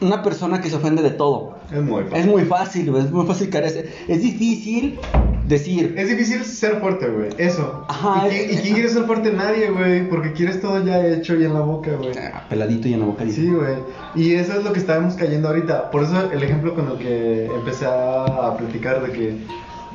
Una 0.00 0.22
persona 0.22 0.60
que 0.60 0.70
se 0.70 0.76
ofende 0.76 1.02
de 1.02 1.10
todo. 1.10 1.58
Es 1.70 1.82
muy 1.82 2.02
fácil. 2.04 2.18
Es 2.18 2.26
muy 2.26 2.44
fácil, 2.44 2.90
güey, 2.90 3.04
es 3.04 3.10
muy 3.10 3.26
fácil 3.26 3.50
caer 3.50 3.64
ese- 3.66 3.90
Es 4.08 4.22
difícil 4.22 4.98
decir. 5.46 5.94
Es 5.98 6.08
difícil 6.08 6.42
ser 6.44 6.80
fuerte, 6.80 7.06
güey. 7.08 7.28
Eso. 7.36 7.84
Ajá, 7.88 8.26
¿Y, 8.26 8.30
quién, 8.30 8.50
es- 8.50 8.56
y 8.56 8.62
quién 8.62 8.74
quiere 8.74 8.88
ser 8.88 9.04
fuerte? 9.04 9.30
Nadie, 9.32 9.70
güey. 9.70 10.08
Porque 10.08 10.32
quieres 10.32 10.60
todo 10.60 10.82
ya 10.84 11.04
hecho 11.06 11.34
y 11.36 11.44
en 11.44 11.52
la 11.54 11.60
boca, 11.60 11.90
güey. 11.96 12.12
ah, 12.16 12.44
Peladito 12.48 12.88
y 12.88 12.94
en 12.94 13.00
la 13.00 13.06
boca. 13.06 13.24
Sí, 13.28 13.50
güey. 13.50 13.74
Y 14.14 14.34
eso 14.34 14.54
es 14.54 14.64
lo 14.64 14.72
que 14.72 14.78
estábamos 14.80 15.14
cayendo 15.14 15.48
ahorita. 15.48 15.90
Por 15.90 16.02
eso 16.04 16.30
el 16.32 16.42
ejemplo 16.42 16.74
con 16.74 16.88
el 16.92 16.98
que 16.98 17.46
empecé 17.46 17.84
a, 17.86 18.56
platicar 18.56 19.02
de 19.06 19.12
que 19.12 19.36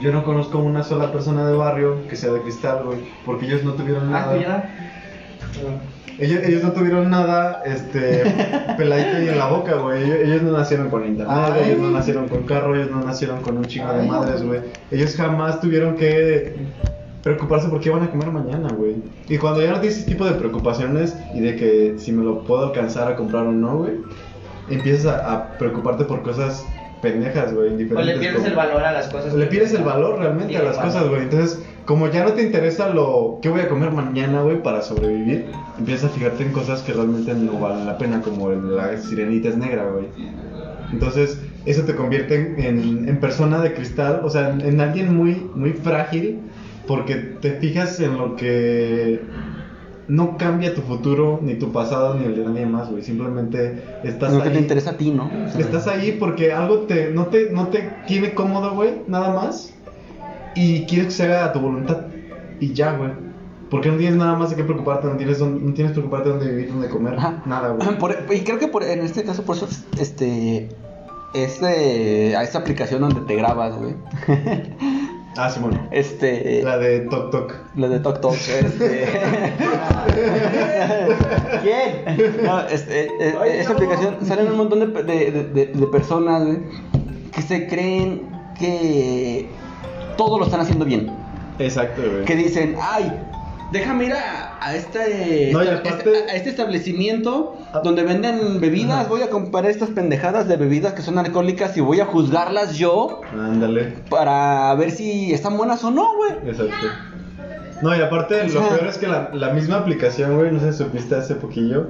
yo 0.02 0.12
no 0.12 0.24
conozco 0.24 0.60
una 0.60 0.84
sola 0.84 1.12
persona 1.12 1.48
de 1.48 1.56
barrio 1.56 2.08
que 2.08 2.16
sea 2.16 2.32
de 2.32 2.42
cristal, 2.42 2.84
güey. 2.86 3.00
Porque 3.26 3.46
ellos 3.48 3.64
no 3.64 3.74
tuvieron 3.74 4.08
Ah, 4.14 4.20
nada. 4.20 4.36
¿tú 4.36 4.42
ya? 4.42 5.82
Ellos, 6.18 6.44
ellos 6.44 6.64
no 6.64 6.72
tuvieron 6.72 7.10
nada, 7.10 7.62
este, 7.66 8.24
peladito 8.78 9.22
y 9.22 9.30
en 9.30 9.38
la 9.38 9.48
boca, 9.48 9.76
güey. 9.76 10.04
Ellos, 10.04 10.18
ellos 10.24 10.42
no 10.44 10.52
nacieron 10.58 10.90
con 10.90 11.06
internet, 11.06 11.36
Ay. 11.36 11.64
ellos 11.66 11.80
no 11.80 11.92
nacieron 11.92 12.28
con 12.28 12.44
carro, 12.44 12.76
ellos 12.76 12.90
no 12.90 13.02
nacieron 13.02 13.42
con 13.42 13.58
un 13.58 13.66
chingo 13.66 13.92
de 13.94 14.04
madres, 14.04 14.44
güey. 14.44 14.62
Ellos 14.92 15.16
jamás 15.16 15.60
tuvieron 15.60 15.96
que 15.96 16.56
preocuparse 17.22 17.68
por 17.68 17.80
qué 17.82 17.90
iban 17.90 18.04
a 18.04 18.12
comer 18.12 18.32
mañana, 18.32 18.70
güey. 18.70 18.96
Y 19.28 19.38
cuando 19.38 19.62
ya 19.62 19.72
no 19.72 19.80
tienes 19.80 20.00
ese 20.00 20.08
tipo 20.08 20.26
de 20.26 20.34
preocupaciones 20.34 21.18
y 21.34 21.42
de 21.42 21.56
que 21.56 21.96
si 21.98 22.12
me 22.12 22.24
lo 22.24 22.44
puedo 22.44 22.68
alcanzar 22.68 23.12
a 23.12 23.16
comprar 23.16 23.48
o 23.48 23.52
no, 23.52 23.80
güey, 23.80 23.94
empiezas 24.70 25.08
a, 25.08 25.34
a 25.34 25.58
preocuparte 25.58 26.06
por 26.06 26.22
cosas 26.22 26.66
pendejas, 27.02 27.54
güey, 27.54 27.70
O 27.74 28.02
le 28.02 28.18
pierdes 28.18 28.36
como- 28.36 28.48
el 28.48 28.56
valor 28.56 28.84
a 28.84 28.92
las 28.94 29.08
cosas. 29.10 29.34
le 29.34 29.44
que- 29.46 29.50
pierdes 29.52 29.74
el 29.74 29.84
valor 29.84 30.20
realmente 30.20 30.58
a 30.58 30.64
las 30.64 30.78
valor. 30.78 30.92
cosas, 30.94 31.10
güey. 31.10 31.22
Entonces, 31.24 31.62
como 31.86 32.08
ya 32.10 32.24
no 32.24 32.34
te 32.34 32.42
interesa 32.44 32.90
lo 32.90 33.40
que 33.42 33.50
voy 33.50 33.62
a 33.62 33.70
comer 33.70 33.92
mañana, 33.92 34.42
güey, 34.42 34.62
para 34.64 34.82
sobrevivir, 34.82 35.46
empiezas 35.78 36.12
a 36.12 36.14
fijarte 36.14 36.44
en 36.44 36.52
cosas 36.52 36.82
que 36.82 36.94
realmente 36.94 37.34
no 37.36 37.60
valen 37.60 37.86
la 37.86 37.98
pena, 37.98 38.22
como 38.22 38.50
la 38.52 38.98
sirenita 38.98 39.50
es 39.50 39.58
negra, 39.58 39.86
güey. 39.92 40.06
Entonces, 40.92 41.40
eso 41.66 41.84
te 41.84 41.96
convierte 41.96 42.36
en, 42.36 42.60
en- 42.60 43.10
en 43.10 43.20
persona 43.20 43.60
de 43.62 43.74
cristal, 43.74 44.22
o 44.24 44.30
sea, 44.30 44.50
en, 44.50 44.62
en 44.62 44.80
alguien 44.82 45.16
muy, 45.16 45.50
muy 45.56 45.74
frágil, 45.74 46.40
porque 46.88 47.16
te 47.16 47.52
fijas 47.54 48.00
en 48.00 48.18
lo 48.18 48.36
que 48.36 49.20
no 50.08 50.38
cambia 50.38 50.74
tu 50.76 50.82
futuro, 50.82 51.40
ni 51.42 51.56
tu 51.56 51.72
pasado, 51.72 52.14
ni 52.16 52.26
el 52.26 52.36
de 52.36 52.46
nadie 52.46 52.66
más, 52.66 52.90
güey. 52.92 53.02
Simplemente 53.04 53.82
estás 54.04 54.34
Lo 54.34 54.42
que 54.42 54.50
ahí. 54.50 54.54
te 54.56 54.60
interesa 54.62 54.92
a 54.92 54.98
ti, 54.98 55.12
¿no? 55.12 55.26
O 55.26 55.50
sea, 55.50 55.60
Estás 55.62 55.88
ahí 55.88 56.16
porque 56.20 56.52
algo 56.54 56.80
te, 56.82 57.12
no, 57.12 57.28
te, 57.28 57.50
no 57.52 57.68
te 57.70 57.90
tiene 58.08 58.34
cómodo, 58.34 58.76
güey, 58.76 59.02
nada 59.08 59.34
más. 59.34 59.74
Y 60.56 60.86
quieres 60.86 61.08
que 61.08 61.12
se 61.14 61.24
haga 61.24 61.46
a 61.46 61.54
tu 61.54 61.60
voluntad. 61.60 62.02
Y 62.60 62.74
ya, 62.74 62.94
güey. 62.94 63.12
Porque 63.70 63.90
no 63.90 63.98
tienes 63.98 64.16
nada 64.16 64.36
más 64.36 64.52
de 64.52 64.56
qué 64.56 64.64
preocuparte, 64.64 65.08
no 65.08 65.18
tienes, 65.18 65.40
no 65.40 65.74
tienes 65.74 65.92
que 65.92 66.00
preocuparte 66.00 66.30
dónde 66.30 66.48
vivir, 66.50 66.70
dónde 66.70 66.88
comer, 66.88 67.16
Ajá. 67.16 67.42
nada, 67.46 67.70
güey. 67.70 67.98
Por- 68.00 68.16
y 68.32 68.42
creo 68.42 68.60
que 68.60 68.68
por- 68.68 68.84
en 68.84 69.00
este 69.02 69.24
caso, 69.24 69.44
por 69.44 69.56
eso, 69.58 69.68
este. 70.00 70.70
Este, 71.34 72.34
a 72.38 72.44
esta 72.44 72.60
aplicación 72.60 73.02
donde 73.02 73.20
te 73.22 73.36
grabas, 73.36 73.76
güey. 73.78 73.96
Ah, 75.38 75.50
Simón. 75.50 75.90
Este. 75.92 76.62
La 76.64 76.78
de 76.78 77.02
Tok 77.02 77.30
Tok. 77.32 77.54
La 77.76 77.90
de 77.90 78.00
Tok 78.00 78.22
Tok. 78.22 78.34
Este. 78.36 79.06
¿Quién? 81.62 82.44
No, 82.44 82.62
este, 82.68 83.06
eh, 83.06 83.36
Ay, 83.42 83.50
esta 83.60 83.72
no. 83.74 83.78
aplicación 83.78 84.18
salen 84.26 84.48
un 84.52 84.58
montón 84.58 84.80
de, 84.80 85.04
de, 85.04 85.32
de- 85.74 85.88
personas 85.88 86.44
que 87.34 87.42
se 87.42 87.68
creen 87.68 88.22
que 88.58 89.48
todo 90.18 90.40
lo 90.40 90.46
están 90.46 90.62
haciendo 90.62 90.86
bien. 90.86 91.12
Exacto, 91.60 92.02
güey. 92.02 92.26
Que 92.26 92.36
dicen, 92.36 92.76
ay, 92.82 93.12
déjame 93.72 94.06
ir 94.06 94.14
a, 94.14 94.58
a 94.62 94.76
este, 94.76 95.50
No, 95.54 95.64
y 95.64 95.68
esta- 95.68 95.80
aparte- 95.90 96.12
este- 96.18 96.32
a 96.32 96.36
este 96.36 96.50
establecimiento 96.50 97.58
Ah. 97.74 97.82
donde 97.84 98.04
venden 98.04 98.60
bebidas. 98.62 99.00
Ajá. 99.02 99.10
Voy 99.10 99.22
a 99.22 99.30
comprar 99.30 99.66
estas 99.66 99.90
pendejadas 99.90 100.48
de 100.48 100.56
bebidas 100.58 100.94
que 100.94 101.02
son 101.02 101.18
alcohólicas 101.18 101.76
y 101.78 101.82
voy 101.82 102.00
a 102.00 102.06
juzgarlas 102.06 102.76
yo 102.78 103.22
Ándale. 103.34 103.94
para 104.10 104.74
ver 104.76 104.92
si 104.92 105.34
están 105.34 105.58
buenas 105.58 105.84
o 105.84 105.92
no, 105.92 106.16
güey. 106.18 106.32
Exacto. 106.50 106.88
No, 107.82 107.96
y 107.96 108.02
aparte, 108.02 108.48
lo 108.48 108.70
peor 108.70 108.88
es 108.88 108.98
que 108.98 109.08
la, 109.08 109.32
la 109.34 109.50
misma 109.50 109.78
aplicación, 109.78 110.38
güey, 110.38 110.52
no 110.52 110.60
sé 110.62 110.72
si 110.72 110.78
supiste 110.80 111.14
hace 111.16 111.36
poquillo, 111.36 111.88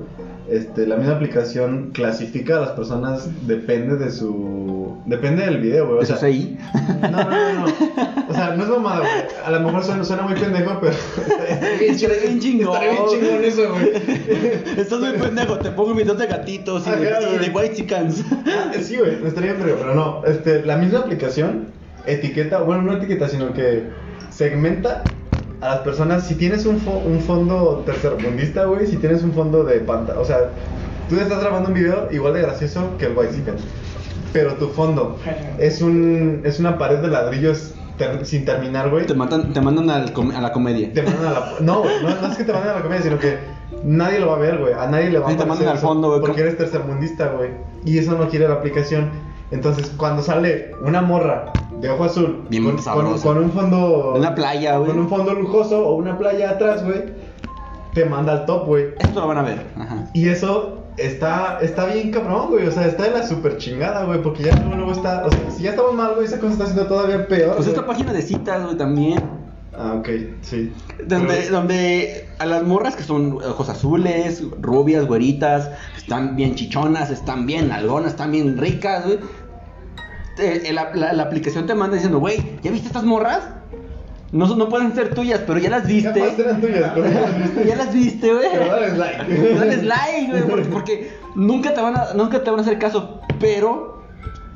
este, 0.49 0.85
la 0.87 0.95
misma 0.97 1.15
aplicación 1.15 1.91
clasifica 1.93 2.57
a 2.57 2.59
las 2.61 2.69
personas, 2.71 3.29
depende 3.47 3.95
de 3.97 4.11
su... 4.11 4.95
Depende 5.05 5.45
del 5.45 5.57
video, 5.59 5.85
güey. 5.87 5.99
o 5.99 6.01
Eso 6.01 6.15
sea, 6.17 6.29
es 6.29 6.35
ahí. 6.35 6.57
No, 7.01 7.09
no, 7.09 7.29
no, 7.29 7.59
no. 7.59 7.65
O 8.29 8.33
sea, 8.33 8.55
no 8.55 8.63
es 8.63 8.69
mamada, 8.69 8.99
güey. 8.99 9.11
A 9.45 9.51
lo 9.51 9.59
mejor 9.59 9.83
suena, 9.83 10.03
suena 10.03 10.23
muy 10.23 10.33
pendejo, 10.35 10.79
pero... 10.81 10.93
Estaría 11.79 12.19
bien 12.21 12.39
chingón. 12.39 12.73
Estaría 12.81 12.91
bien 12.91 13.05
chingón 13.09 13.43
eso, 13.43 13.71
güey. 13.71 13.91
Estás 14.79 14.99
muy 14.99 15.11
pendejo, 15.11 15.57
te 15.59 15.71
pongo 15.71 15.93
videos 15.93 16.17
de 16.17 16.27
gatitos 16.27 16.87
y 16.87 16.89
de, 16.91 17.09
Ajá, 17.11 17.21
y 17.21 17.37
de 17.37 17.49
güey. 17.49 17.65
white 17.65 17.75
chickens. 17.75 18.23
Ah, 18.47 18.71
Sí, 18.81 18.97
güey, 18.97 19.15
estaría 19.25 19.51
bien 19.53 19.61
frío, 19.63 19.75
pero 19.79 19.95
no. 19.95 20.23
Este, 20.25 20.63
la 20.65 20.77
misma 20.77 20.99
aplicación 20.99 21.67
etiqueta, 22.07 22.59
bueno, 22.61 22.83
no 22.83 22.93
etiqueta, 22.97 23.27
sino 23.27 23.53
que 23.53 23.83
segmenta 24.29 25.03
a 25.61 25.69
las 25.69 25.79
personas. 25.79 26.25
Si 26.27 26.35
tienes 26.35 26.65
un, 26.65 26.79
fo- 26.79 27.03
un 27.05 27.19
fondo 27.21 27.83
tercermundista, 27.85 28.65
güey, 28.65 28.87
si 28.87 28.97
tienes 28.97 29.23
un 29.23 29.33
fondo 29.33 29.63
de 29.63 29.79
pantalla, 29.79 30.19
o 30.19 30.25
sea, 30.25 30.37
tú 31.09 31.15
estás 31.19 31.39
grabando 31.41 31.69
un 31.69 31.75
video 31.75 32.07
igual 32.11 32.33
de 32.33 32.41
gracioso 32.41 32.91
que 32.97 33.05
el 33.05 33.17
White 33.17 33.35
Chicken, 33.35 33.55
pero 34.33 34.53
tu 34.55 34.67
fondo 34.69 35.17
es, 35.57 35.81
un, 35.81 36.41
es 36.43 36.59
una 36.59 36.77
pared 36.77 36.97
de 36.99 37.07
ladrillos 37.07 37.73
ter- 37.97 38.25
sin 38.25 38.43
terminar, 38.45 38.89
güey. 38.89 39.05
Te, 39.05 39.13
matan, 39.13 39.53
te 39.53 39.61
mandan 39.61 39.89
al 39.89 40.13
a 40.35 40.41
la 40.41 40.51
comedia. 40.51 40.91
Te 40.93 41.01
mandan 41.03 41.27
a 41.27 41.31
la. 41.31 41.53
No, 41.61 41.83
no, 42.01 42.21
no 42.21 42.27
es 42.31 42.37
que 42.37 42.43
te 42.43 42.51
manden 42.53 42.71
a 42.71 42.75
la 42.75 42.81
comedia, 42.81 43.01
sino 43.03 43.17
que 43.19 43.37
nadie 43.83 44.19
lo 44.19 44.27
va 44.27 44.35
a 44.35 44.39
ver, 44.39 44.57
güey. 44.57 44.73
A 44.73 44.87
nadie 44.87 45.09
le 45.09 45.19
va 45.19 45.29
a 45.29 45.37
te 45.37 45.45
mandan 45.45 45.69
al 45.69 45.77
fondo, 45.77 46.09
güey, 46.09 46.19
Porque 46.21 46.41
eres 46.41 46.57
tercermundista, 46.57 47.27
güey. 47.29 47.51
Y 47.85 47.97
eso 47.99 48.17
no 48.17 48.27
quiere 48.29 48.47
la 48.47 48.55
aplicación. 48.55 49.09
Entonces, 49.51 49.91
cuando 49.95 50.21
sale 50.23 50.71
una 50.81 51.01
morra 51.01 51.53
de 51.85 51.91
ojo 51.91 52.03
azul 52.03 52.45
Bien 52.49 52.63
con, 52.63 52.77
con, 52.77 53.19
con 53.19 53.37
un 53.37 53.51
fondo. 53.51 54.13
Una 54.17 54.35
playa, 54.35 54.77
güey. 54.77 54.91
Con 54.91 54.99
un 54.99 55.09
fondo 55.09 55.33
lujoso 55.33 55.87
o 55.87 55.95
una 55.95 56.17
playa 56.17 56.51
atrás, 56.51 56.83
güey. 56.83 57.03
Te 57.93 58.05
manda 58.05 58.33
al 58.33 58.45
top, 58.45 58.65
güey. 58.65 58.85
Esto 58.99 59.21
lo 59.21 59.27
van 59.27 59.37
a 59.37 59.41
ver. 59.43 59.65
Ajá. 59.77 60.09
Y 60.13 60.27
eso 60.27 60.83
está, 60.97 61.59
está 61.61 61.85
bien 61.85 62.11
cabrón, 62.11 62.49
güey. 62.49 62.67
O 62.67 62.71
sea, 62.71 62.87
está 62.87 63.03
de 63.03 63.11
la 63.11 63.25
super 63.25 63.57
chingada, 63.57 64.03
güey. 64.05 64.21
Porque 64.21 64.43
ya 64.43 64.55
luego, 64.57 64.75
luego 64.75 64.91
está. 64.91 65.25
O 65.25 65.29
sea, 65.31 65.51
si 65.51 65.63
ya 65.63 65.69
estamos 65.71 65.93
mal, 65.93 66.13
güey, 66.15 66.25
esa 66.25 66.39
cosa 66.39 66.53
está 66.53 66.63
haciendo 66.65 66.87
todavía 66.87 67.27
peor. 67.27 67.55
Pues 67.55 67.67
güey. 67.67 67.69
esta 67.69 67.85
página 67.85 68.11
de 68.13 68.21
citas, 68.21 68.63
güey, 68.65 68.77
también. 68.77 69.23
Ah, 69.77 69.95
ok, 69.99 70.07
sí. 70.41 70.71
Donde, 71.05 71.33
Pero- 71.35 71.55
donde 71.57 72.29
a 72.39 72.45
las 72.45 72.63
morras 72.63 72.95
que 72.95 73.03
son 73.03 73.33
ojos 73.43 73.67
azules, 73.67 74.43
rubias, 74.61 75.05
güeritas, 75.05 75.69
están 75.97 76.35
bien 76.37 76.55
chichonas, 76.55 77.09
están 77.09 77.45
bien 77.45 77.71
algonas, 77.71 78.11
están 78.11 78.31
bien 78.31 78.57
ricas, 78.57 79.05
güey. 79.05 79.19
Te- 80.35 80.71
la, 80.73 80.91
la- 80.93 81.13
la 81.13 81.23
aplicación 81.23 81.65
te 81.65 81.75
manda 81.75 81.95
diciendo, 81.95 82.19
güey, 82.19 82.37
¿ya 82.63 82.71
viste 82.71 82.87
estas 82.87 83.03
morras? 83.03 83.41
No, 84.31 84.53
no 84.55 84.67
pueden 84.69 84.93
ser 84.95 85.13
tuyas, 85.13 85.41
pero 85.47 85.59
ya 85.59 85.69
las 85.69 85.87
viste. 85.87 86.19
eran 86.19 86.59
tuyas, 86.59 86.91
pero 86.93 87.07
ya 87.09 87.21
las 87.21 87.37
viste. 87.37 87.65
Ya 87.67 87.75
las 87.75 87.93
viste, 87.93 88.33
güey. 88.33 88.47
Pero 88.51 88.65
dale 88.71 88.97
like. 88.97 89.53
Dale 89.59 89.83
like, 89.83 90.31
güey, 90.31 90.43
porque, 90.43 90.65
porque 90.69 91.11
nunca, 91.35 91.73
te 91.73 91.81
van 91.81 91.95
a, 91.95 92.13
nunca 92.15 92.43
te 92.43 92.49
van 92.49 92.59
a 92.59 92.63
hacer 92.63 92.77
caso, 92.79 93.21
pero 93.39 94.03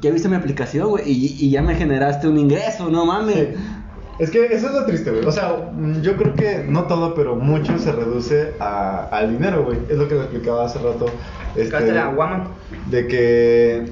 ya 0.01 0.11
viste 0.11 0.27
mi 0.27 0.35
aplicación, 0.35 0.89
güey, 0.89 1.03
y, 1.09 1.37
y 1.39 1.49
ya 1.49 1.61
me 1.61 1.75
generaste 1.75 2.27
un 2.27 2.37
ingreso, 2.37 2.89
no 2.89 3.05
mames. 3.05 3.35
Sí. 3.35 3.47
Es 4.19 4.31
que 4.31 4.47
eso 4.47 4.67
es 4.67 4.73
lo 4.73 4.85
triste, 4.85 5.11
güey. 5.11 5.23
O 5.25 5.31
sea, 5.31 5.69
mm, 5.71 6.01
yo 6.01 6.17
creo 6.17 6.35
que 6.35 6.65
no 6.67 6.83
todo, 6.83 7.13
pero 7.13 7.37
mucho 7.37 7.77
se 7.79 7.93
reduce 7.93 8.53
a, 8.59 9.05
al 9.11 9.31
dinero, 9.31 9.63
güey. 9.63 9.77
Es 9.89 9.97
lo 9.97 10.09
que 10.09 10.15
le 10.15 10.21
explicaba 10.23 10.65
hace 10.65 10.79
rato. 10.79 11.05
Este, 11.55 11.77
guama. 12.15 12.47
de 12.87 13.07
que 13.07 13.85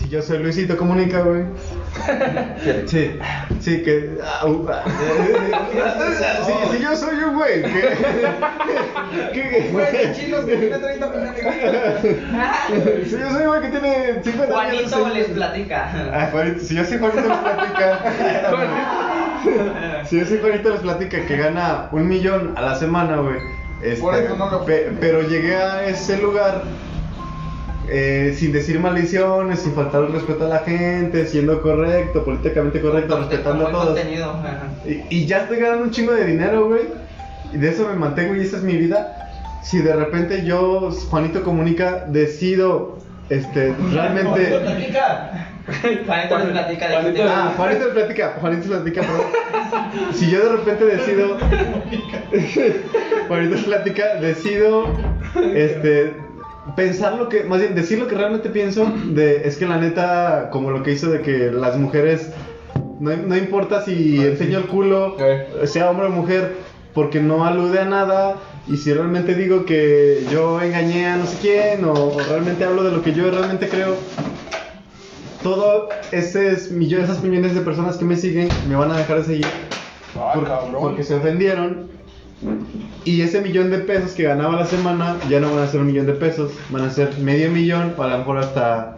si 0.00 0.08
yo 0.08 0.22
soy 0.22 0.38
Luisito 0.38 0.76
Comunica, 0.76 1.20
güey. 1.20 1.42
Sí, 2.86 3.18
sí, 3.60 3.82
que. 3.82 4.18
ah, 4.22 4.46
uh, 4.46 4.66
ah, 4.70 4.84
sí, 6.46 6.52
si 6.76 6.82
yo 6.82 6.94
soy 6.96 7.16
un 7.16 7.34
güey 7.36 7.62
que. 7.62 7.96
que- 9.32 9.68
Güey, 9.72 10.12
chinos 10.14 10.44
que 10.44 10.56
tiene 10.56 10.78
30 10.78 11.06
millones 11.08 11.34
de 12.02 13.04
si 13.04 13.10
yo 13.18 13.30
soy 13.30 13.42
un 13.42 13.48
güey 13.48 13.60
que 13.62 13.68
tiene 13.68 14.22
50 14.22 14.60
años. 14.60 14.92
Juanito 14.92 15.08
les 15.14 15.26
platica. 15.28 15.90
Ah, 16.12 16.30
si 16.60 16.74
yo 16.76 16.84
soy 16.84 16.98
Juanito 16.98 17.28
les 17.28 17.38
platica. 17.38 17.98
si 20.08 20.18
yo 20.18 20.26
soy 20.26 20.38
Juanito 20.38 20.70
les 20.70 20.80
platica 20.80 21.26
que 21.26 21.36
gana 21.36 21.88
un 21.92 22.06
millón 22.08 22.54
a 22.56 22.62
la 22.62 22.74
semana, 22.76 23.16
güey. 23.16 23.38
este, 23.82 24.00
Por 24.00 24.14
eso 24.14 24.36
no 24.36 24.50
lo- 24.50 24.64
pe- 24.64 24.92
pero 25.00 25.22
llegué 25.22 25.56
a 25.56 25.84
ese 25.86 26.18
lugar 26.18 26.62
eh, 27.90 28.34
sin 28.36 28.52
decir 28.52 28.78
maldiciones, 28.80 29.60
sin 29.60 29.72
faltar 29.74 30.04
el 30.04 30.12
respeto 30.12 30.44
a 30.44 30.48
la 30.48 30.58
gente, 30.60 31.26
siendo 31.26 31.62
correcto, 31.62 32.24
políticamente 32.24 32.80
correcto, 32.80 33.18
respetando 33.18 33.66
a 33.66 33.70
todos. 33.70 33.98
Y, 34.86 35.02
y 35.08 35.26
ya 35.26 35.42
estoy 35.42 35.58
ganando 35.58 35.84
un 35.84 35.90
chingo 35.90 36.12
de 36.12 36.24
dinero, 36.24 36.66
güey. 36.66 36.82
Y 37.52 37.56
de 37.56 37.70
eso 37.70 37.88
me 37.88 37.94
mantengo 37.94 38.34
y 38.36 38.40
esa 38.40 38.58
es 38.58 38.62
mi 38.62 38.76
vida. 38.76 39.14
Si 39.62 39.78
de 39.80 39.94
repente 39.94 40.44
yo, 40.44 40.90
Juanito 41.10 41.42
Comunica, 41.42 42.04
decido 42.08 42.98
este, 43.30 43.74
realmente. 43.92 44.46
platica. 44.46 45.48
Juanito 46.06 46.38
les 46.38 46.48
platica 46.48 46.88
de 46.88 46.94
Juanito-. 46.94 47.24
Ah, 47.28 47.52
Juanito 47.56 47.84
les 47.84 47.94
platica, 47.94 48.36
Juanito 48.40 48.68
les 48.68 48.80
platica, 48.80 49.00
perdón. 49.02 50.12
Si 50.14 50.30
yo 50.30 50.44
de 50.44 50.56
repente 50.56 50.84
decido. 50.84 51.38
Juanito 53.28 53.54
les 53.54 53.64
platica, 53.64 54.14
decido. 54.16 54.86
Este. 55.54 56.27
Pensar 56.76 57.14
lo 57.16 57.28
que. 57.28 57.44
Más 57.44 57.60
bien, 57.60 57.74
decir 57.74 57.98
lo 57.98 58.06
que 58.08 58.14
realmente 58.14 58.48
pienso. 58.50 58.90
De, 59.06 59.46
es 59.48 59.56
que 59.56 59.66
la 59.66 59.78
neta, 59.78 60.48
como 60.52 60.70
lo 60.70 60.82
que 60.82 60.92
hizo 60.92 61.10
de 61.10 61.20
que 61.22 61.50
las 61.50 61.76
mujeres. 61.76 62.30
No, 63.00 63.16
no 63.16 63.36
importa 63.36 63.82
si 63.84 64.18
enseño 64.24 64.58
el 64.58 64.64
culo, 64.66 65.16
sea 65.66 65.90
hombre 65.90 66.06
o 66.06 66.10
mujer, 66.10 66.52
porque 66.94 67.20
no 67.20 67.44
alude 67.44 67.78
a 67.78 67.84
nada. 67.84 68.36
Y 68.66 68.76
si 68.76 68.92
realmente 68.92 69.34
digo 69.34 69.64
que 69.64 70.26
yo 70.30 70.60
engañé 70.60 71.06
a 71.06 71.16
no 71.16 71.26
sé 71.26 71.38
quién, 71.40 71.84
o, 71.84 71.92
o 71.92 72.18
realmente 72.28 72.64
hablo 72.64 72.82
de 72.84 72.90
lo 72.90 73.02
que 73.02 73.12
yo 73.14 73.30
realmente 73.30 73.68
creo, 73.68 73.94
todo 75.42 75.88
esos 76.12 76.70
millones, 76.72 77.08
esas 77.08 77.22
millones 77.22 77.54
de 77.54 77.60
personas 77.60 77.96
que 77.96 78.04
me 78.04 78.16
siguen 78.16 78.48
me 78.68 78.74
van 78.76 78.90
a 78.90 78.98
dejar 78.98 79.18
de 79.18 79.24
seguir 79.24 79.46
Ah, 80.18 80.32
por- 80.34 80.80
porque 80.80 81.04
se 81.04 81.14
ofendieron. 81.14 81.88
Y 83.04 83.20
ese 83.22 83.40
millón 83.40 83.70
de 83.70 83.78
pesos 83.78 84.12
que 84.12 84.24
ganaba 84.24 84.56
la 84.56 84.66
semana 84.66 85.16
ya 85.28 85.40
no 85.40 85.54
van 85.54 85.64
a 85.64 85.66
ser 85.66 85.80
un 85.80 85.86
millón 85.86 86.06
de 86.06 86.12
pesos, 86.12 86.52
van 86.70 86.82
a 86.84 86.90
ser 86.90 87.18
medio 87.18 87.50
millón 87.50 87.94
o 87.96 88.02
a 88.02 88.08
lo 88.08 88.18
mejor 88.18 88.38
hasta 88.38 88.96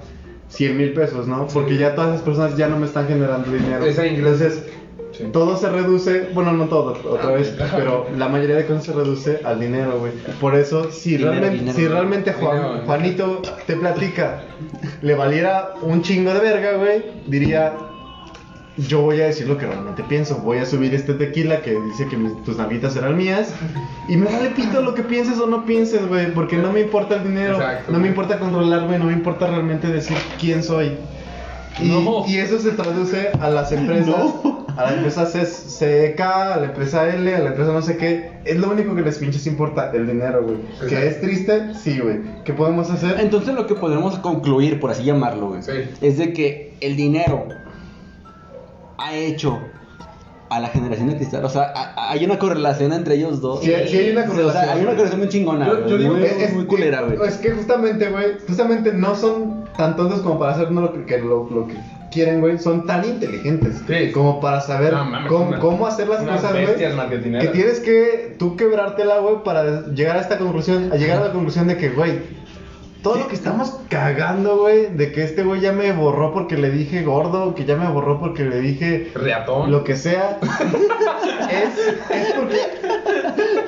100 0.48 0.76
mil 0.76 0.92
pesos, 0.92 1.26
¿no? 1.28 1.46
Porque 1.46 1.76
ya 1.76 1.94
todas 1.94 2.10
esas 2.14 2.22
personas 2.22 2.56
ya 2.56 2.68
no 2.68 2.76
me 2.78 2.86
están 2.86 3.06
generando 3.08 3.50
dinero. 3.50 3.84
Entonces, 3.86 4.64
Sí. 5.12 5.24
todo 5.32 5.56
se 5.56 5.68
reduce, 5.68 6.28
bueno, 6.34 6.52
no 6.52 6.66
todo, 6.66 6.92
otra 7.10 7.30
Ah, 7.30 7.32
vez, 7.32 7.54
pero 7.74 8.06
la 8.16 8.28
mayoría 8.28 8.54
de 8.56 8.64
cosas 8.64 8.84
se 8.84 8.92
reduce 8.92 9.40
al 9.44 9.58
dinero, 9.58 9.98
güey. 9.98 10.12
Por 10.40 10.54
eso, 10.54 10.90
si 10.92 11.16
Dinero, 11.16 11.30
realmente, 11.32 11.58
dinero, 11.58 11.76
si 11.78 11.88
realmente 11.88 12.32
Juan- 12.32 12.56
Dinero. 12.62 12.82
Juanito 12.86 13.42
te 13.66 13.74
platica, 13.74 14.42
le 15.02 15.14
valiera 15.16 15.70
un 15.82 16.02
chingo 16.02 16.32
de 16.32 16.38
verga, 16.40 16.74
güey, 16.74 17.02
diría, 17.26 17.72
yo 18.76 19.02
voy 19.02 19.20
a 19.20 19.26
decir 19.26 19.46
lo 19.48 19.58
que 19.58 19.66
realmente 19.66 20.02
pienso, 20.04 20.36
voy 20.38 20.58
a 20.58 20.64
subir 20.66 20.94
este 20.94 21.14
tequila 21.14 21.60
que 21.60 21.72
dice 21.80 22.06
que 22.08 22.16
mis- 22.16 22.42
tus 22.44 22.56
navitas 22.56 22.96
eran 22.96 23.16
mías, 23.16 23.52
y 24.08 24.16
me 24.16 24.26
vale 24.26 24.50
pito 24.50 24.80
lo 24.80 24.94
que 24.94 25.02
pienses 25.02 25.38
o 25.38 25.46
no 25.46 25.64
pienses, 25.66 26.06
güey, 26.08 26.32
porque 26.32 26.56
no 26.56 26.72
me 26.72 26.80
importa 26.80 27.16
el 27.16 27.24
dinero, 27.24 27.56
Exacto. 27.56 27.92
no 27.92 27.98
me 27.98 28.08
importa 28.08 28.38
controlarme, 28.38 28.98
no 28.98 29.06
me 29.06 29.12
importa 29.12 29.46
realmente 29.48 29.88
decir 29.88 30.16
quién 30.40 30.62
soy. 30.62 30.92
Y, 31.80 31.88
No. 31.88 32.24
y 32.26 32.36
eso 32.38 32.58
se 32.58 32.72
traduce 32.72 33.28
a 33.40 33.48
las 33.48 33.70
empresas, 33.72 34.14
a 34.76 34.82
la 34.82 34.94
empresa 34.94 35.24
C- 35.26 35.46
CEK, 35.46 36.20
a 36.20 36.56
la 36.58 36.66
empresa 36.66 37.08
L, 37.14 37.34
a 37.34 37.38
la 37.38 37.50
empresa 37.50 37.72
no 37.72 37.80
sé 37.80 37.96
qué. 37.96 38.30
Es 38.44 38.56
lo 38.58 38.70
único 38.70 38.94
que 38.94 39.02
les 39.02 39.18
pinches 39.18 39.46
importa, 39.46 39.90
el 39.94 40.06
dinero, 40.06 40.42
güey. 40.42 40.56
¿Que 40.88 41.06
es 41.06 41.20
triste? 41.20 41.74
Sí, 41.74 41.98
güey. 42.00 42.18
¿Qué 42.44 42.52
podemos 42.52 42.90
hacer? 42.90 43.18
Entonces 43.20 43.54
lo 43.54 43.66
que 43.66 43.74
podemos 43.76 44.18
concluir, 44.18 44.78
por 44.80 44.90
así 44.90 45.04
llamarlo, 45.04 45.48
güey, 45.50 45.62
Sí. 45.62 45.72
es 46.02 46.18
de 46.18 46.32
que 46.32 46.74
el 46.80 46.96
dinero 46.96 47.46
ha 49.00 49.14
hecho 49.14 49.58
a 50.48 50.58
la 50.58 50.66
generación 50.68 51.08
de 51.08 51.16
cristal, 51.16 51.44
o 51.44 51.48
sea, 51.48 51.62
a- 51.74 51.92
a- 51.94 52.10
hay 52.10 52.24
una 52.24 52.36
correlación 52.38 52.92
entre 52.92 53.14
ellos 53.14 53.40
dos. 53.40 53.60
Sí, 53.62 53.72
sí 53.86 53.96
hay 53.98 54.10
una 54.10 54.22
O 54.22 54.24
sea, 54.24 54.32
correlación. 54.32 54.68
hay 54.68 54.80
una 54.82 54.90
correlación 54.90 55.20
muy 55.20 55.28
chingona, 55.28 55.66
Yo- 55.66 55.96
digo 55.98 56.14
muy, 56.14 56.22
que 56.22 56.44
Es- 56.44 56.54
muy 56.54 56.66
culera, 56.66 57.02
güey. 57.02 57.18
Es 57.28 57.36
que 57.36 57.52
justamente, 57.52 58.08
güey, 58.10 58.26
justamente 58.48 58.92
no 58.92 59.14
son 59.14 59.64
tan 59.76 59.94
tontos 59.96 60.20
como 60.22 60.38
para 60.40 60.52
hacer 60.52 60.72
lo 60.72 60.92
que, 60.92 61.04
que 61.06 61.18
lo, 61.18 61.48
lo 61.48 61.68
que 61.68 61.74
quieren, 62.10 62.40
güey, 62.40 62.58
son 62.58 62.84
tan 62.84 63.04
inteligentes 63.04 63.80
Sí. 63.86 64.10
como 64.10 64.40
para 64.40 64.60
saber 64.60 64.92
No, 64.92 65.04
mames, 65.04 65.28
cómo, 65.28 65.46
una- 65.50 65.58
cómo 65.60 65.86
hacer 65.86 66.08
las 66.08 66.18
cosas, 66.34 66.52
güey. 66.52 66.66
Que 67.46 67.46
tienes 67.52 67.78
que 67.78 68.34
tú 68.36 68.56
quebrártela, 68.56 69.18
güey, 69.18 69.44
para 69.44 69.86
llegar 69.90 70.16
a 70.16 70.20
esta 70.20 70.36
conclusión, 70.36 70.90
a 70.92 70.96
llegar 70.96 71.18
a 71.22 71.26
la 71.28 71.32
conclusión 71.32 71.68
de 71.68 71.76
que, 71.76 71.90
güey, 71.90 72.39
todo 73.02 73.16
lo 73.16 73.28
que 73.28 73.34
estamos 73.34 73.80
cagando, 73.88 74.58
güey, 74.58 74.94
de 74.94 75.12
que 75.12 75.24
este 75.24 75.42
güey 75.42 75.60
ya 75.60 75.72
me 75.72 75.92
borró 75.92 76.32
porque 76.32 76.56
le 76.56 76.70
dije 76.70 77.02
gordo, 77.02 77.54
que 77.54 77.64
ya 77.64 77.76
me 77.76 77.88
borró 77.88 78.20
porque 78.20 78.44
le 78.44 78.60
dije 78.60 79.10
Reatón. 79.14 79.70
lo 79.70 79.84
que 79.84 79.96
sea, 79.96 80.38
es, 81.50 81.78
es 82.10 82.32
porque 82.34 82.58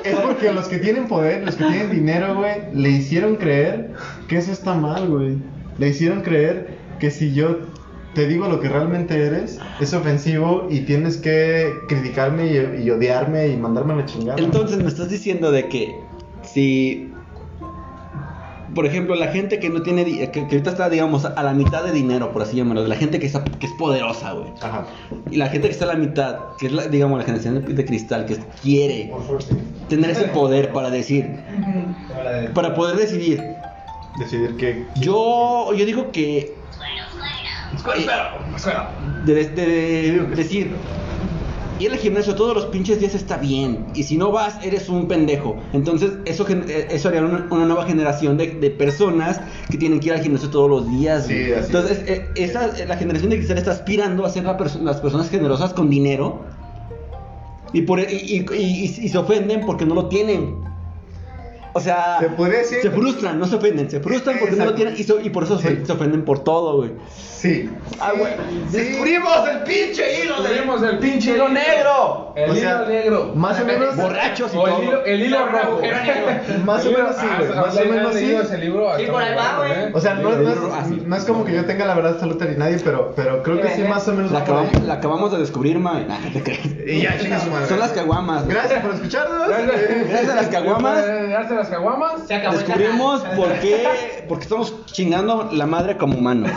es 0.03 0.15
porque 0.19 0.51
los 0.51 0.67
que 0.67 0.77
tienen 0.77 1.07
poder, 1.07 1.43
los 1.43 1.55
que 1.55 1.63
tienen 1.65 1.91
dinero, 1.91 2.35
güey, 2.35 2.61
le 2.73 2.89
hicieron 2.89 3.37
creer 3.37 3.91
que 4.27 4.37
eso 4.37 4.51
está 4.51 4.73
mal, 4.73 5.07
güey. 5.07 5.37
Le 5.77 5.89
hicieron 5.89 6.21
creer 6.21 6.77
que 6.99 7.09
si 7.09 7.33
yo 7.33 7.59
te 8.13 8.27
digo 8.27 8.47
lo 8.47 8.59
que 8.59 8.69
realmente 8.69 9.17
eres, 9.17 9.59
es 9.79 9.93
ofensivo 9.93 10.67
y 10.69 10.81
tienes 10.81 11.17
que 11.17 11.73
criticarme 11.87 12.47
y, 12.47 12.83
y 12.83 12.91
odiarme 12.91 13.47
y 13.47 13.57
mandarme 13.57 13.93
a 13.93 13.95
la 13.97 14.05
chingada. 14.05 14.39
Entonces 14.39 14.77
me 14.77 14.87
estás 14.87 15.09
diciendo 15.09 15.51
de 15.51 15.67
que 15.67 15.95
si, 16.43 17.12
por 18.73 18.85
ejemplo, 18.85 19.15
la 19.15 19.27
gente 19.27 19.59
que 19.59 19.69
no 19.69 19.81
tiene, 19.83 20.03
que, 20.05 20.29
que 20.31 20.39
ahorita 20.41 20.71
está, 20.71 20.89
digamos, 20.89 21.25
a 21.25 21.43
la 21.43 21.53
mitad 21.53 21.83
de 21.83 21.91
dinero, 21.91 22.31
por 22.31 22.41
así 22.41 22.55
llamarlo, 22.57 22.83
de 22.83 22.89
la 22.89 22.95
gente 22.95 23.19
que, 23.19 23.25
está- 23.27 23.43
que 23.43 23.65
es 23.67 23.71
poderosa, 23.73 24.33
güey. 24.33 24.47
Ajá. 24.61 24.85
Y 25.31 25.37
la 25.37 25.47
gente 25.49 25.67
que 25.67 25.73
está 25.73 25.85
a 25.85 25.89
la 25.89 25.95
mitad, 25.95 26.37
que 26.57 26.67
es, 26.67 26.71
la, 26.71 26.87
digamos, 26.87 27.17
la 27.19 27.25
generación 27.25 27.63
de, 27.65 27.73
de 27.73 27.85
cristal, 27.85 28.25
que 28.25 28.37
quiere 28.61 29.11
tener 29.89 30.09
ese 30.11 30.23
poder 30.25 30.71
para 30.71 30.89
decir, 30.89 31.27
para 32.53 32.73
poder 32.75 32.95
decidir. 32.97 33.43
Decidir 34.19 34.55
que 34.57 34.85
Yo, 34.95 35.73
yo 35.75 35.85
digo 35.85 36.11
que... 36.11 36.53
De, 39.25 39.33
de- 39.33 39.47
de 39.55 40.35
decir, 40.35 40.75
ir 41.79 41.91
al 41.91 41.97
gimnasio 41.97 42.35
todos 42.35 42.55
los 42.55 42.65
pinches 42.67 42.99
días 42.99 43.15
está 43.15 43.37
bien. 43.37 43.85
Y 43.93 44.03
si 44.03 44.17
no 44.17 44.31
vas, 44.31 44.57
eres 44.63 44.89
un 44.89 45.07
pendejo. 45.07 45.57
Entonces, 45.73 46.11
eso, 46.25 46.45
eh, 46.49 46.87
eso 46.91 47.09
haría 47.09 47.21
una, 47.21 47.47
una 47.51 47.65
nueva 47.65 47.85
generación 47.85 48.37
de, 48.37 48.51
de 48.51 48.69
personas 48.69 49.41
que 49.69 49.77
tienen 49.77 49.99
que 49.99 50.07
ir 50.07 50.13
al 50.13 50.21
gimnasio 50.21 50.49
todos 50.49 50.69
los 50.69 50.89
días. 50.89 51.25
Sí, 51.27 51.33
güey. 51.33 51.53
así 51.53 51.67
Entonces, 51.67 52.03
eh, 52.07 52.27
esa, 52.35 52.67
la 52.85 52.97
generación 52.97 53.29
de 53.31 53.37
cristal 53.37 53.57
está 53.57 53.71
aspirando 53.71 54.25
a 54.25 54.29
ser 54.29 54.43
la 54.45 54.57
perso- 54.57 54.81
las 54.81 55.01
personas 55.01 55.29
generosas 55.29 55.73
con 55.73 55.89
dinero. 55.89 56.41
Y, 57.73 57.81
por, 57.81 57.99
y- 57.99 58.45
y 58.55 58.87
se 59.09 59.17
ofenden 59.17 59.65
porque 59.65 59.85
no 59.85 59.95
lo 59.95 60.07
tienen. 60.07 60.71
O 61.75 61.79
sea, 61.79 62.17
Se 62.19 62.29
puede 62.29 62.59
decir- 62.59 62.81
se 62.81 62.91
frustran, 62.91 63.39
no 63.39 63.45
se 63.47 63.55
ofenden, 63.55 63.89
se 63.89 63.99
frustran 63.99 64.37
porque 64.39 64.55
no 64.55 64.65
lo 64.65 64.71
Exacto. 64.71 64.75
tienen 64.75 64.95
y, 64.99 65.03
so- 65.03 65.19
y 65.19 65.29
por 65.31 65.43
eso 65.43 65.57
se- 65.59 65.69
Sí. 65.77 65.85
se 65.85 65.91
ofenden 65.91 66.23
por 66.23 66.43
todo, 66.43 66.77
güey. 66.77 66.91
sí. 67.17 67.69
Ah, 67.99 68.11
güey. 68.17 68.31
Sí. 68.71 68.77
¡Descubrimos 68.77 69.47
el 69.49 69.63
pinche 69.63 70.23
hilo 70.23 70.41
Descubrimos 70.41 70.81
el 70.83 70.97
pinche 70.99 71.31
hilo 71.35 71.49
negro! 71.49 72.31
El 72.35 72.49
O 72.51 72.55
sea, 72.55 72.75
hilo 72.75 72.85
negro. 72.87 73.31
Más 73.35 73.59
o 73.59 73.65
menos 73.65 73.95
Borrachos 73.97 74.53
y 74.53 74.57
O 74.57 74.65
el 74.67 74.73
todo. 74.73 74.83
hilo, 74.83 75.05
el 75.05 75.21
hilo 75.23 75.45
rojo. 75.47 75.81
Más 76.65 76.85
o 76.85 76.91
menos 76.91 77.15
sí, 77.17 77.25
güey, 77.37 77.49
ah, 77.51 77.61
más 77.65 77.75
o 77.75 77.81
¿sí 77.81 77.89
menos 77.89 78.15
sí. 78.15 78.33
ese 78.35 78.57
libro? 78.59 78.97
Sí, 78.97 79.05
por 79.07 79.21
ahí 79.21 79.35
va, 79.35 79.57
güey. 79.57 79.71
¿eh? 79.71 79.91
O 79.93 79.99
sea, 79.99 80.13
no, 80.15 80.29
no 80.31 80.49
es, 80.51 80.57
Así. 80.73 81.03
no 81.05 81.15
es 81.15 81.25
como 81.25 81.43
que 81.45 81.53
yo 81.53 81.65
tenga 81.65 81.85
la 81.85 81.95
verdad 81.95 82.13
absoluta 82.13 82.45
ni 82.45 82.55
nadie, 82.55 82.77
pero, 82.83 83.13
pero 83.15 83.43
creo 83.43 83.59
que 83.61 83.69
sí 83.69 83.81
más 83.83 84.07
o 84.07 84.13
menos 84.13 84.31
La, 84.31 84.39
acabamos, 84.39 84.81
la 84.83 84.93
acabamos 84.93 85.31
de 85.31 85.37
descubrir, 85.39 85.79
ma. 85.79 85.99
Nah, 85.99 86.19
no 86.19 86.31
te 86.31 86.41
creas. 86.43 86.65
Y 86.87 87.01
ya, 87.01 87.11
madre. 87.51 87.67
Son 87.67 87.79
las 87.79 87.91
caguamas. 87.91 88.47
Gracias 88.47 88.81
por 88.81 88.93
escucharnos. 88.95 89.47
Gracias 89.49 90.29
a 90.29 90.35
las 90.35 90.47
caguamas. 90.47 91.05
Gracias 91.05 91.51
a 91.51 91.62
las 91.63 91.69
caguamas. 91.71 92.27
Se 92.27 92.33
acabó 92.35 92.57
Descubrimos 92.57 93.21
por 93.35 93.47
qué. 93.59 94.25
Porque 94.27 94.43
estamos 94.43 94.85
chingando 94.85 95.49
la 95.51 95.65
madre 95.65 95.97
como 95.97 96.17
humanos. 96.17 96.51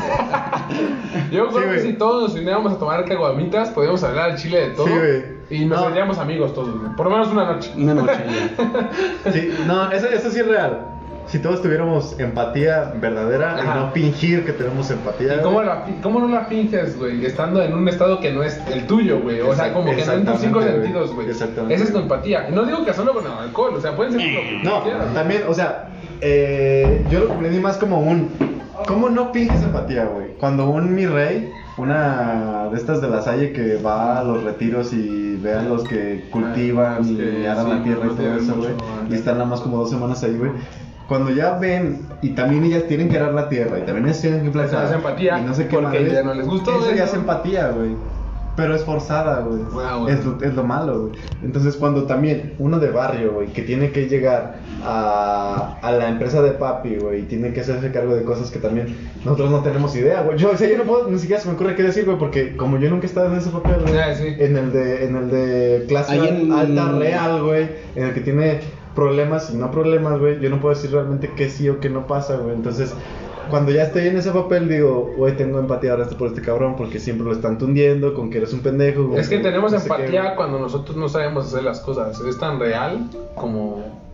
Yo 1.30 1.48
creo 1.48 1.62
Sí, 1.62 1.74
que 1.76 1.80
si 1.80 1.92
todos 1.94 2.22
nos 2.30 2.32
uniéramos 2.34 2.72
a 2.72 2.78
tomar 2.78 3.04
caguamitas, 3.04 3.70
podríamos 3.70 4.02
hablar 4.04 4.30
al 4.32 4.36
chile 4.38 4.68
de 4.68 4.74
todo. 4.74 4.86
Sí, 4.86 4.92
güey. 4.92 5.36
Y 5.48 5.64
nos 5.64 5.80
No. 5.80 5.88
seríamos 5.88 6.18
amigos 6.18 6.54
todos, 6.54 6.76
güey. 6.78 6.92
Por 6.96 7.06
lo 7.06 7.12
menos 7.12 7.28
una 7.28 7.44
noche. 7.52 7.72
Una 7.76 7.94
noche. 7.94 8.12
Sí, 9.32 9.52
no, 9.66 9.90
eso, 9.92 10.08
eso 10.08 10.30
sí 10.30 10.40
es 10.40 10.46
real. 10.46 10.86
Si 11.26 11.40
todos 11.40 11.60
tuviéramos 11.60 12.18
empatía 12.20 12.92
verdadera 13.00 13.54
Ajá. 13.56 13.62
y 13.64 13.80
no 13.80 13.90
fingir 13.90 14.44
que 14.44 14.52
tenemos 14.52 14.90
empatía. 14.90 15.36
¿Y 15.36 15.40
cómo, 15.40 15.62
la, 15.62 15.84
cómo 16.02 16.20
no 16.20 16.28
la 16.28 16.44
finges, 16.44 16.96
güey? 16.98 17.24
Estando 17.26 17.60
en 17.62 17.74
un 17.74 17.88
estado 17.88 18.20
que 18.20 18.32
no 18.32 18.44
es 18.44 18.60
el 18.72 18.86
tuyo, 18.86 19.20
güey. 19.20 19.40
O 19.40 19.54
sea, 19.54 19.72
como 19.72 19.94
que 19.94 20.04
no 20.04 20.12
en 20.12 20.24
tus 20.24 20.40
cinco 20.40 20.62
sentidos, 20.62 21.12
güey. 21.14 21.28
Exactamente. 21.28 21.74
Esa 21.74 21.84
es 21.84 21.92
tu 21.92 21.98
empatía. 21.98 22.48
Y 22.48 22.52
no 22.52 22.64
digo 22.64 22.84
que 22.84 22.92
solo 22.92 23.12
con 23.12 23.26
el 23.26 23.32
alcohol, 23.32 23.74
o 23.74 23.80
sea, 23.80 23.96
pueden 23.96 24.12
ser 24.12 24.22
No, 24.62 24.82
quieras. 24.84 25.12
también, 25.14 25.42
o 25.48 25.54
sea, 25.54 25.88
eh, 26.20 27.04
yo 27.10 27.20
lo 27.20 27.28
comprendí 27.28 27.58
más 27.58 27.76
como 27.76 28.00
un. 28.00 28.30
¿Cómo 28.86 29.08
no 29.08 29.32
finges 29.32 29.62
empatía, 29.62 30.04
güey? 30.04 30.34
Cuando 30.38 30.68
un 30.68 30.94
mi 30.94 31.06
rey, 31.06 31.50
una 31.76 32.68
de 32.70 32.76
estas 32.76 33.00
de 33.00 33.08
la 33.08 33.20
Salle 33.22 33.52
que 33.52 33.76
va 33.76 34.20
a 34.20 34.24
los 34.24 34.44
retiros 34.44 34.92
y 34.92 35.36
ve 35.42 35.54
a 35.54 35.62
los 35.62 35.82
que 35.84 36.24
cultivan 36.30 36.98
los 36.98 37.08
y 37.08 37.46
aran 37.46 37.64
sí, 37.64 37.70
la 37.70 37.82
tierra 37.82 38.06
y 38.06 38.16
todo 38.16 38.36
eso, 38.36 38.54
güey. 38.56 38.70
Y 39.10 39.14
están 39.14 39.38
nada 39.38 39.48
más 39.48 39.60
como 39.60 39.78
dos 39.78 39.90
semanas 39.90 40.22
ahí, 40.22 40.36
güey. 40.36 40.52
Cuando 41.08 41.30
ya 41.30 41.56
ven 41.58 42.00
y 42.22 42.30
también 42.30 42.64
ellas 42.64 42.84
tienen 42.88 43.08
que 43.08 43.16
arar 43.16 43.32
la 43.34 43.48
tierra 43.48 43.78
y 43.78 43.82
también 43.82 44.06
ellas 44.06 44.20
tienen 44.20 44.42
que 44.44 44.50
plantar. 44.50 44.92
Empatía, 44.92 45.38
Y 45.38 45.42
no 45.44 45.54
sé 45.54 45.68
qué 45.68 45.76
porque 45.76 45.98
madres, 46.00 46.12
ya 46.12 46.22
no 46.22 46.34
les 46.34 46.46
gustó 46.46 46.78
Eso 46.80 46.94
ya 46.94 47.04
es 47.04 47.14
empatía, 47.14 47.68
güey. 47.68 47.90
Pero 48.56 48.74
es 48.74 48.84
forzada, 48.84 49.40
güey. 49.40 49.60
Güey. 49.70 50.14
es, 50.14 50.24
lo, 50.24 50.42
es 50.42 50.54
lo 50.54 50.64
malo, 50.64 51.00
güey. 51.08 51.12
Entonces, 51.44 51.76
cuando 51.76 52.04
también 52.04 52.54
uno 52.58 52.78
de 52.80 52.88
barrio, 52.90 53.32
güey, 53.34 53.48
que 53.48 53.60
tiene 53.60 53.90
que 53.92 54.08
llegar 54.08 54.56
a, 54.82 55.76
a 55.82 55.92
la 55.92 56.08
empresa 56.08 56.40
de 56.40 56.52
papi, 56.52 56.96
güey, 56.96 57.20
y 57.20 57.22
tiene 57.24 57.52
que 57.52 57.60
hacerse 57.60 57.92
cargo 57.92 58.14
de 58.16 58.22
cosas 58.22 58.50
que 58.50 58.58
también 58.58 58.96
nosotros 59.26 59.50
no 59.50 59.60
tenemos 59.60 59.94
idea, 59.94 60.22
güey. 60.22 60.38
Yo, 60.38 60.52
o 60.52 60.56
sea, 60.56 60.68
yo 60.70 60.78
no 60.78 60.84
puedo, 60.84 61.10
ni 61.10 61.18
siquiera 61.18 61.40
se 61.42 61.48
me 61.48 61.54
ocurre 61.54 61.74
qué 61.76 61.82
decir, 61.82 62.06
güey, 62.06 62.16
porque 62.18 62.56
como 62.56 62.78
yo 62.78 62.88
nunca 62.88 63.04
he 63.04 63.08
estado 63.10 63.30
en 63.30 63.36
ese 63.38 63.50
papel, 63.50 63.76
güey, 63.82 63.98
Ah, 63.98 64.14
sí. 64.14 64.24
en 64.38 64.56
el 64.56 64.72
de, 64.72 65.04
en 65.04 65.16
el 65.16 65.30
de 65.30 65.84
clase 65.86 66.16
en- 66.16 66.50
alta 66.50 66.92
real, 66.92 67.42
güey, 67.42 67.68
en 67.94 68.04
el 68.04 68.14
que 68.14 68.20
tiene 68.22 68.60
problemas 68.96 69.50
y 69.52 69.56
no 69.56 69.70
problemas, 69.70 70.18
güey, 70.18 70.40
yo 70.40 70.50
no 70.50 70.60
puedo 70.60 70.74
decir 70.74 70.90
realmente 70.90 71.30
qué 71.36 71.48
sí 71.48 71.68
o 71.68 71.78
qué 71.78 71.88
no 71.88 72.08
pasa, 72.08 72.36
güey. 72.38 72.56
Entonces, 72.56 72.92
cuando 73.50 73.70
ya 73.70 73.84
estoy 73.84 74.08
en 74.08 74.16
ese 74.16 74.32
papel, 74.32 74.68
digo, 74.68 75.12
güey, 75.16 75.36
tengo 75.36 75.60
empatía 75.60 75.92
ahora 75.92 76.06
por 76.06 76.26
este 76.26 76.42
cabrón 76.42 76.74
porque 76.76 76.98
siempre 76.98 77.24
lo 77.24 77.32
están 77.32 77.58
tundiendo 77.58 78.12
con 78.14 78.30
que 78.30 78.38
eres 78.38 78.52
un 78.52 78.60
pendejo. 78.60 79.04
güey, 79.06 79.20
Es 79.20 79.28
que 79.28 79.38
tenemos 79.38 79.70
no 79.70 79.78
sé 79.78 79.84
empatía 79.84 80.30
qué. 80.30 80.36
cuando 80.36 80.58
nosotros 80.58 80.96
no 80.96 81.08
sabemos 81.08 81.46
hacer 81.46 81.62
las 81.62 81.78
cosas. 81.78 82.18
Es 82.20 82.36
tan 82.40 82.58
real 82.58 83.08
como. 83.36 84.04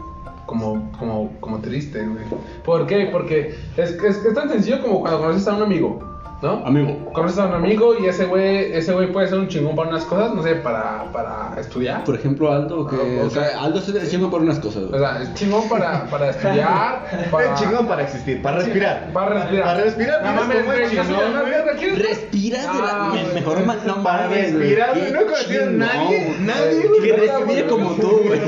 Como, 0.44 0.92
como, 0.98 1.32
como 1.40 1.60
triste, 1.60 2.04
güey. 2.06 2.24
¿Por 2.64 2.86
qué? 2.86 3.08
Porque 3.10 3.54
es, 3.76 3.92
es, 3.92 4.22
es 4.24 4.34
tan 4.34 4.50
sencillo 4.50 4.82
como 4.82 5.00
cuando 5.00 5.20
conoces 5.20 5.48
a 5.48 5.54
un 5.54 5.62
amigo, 5.62 5.98
¿no? 6.42 6.62
Amigo. 6.66 7.12
Conoces 7.12 7.38
a 7.38 7.46
un 7.46 7.54
amigo 7.54 7.94
y 7.98 8.06
ese 8.06 8.24
güey, 8.26 8.72
ese 8.72 8.92
güey 8.92 9.10
puede 9.12 9.28
ser 9.28 9.38
un 9.38 9.48
chingón 9.48 9.76
para 9.76 9.88
unas 9.90 10.04
cosas, 10.04 10.34
no 10.34 10.42
sé, 10.42 10.56
para, 10.56 11.04
para 11.12 11.54
estudiar. 11.58 12.02
Por 12.04 12.16
ejemplo, 12.16 12.52
Aldo, 12.52 12.86
que. 12.86 12.96
O 12.96 13.26
O 13.26 13.30
sea, 13.30 13.62
Aldo 13.62 13.80
se 13.80 14.08
chingo 14.08 14.28
por 14.30 14.42
unas 14.42 14.58
cosas, 14.58 14.84
O 14.92 14.98
sea, 14.98 15.22
es 15.22 15.32
chingón 15.34 15.68
para, 15.68 16.04
para 16.06 16.30
estudiar, 16.30 17.28
para... 17.30 17.54
Es 17.54 17.60
chingón 17.60 17.86
para 17.86 18.02
existir, 18.02 18.42
para 18.42 18.56
respirar. 18.58 19.10
Para 19.12 19.34
respirar. 19.34 19.64
Para 19.64 19.84
respirar, 19.84 20.24
No 20.24 20.32
mames, 20.32 20.64
güey, 20.66 20.90
chingón. 20.90 21.96
Respiras 21.96 22.62
de 22.62 22.82
la. 22.82 22.90
Ah, 22.92 23.14
mejor 23.34 23.64
ma- 23.64 23.76
no 23.86 24.02
Para 24.02 24.28
respirar, 24.28 24.98
güey, 24.98 25.12
no 25.12 25.20
chingón, 25.46 25.78
nadie, 25.78 26.36
nadie, 26.40 26.88
güey. 26.88 27.02
Que 27.02 27.16
respire 27.16 27.66
como 27.66 27.90
tú, 27.92 28.20
güey. 28.26 28.40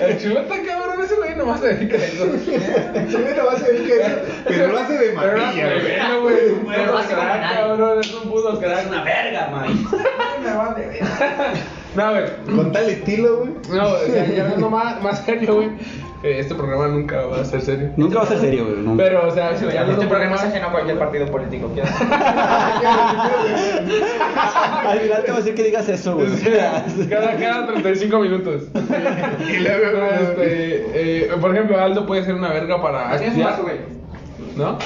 El 0.00 0.18
chulo 0.20 0.40
está 0.40 0.54
cabrón, 0.62 0.83
güey 1.34 1.38
nomás 1.38 1.60
se 1.60 1.74
dedica 1.74 1.96
a 1.96 2.04
eso. 2.04 2.26
Chile 3.08 3.34
no 3.36 3.46
va 3.46 3.52
a 3.52 3.56
eso, 3.56 4.24
pero 4.46 4.68
lo 4.68 4.78
hace 4.78 4.98
de 4.98 5.12
maravilla, 5.12 5.78
güey. 6.20 6.42
Pero 6.66 6.86
lo 6.86 6.98
hace 6.98 7.14
cabrón, 7.14 8.00
es 8.00 8.14
un 8.14 8.30
puto 8.30 8.58
crack. 8.58 8.90
verga, 9.04 9.48
man. 9.50 9.86
No, 11.94 12.10
güey. 12.10 12.56
Con 12.56 12.72
tal 12.72 12.88
estilo, 12.88 13.38
güey. 13.38 13.52
No, 13.70 14.06
ya 14.06 14.44
hablando 14.44 14.70
más, 14.70 15.02
más 15.02 15.24
serio, 15.24 15.54
güey. 15.56 15.70
Este 16.26 16.54
programa 16.54 16.88
nunca 16.88 17.26
va 17.26 17.40
a 17.42 17.44
ser 17.44 17.60
serio. 17.60 17.90
Nunca 17.98 18.16
va 18.20 18.24
a 18.24 18.28
ser 18.28 18.38
serio, 18.38 18.64
güey. 18.64 18.78
nunca. 18.78 19.04
Pero, 19.04 19.28
o 19.28 19.30
sea, 19.30 19.54
si 19.58 19.66
Este 19.66 19.78
poco 19.84 20.08
programa 20.08 20.36
es 20.36 20.42
más. 20.42 20.50
ajeno 20.50 20.66
a 20.68 20.72
cualquier 20.72 20.98
partido 20.98 21.26
político. 21.26 21.70
Al 24.86 24.98
final 25.00 25.22
te 25.24 25.30
voy 25.30 25.34
a 25.34 25.36
decir 25.36 25.54
que 25.54 25.62
digas 25.64 25.88
eso, 25.88 26.14
güey. 26.16 26.28
Cada, 27.08 27.36
cada 27.36 27.66
35 27.66 28.18
minutos. 28.20 28.62
Y 28.74 29.56
luego, 29.58 30.06
Este, 30.20 31.24
eh, 31.26 31.30
por 31.40 31.54
ejemplo, 31.54 31.78
Aldo 31.80 32.06
puede 32.06 32.24
ser 32.24 32.34
una 32.34 32.48
verga 32.52 32.80
para 32.80 33.14
estudiar. 33.16 33.50
vaso, 33.50 33.62
güey. 33.62 33.76
¿No? 34.56 34.78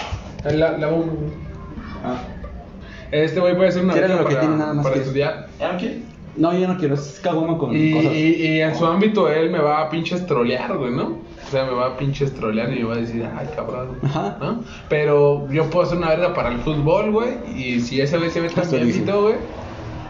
La, 0.45 0.79
la, 0.79 0.89
un- 0.89 1.33
Este 3.11 3.41
güey 3.41 3.57
puede 3.57 3.73
ser 3.73 3.85
una 3.85 3.95
verga 3.95 4.17
lo 4.17 4.19
que 4.27 4.35
para, 4.35 4.41
tiene 4.41 4.57
nada 4.57 4.75
más 4.75 4.83
para 4.85 4.95
que- 4.95 5.01
estudiar. 5.03 5.47
¿Ya 5.59 5.73
no 5.73 5.79
quieres? 5.79 5.99
No, 6.39 6.57
yo 6.57 6.69
no 6.69 6.77
quiero, 6.79 6.95
es 6.95 7.21
cagoma 7.23 7.59
con 7.59 7.77
Y, 7.77 7.93
cosas. 7.93 8.13
y, 8.15 8.19
y 8.47 8.61
en 8.61 8.75
su 8.77 8.87
ámbito 8.87 9.29
él 9.29 9.51
me 9.51 9.59
va 9.59 9.81
a 9.83 9.91
pinches 9.91 10.27
trolear, 10.27 10.77
güey, 10.77 10.93
¿no? 10.93 11.19
O 11.47 11.51
sea, 11.51 11.65
me 11.65 11.73
va 11.73 11.87
a 11.87 11.97
pinches 11.97 12.33
trolear 12.35 12.73
y 12.73 12.81
me 12.81 12.85
va 12.85 12.95
a 12.95 12.99
decir, 12.99 13.27
ay, 13.37 13.49
cabrón. 13.57 13.99
Ajá. 14.03 14.37
¿No? 14.41 14.63
Pero 14.89 15.51
yo 15.51 15.69
puedo 15.71 15.87
hacer 15.87 15.99
una 15.99 16.11
verga 16.11 16.35
para 16.35 16.51
el 16.51 16.59
fútbol, 16.59 17.11
güey. 17.11 17.31
Y 17.57 17.81
si 17.81 18.01
ese 18.01 18.19
güey 18.19 18.31
se 18.31 18.41
mete 18.41 18.61
Eso 18.61 18.73
mi 18.77 18.93
güey, 19.23 19.35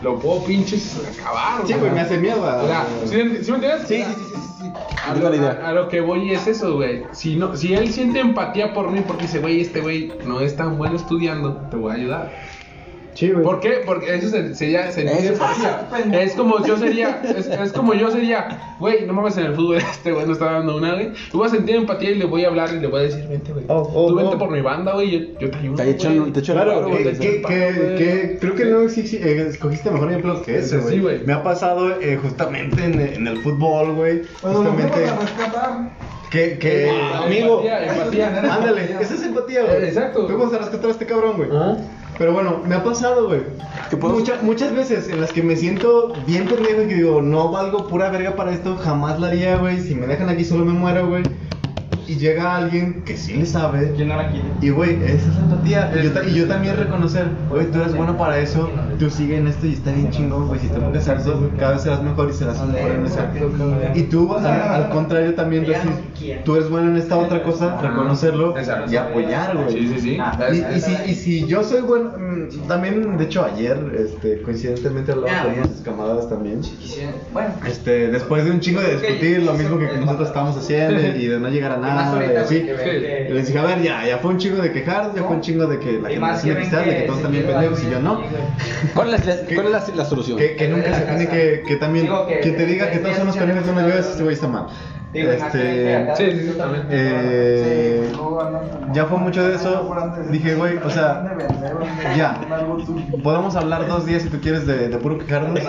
lo 0.03 0.18
puedo 0.18 0.45
pinches 0.45 1.01
acabar, 1.20 1.66
Sí, 1.66 1.74
güey, 1.74 1.91
me 1.93 2.01
hace 2.01 2.18
miedo. 2.18 2.41
O 2.43 2.66
sea, 2.66 2.87
¿sí, 3.05 3.16
sí 3.43 3.51
me 3.53 3.57
entiendes? 3.57 3.89
Sí, 3.89 4.03
sí, 4.03 4.14
sí, 4.14 4.24
sí, 4.35 4.41
sí. 4.61 4.72
A 5.09 5.14
lo, 5.14 5.29
a- 5.29 5.68
a 5.68 5.72
lo 5.72 5.89
que 5.89 6.01
voy 6.01 6.33
es 6.33 6.47
eso, 6.47 6.74
güey. 6.74 7.05
Si, 7.12 7.37
no, 7.37 7.57
si 7.57 7.74
él 7.74 7.89
siente 7.91 8.20
empatía 8.20 8.74
por 8.74 8.91
mí 8.91 9.01
porque 9.07 9.22
dice, 9.22 9.39
güey, 9.39 9.61
este 9.61 9.81
güey 9.81 10.12
no 10.26 10.41
es 10.41 10.57
tan 10.57 10.76
bueno 10.76 10.97
estudiando, 10.97 11.55
te 11.70 11.76
voy 11.76 11.93
a 11.93 11.95
ayudar. 11.95 12.33
Sí, 13.19 13.31
güey. 13.33 13.43
¿Por 13.43 13.59
qué? 13.59 13.81
Porque 13.85 14.14
eso 14.14 14.29
se- 14.29 14.55
sería 14.55 14.89
empatía. 14.93 15.89
Es 16.23 16.35
como 16.35 16.64
yo 16.64 16.77
sería, 16.77 17.21
es, 17.37 17.49
es 17.49 17.73
como 17.73 17.93
yo 17.95 18.12
sería, 18.12 18.77
güey, 18.79 19.07
no 19.07 19.12
mames 19.12 19.37
en 19.39 19.47
el 19.47 19.55
fútbol, 19.57 19.79
este 19.79 20.12
güey 20.12 20.25
no 20.25 20.35
está 20.35 20.53
dando 20.53 20.77
una, 20.77 20.95
güey. 20.95 21.09
Yo 21.33 21.39
voy 21.39 21.49
a 21.49 21.51
sentir 21.51 21.75
empatía 21.75 22.11
y 22.11 22.14
le 22.14 22.27
voy 22.27 22.45
a 22.45 22.49
hablar 22.49 22.71
y 22.73 22.79
le 22.79 22.87
voy 22.87 23.01
a 23.01 23.03
decir, 23.05 23.27
vente, 23.27 23.53
güey. 23.53 23.64
Oh, 23.66 23.91
oh, 23.93 24.09
Tú 24.11 24.14
vente 24.14 24.37
oh. 24.37 24.39
por 24.39 24.51
mi 24.53 24.61
banda, 24.61 24.93
güey, 24.93 25.11
yo, 25.11 25.19
yo 25.41 25.51
te 25.51 25.59
ayudo. 25.59 25.75
Te 25.75 25.91
echo 25.91 26.09
güey. 26.11 26.19
el- 26.29 26.33
te 26.33 26.39
echo 26.39 26.53
el 26.53 26.59
Claro, 26.62 26.89
güey. 26.89 27.05
que, 27.05 27.19
que, 27.19 27.43
que 27.43 28.39
creo 28.41 28.55
que 28.55 28.64
no 28.66 28.81
eh, 28.83 29.47
escogiste 29.49 29.91
mejor 29.91 30.11
ejemplo 30.11 30.41
que 30.43 30.59
ese, 30.59 30.77
Sí, 30.77 30.83
güey. 30.85 31.01
güey. 31.01 31.19
Me 31.27 31.33
ha 31.33 31.43
pasado 31.43 32.01
eh, 32.01 32.21
justamente 32.23 32.85
en, 32.85 33.01
en 33.01 33.27
el 33.27 33.39
fútbol, 33.39 33.95
güey. 33.95 34.23
Nos 34.45 34.57
Justamente 34.59 34.93
fuimos 34.93 35.11
a 35.11 35.21
rescatar. 35.21 35.91
que, 36.31 36.59
que 36.59 36.89
Ah, 36.91 37.25
amigo, 37.25 37.62
empatía, 37.64 37.95
empatía. 37.95 38.55
ándale, 38.55 38.85
esa 39.01 39.14
es 39.14 39.23
empatía, 39.25 39.64
güey. 39.64 39.85
Exacto. 39.89 40.27
Fuimos 40.29 40.55
a 40.55 40.59
rescatar 40.59 40.87
a 40.87 40.93
este 40.93 41.05
cabrón, 41.07 41.37
güey. 41.37 41.51
Ajá. 41.51 41.77
Pero 42.19 42.33
bueno, 42.33 42.61
me 42.66 42.75
ha 42.75 42.83
pasado, 42.83 43.29
güey. 43.29 43.43
¿Qué 43.91 43.97
puedo- 43.97 44.14
Mucha- 44.14 44.41
muchas 44.43 44.75
veces 44.75 45.09
en 45.09 45.21
las 45.21 45.33
que 45.33 45.43
me 45.43 45.55
siento 45.57 46.12
bien 46.27 46.47
pendejo 46.49 46.83
y 46.83 46.89
que 46.89 46.95
digo, 46.97 47.23
no 47.23 47.51
valgo 47.53 47.87
pura 47.87 48.11
verga 48.11 48.35
para 48.35 48.53
esto, 48.53 48.77
jamás 48.77 49.21
la 49.21 49.29
haría, 49.29 49.57
güey. 49.57 49.81
Si 49.81 49.95
me 49.95 50.07
dejan 50.07 50.29
aquí 50.29 50.45
solo 50.45 50.64
me 50.64 50.73
muero, 50.73 51.07
güey. 51.09 51.23
Y 52.09 52.17
llega 52.17 52.57
alguien 52.57 53.03
que 53.05 53.17
sí 53.17 53.35
le 53.35 53.45
sabe. 53.47 53.93
Y 54.63 54.71
güey, 54.71 54.95
esa 55.05 55.29
es 55.29 55.35
la 55.37 55.41
empatía. 55.43 55.93
Y 55.95 56.03
yo, 56.05 56.13
ta- 56.13 56.25
y 56.25 56.35
yo 56.35 56.49
también 56.49 56.77
reconocer, 56.77 57.27
güey, 57.51 57.67
tú 57.71 57.81
eres 57.81 57.95
bueno 57.95 58.17
para 58.17 58.39
eso, 58.39 58.71
tú 58.99 59.11
sigue 59.11 59.37
en 59.37 59.47
esto 59.49 59.67
y 59.67 59.75
está 59.75 59.93
bien 59.93 60.11
chingón, 60.11 60.49
güey. 60.49 60.59
Si 60.61 60.69
te 60.69 60.77
enfocas 60.77 61.09
a 61.09 61.15
eso, 61.17 61.51
cada 61.59 61.73
vez 61.73 61.83
serás 61.83 62.03
mejor 62.03 62.31
y 62.31 62.33
serás 62.33 62.67
mejor 62.67 62.91
en 62.93 63.07
eso. 63.07 63.19
Y 63.95 64.03
tú, 64.05 64.35
al, 64.35 64.47
al 64.47 64.89
contrario, 64.91 65.35
también 65.35 65.65
decir, 65.67 65.91
tú 66.45 66.57
eres 66.57 66.71
bueno 66.71 66.91
en 66.91 66.97
esta 66.97 67.17
otra 67.17 67.43
cosa, 67.43 67.79
reconocerlo 67.83 68.55
y 68.91 68.97
apoyar, 68.97 69.57
güey. 69.57 69.71
Sí, 69.73 69.89
sí, 69.95 70.01
sí. 70.01 70.19
Y, 70.53 70.77
y 70.77 70.81
si, 70.81 71.11
y 71.11 71.15
si 71.15 71.47
yo 71.47 71.63
soy 71.63 71.83
bueno, 71.83 72.13
mm, 72.19 72.67
también, 72.69 73.17
de 73.19 73.25
hecho, 73.25 73.45
ayer, 73.45 73.77
este, 73.99 74.41
coincidentemente 74.43 75.13
hablaba 75.13 75.29
con 75.45 75.53
unos 75.59 75.81
camaradas 75.85 76.29
también. 76.29 76.61
Bueno, 77.33 77.51
Este, 77.67 78.09
después 78.09 78.45
de 78.45 78.51
un 78.51 78.61
chingo 78.61 78.81
de 78.81 78.97
discutir, 78.97 79.43
lo 79.43 79.53
mismo 79.55 79.79
que 79.79 79.87
nosotros 79.99 80.29
estábamos 80.29 80.57
haciendo 80.57 81.01
y 81.19 81.27
de 81.27 81.39
no 81.39 81.49
llegar 81.49 81.73
a 81.73 81.77
y 81.79 81.81
más 82.05 82.14
ahorita 82.14 82.42
que 82.42 82.46
sí. 82.49 82.62
que- 82.66 83.26
Y 83.30 83.32
les 83.32 83.46
dije, 83.46 83.59
a 83.59 83.64
ver, 83.64 83.82
ya, 83.82 84.07
ya 84.07 84.18
fue 84.18 84.30
un 84.32 84.38
chingo 84.38 84.62
de 84.62 84.72
quejar, 84.72 85.12
ya 85.14 85.22
fue 85.22 85.36
un 85.36 85.40
chingo 85.40 85.66
de 85.66 85.78
que 85.78 85.92
la 86.01 86.09
generación 86.09 86.55
de 86.55 86.61
cristal, 86.61 86.84
de 86.84 86.96
que 86.96 87.03
todos 87.03 87.22
también 87.22 87.44
pendejos 87.46 87.82
y 87.84 87.90
yo 87.90 88.01
no. 88.01 88.20
¿Cuál 88.94 89.14
es, 89.14 89.26
la, 89.26 89.36
cuál 89.55 89.66
es 89.66 89.72
la, 89.72 89.84
la 89.96 90.05
solución? 90.05 90.38
Que, 90.38 90.57
que 90.57 90.68
nunca 90.68 90.94
se 90.94 91.03
tiene 91.03 91.28
que, 91.28 91.62
que 91.66 91.76
también, 91.76 92.09
quien 92.42 92.57
te 92.57 92.66
diga 92.66 92.90
que 92.90 92.99
todos 92.99 93.16
somos 93.16 93.36
pendejos 93.36 93.66
no 93.66 93.72
me 93.74 93.82
ayudes, 93.82 94.07
este 94.07 94.22
güey 94.22 94.34
está 94.34 94.49
mal. 94.49 94.66
Digo, 95.11 95.30
Este, 95.30 96.07
Sí, 96.18 96.24
sí, 96.32 96.49
sí, 96.53 96.59
también. 96.59 96.86
eh, 96.90 98.11
Sí, 98.12 98.18
ya 98.92 99.07
fue 99.07 99.16
mucho 99.16 99.49
de 99.49 99.55
eso. 99.55 99.96
Dije, 100.30 100.55
güey, 100.55 100.76
o 100.76 100.90
sea, 100.90 101.24
ya. 102.14 102.38
Podemos 103.24 103.57
hablar 103.57 103.86
dos 103.88 104.05
días 104.05 104.20
si 104.22 104.28
tú 104.28 104.38
quieres 104.40 104.66
de, 104.66 104.88
de 104.88 104.96
puro 104.99 105.16
quejarnos, 105.18 105.61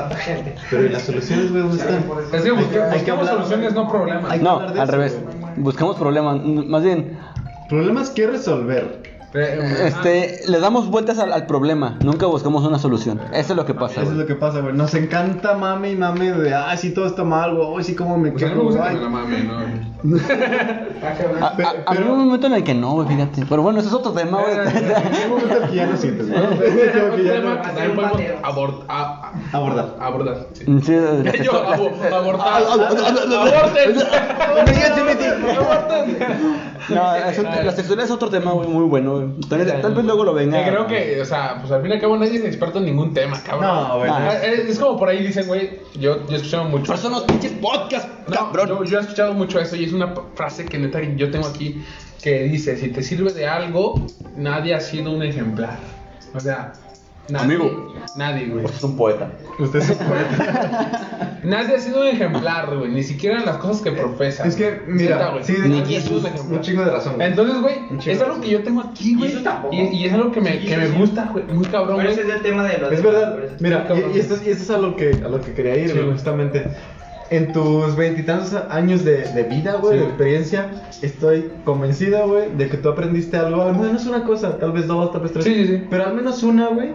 pero 0.70 0.86
¿y 0.86 0.90
las 0.90 1.04
soluciones, 1.04 1.52
güey, 1.52 1.64
dónde 1.64 1.78
están? 1.78 2.04
Es 2.34 2.42
que 2.42 2.52
busque- 2.52 2.82
Hay 2.82 2.90
que 2.90 3.12
buscamos 3.12 3.30
hablar. 3.30 3.36
soluciones, 3.46 3.74
no 3.74 3.88
problemas. 3.90 4.30
Hay 4.32 4.40
que 4.40 4.44
No, 4.44 4.52
hablar 4.52 4.74
de 4.74 4.82
al 4.82 4.88
revés. 4.90 5.18
Buscamos 5.58 5.98
problemas. 5.98 6.44
Más 6.44 6.84
bien, 6.84 7.18
Problemas 7.70 8.10
que 8.10 8.26
resolver. 8.26 9.04
Eh, 9.34 9.84
este, 9.86 10.42
le 10.50 10.60
damos 10.60 10.90
vueltas 10.90 11.20
al, 11.20 11.32
al 11.32 11.46
problema. 11.46 11.98
Nunca 12.04 12.26
buscamos 12.26 12.66
una 12.66 12.80
solución. 12.80 13.22
Eso 13.32 13.54
es 13.54 13.58
lo 13.58 13.66
que 13.66 13.76
pasa. 13.76 14.02
Eso 14.02 14.12
es 14.12 14.18
lo 14.18 14.26
que 14.26 14.34
pasa, 14.36 14.60
güey. 14.62 14.74
Nos 14.74 14.94
encanta 14.96 15.54
mame 15.56 15.92
y 15.92 15.96
mame 15.96 16.32
de, 16.32 16.56
ay, 16.56 16.78
sí, 16.78 16.92
todo 16.94 17.06
está 17.06 17.24
mal, 17.24 17.56
güey. 17.56 17.68
Ay, 17.78 17.84
sí, 17.84 17.96
cómo 17.96 18.18
me 18.18 18.32
Pues 18.32 18.44
a 18.44 18.48
mí 18.48 18.56
me 19.00 19.10
mame, 19.10 19.44
¿no? 19.44 19.90
A, 21.42 21.46
a- 21.46 21.50
a 21.50 21.54
mí 21.54 21.64
Pero- 21.98 22.06
hubo 22.06 22.14
un 22.14 22.26
momento 22.26 22.48
en 22.48 22.54
el 22.54 22.64
que 22.64 22.74
no, 22.74 22.94
güey, 22.94 23.08
fíjate. 23.08 23.46
Pero 23.48 23.62
bueno, 23.62 23.80
eso 23.80 23.90
es 23.90 23.94
otro 23.94 24.12
tema, 24.14 24.40
güey. 24.42 24.58
Hay 24.58 25.24
un 25.26 25.30
momento 25.30 25.68
que 25.70 25.76
ya 25.76 25.86
no 25.88 25.98
sientes, 25.98 26.30
güey. 26.30 26.42
Como 26.42 26.60
que 27.18 27.24
ya 27.26 27.40
no- 27.40 27.62
También 27.62 27.96
podemos 27.96 28.22
abor- 28.44 28.84
a- 28.88 29.32
a- 29.54 29.58
Abordar. 29.58 29.96
abordar. 30.00 30.48
sí. 30.54 30.66
Sí, 30.84 30.94
la 30.94 31.32
Yo 31.44 31.52
sexo- 31.52 31.64
la- 31.64 31.76
abo- 31.76 32.16
abortar. 32.16 32.64
Aborten. 32.64 33.98
Aborten. 35.40 36.20
No, 36.90 37.16
es 37.30 37.38
un- 37.38 37.46
la 37.46 37.72
sexualidad 37.72 38.06
es 38.06 38.12
otro 38.12 38.30
tema, 38.30 38.52
güey, 38.52 38.68
muy 38.68 38.84
bueno. 38.86 39.14
güey. 39.16 39.40
Tal 39.50 39.60
vez, 39.66 39.82
tal 39.82 39.94
vez 39.94 40.06
luego 40.06 40.24
lo 40.24 40.34
venga. 40.34 40.64
Que 40.64 40.70
creo 40.70 40.88
que, 40.88 41.22
o 41.22 41.26
sea, 41.26 41.58
pues 41.60 41.72
al 41.72 41.82
fin 41.82 41.92
y 41.92 41.94
al 41.96 42.02
cabo 42.02 42.18
nadie 42.18 42.38
es 42.38 42.46
experto 42.46 42.80
en 42.80 42.86
ningún 42.86 43.14
tema, 43.14 43.40
cabrón. 43.42 43.68
No, 43.90 43.98
güey. 44.00 44.10
Ah. 44.12 44.34
Es, 44.44 44.60
es 44.70 44.80
como 44.80 44.98
por 44.98 45.10
ahí 45.10 45.24
dicen, 45.26 45.48
güey, 45.48 45.80
yo, 45.96 46.26
yo 46.28 46.34
he 46.34 46.36
escuchado 46.36 46.66
mucho. 46.66 46.86
Pero 46.88 46.98
son 46.98 47.12
los 47.14 47.24
pinches 47.24 47.52
podcasts, 47.54 48.10
No, 48.28 48.36
cabrón. 48.52 48.68
yo, 48.70 48.84
yo 48.84 48.98
he 48.98 49.02
escuchado 49.02 49.34
mucho 49.34 49.60
eso 49.60 49.76
y 49.76 49.86
es 49.86 49.94
una 49.94 50.14
p- 50.14 50.22
frase 50.36 50.66
que 50.66 50.78
neta 50.78 51.02
yo 51.16 51.30
tengo 51.32 51.48
aquí 51.48 51.84
que 52.22 52.44
dice, 52.44 52.76
si 52.78 52.90
te 52.90 53.02
sirve 53.02 53.32
de 53.32 53.48
algo, 53.48 53.96
nadie 54.36 54.76
ha 54.76 54.80
sido 54.82 55.12
un 55.12 55.24
ejemplar. 55.24 55.78
O 56.36 56.40
sea, 56.40 56.74
nadie. 57.32 57.56
Amigo. 57.56 57.94
Nadie, 58.16 58.48
güey. 58.48 58.66
Es 58.66 58.84
un 58.84 58.96
poeta. 58.98 59.32
Usted 59.60 59.82
se 59.82 59.96
puede. 59.96 60.26
Nadie 61.44 61.76
ha 61.76 61.80
sido 61.80 62.02
un 62.02 62.08
ejemplar, 62.08 62.76
güey. 62.76 62.92
Ni 62.92 63.04
siquiera 63.04 63.40
en 63.40 63.46
las 63.46 63.58
cosas 63.58 63.82
que 63.82 63.92
profesa. 63.92 64.46
Es 64.46 64.56
que, 64.56 64.82
mira, 64.88 65.32
sí, 65.42 65.54
es 65.54 65.60
ha 65.60 66.02
sido 66.02 66.20
un 66.20 66.54
un 66.56 66.62
chingo 66.62 66.84
de 66.84 66.92
razón. 66.92 67.16
güey. 67.16 67.28
Entonces, 67.30 67.62
güey, 67.62 67.76
Un 67.90 67.98
es 68.00 68.06
de 68.20 68.26
algo 68.26 68.42
que 68.42 68.50
yo 68.50 68.64
tengo 68.64 68.82
aquí, 68.82 69.16
güey. 69.16 69.30
Y 69.30 69.34
eso 69.34 69.44
tampoco. 69.44 69.74
Y, 69.74 69.80
y 69.80 70.06
es 70.06 70.14
algo 70.14 70.32
que 70.32 70.42
me, 70.42 70.52
Sí, 70.60 70.66
que 70.68 70.74
sí, 70.74 70.78
me 70.78 70.88
sí. 70.88 70.94
gusta, 70.98 71.30
güey. 71.32 71.46
Muy 71.46 71.66
cabrón, 71.68 71.98
Pero 71.98 72.10
güey. 72.10 72.20
ese 72.20 72.22
es 72.30 72.36
el 72.36 72.42
tema 72.42 72.64
de 72.66 72.78
los. 72.78 72.92
Es 72.92 73.02
verdad, 73.04 73.38
mira, 73.60 73.88
cabrón. 73.88 74.12
y, 74.14 74.18
y 74.18 74.20
esto, 74.20 74.36
es- 74.36 74.46
y 74.48 74.50
esto 74.50 74.64
es 74.64 74.70
a 74.72 74.78
lo 74.80 74.96
que, 74.96 75.12
a 75.24 75.30
lo 75.30 75.40
que 75.42 75.54
quería 75.54 75.78
ir, 75.78 75.94
güey, 75.94 76.12
justamente. 76.12 76.66
En 77.32 77.54
tus 77.54 77.96
veintitantos 77.96 78.56
años 78.72 79.06
de, 79.06 79.18
de 79.22 79.44
vida, 79.44 79.76
güey, 79.76 79.94
Sí, 79.94 80.00
de 80.00 80.06
experiencia, 80.10 80.72
estoy 81.04 81.52
convencida, 81.64 82.26
güey, 82.26 82.50
de 82.58 82.68
que 82.70 82.78
tú 82.78 82.90
aprendiste 82.90 83.38
algo, 83.38 83.62
al 83.62 83.78
menos 83.78 84.08
una 84.08 84.24
cosa, 84.24 84.58
tal 84.58 84.72
vez 84.72 84.88
dos, 84.88 85.12
tal 85.12 85.22
vez 85.22 85.34
tres. 85.34 85.46
Sí, 85.46 85.54
sí, 85.54 85.68
sí. 85.68 85.84
Pero 85.92 86.08
al 86.08 86.16
menos 86.16 86.42
una, 86.42 86.70
güey, 86.70 86.90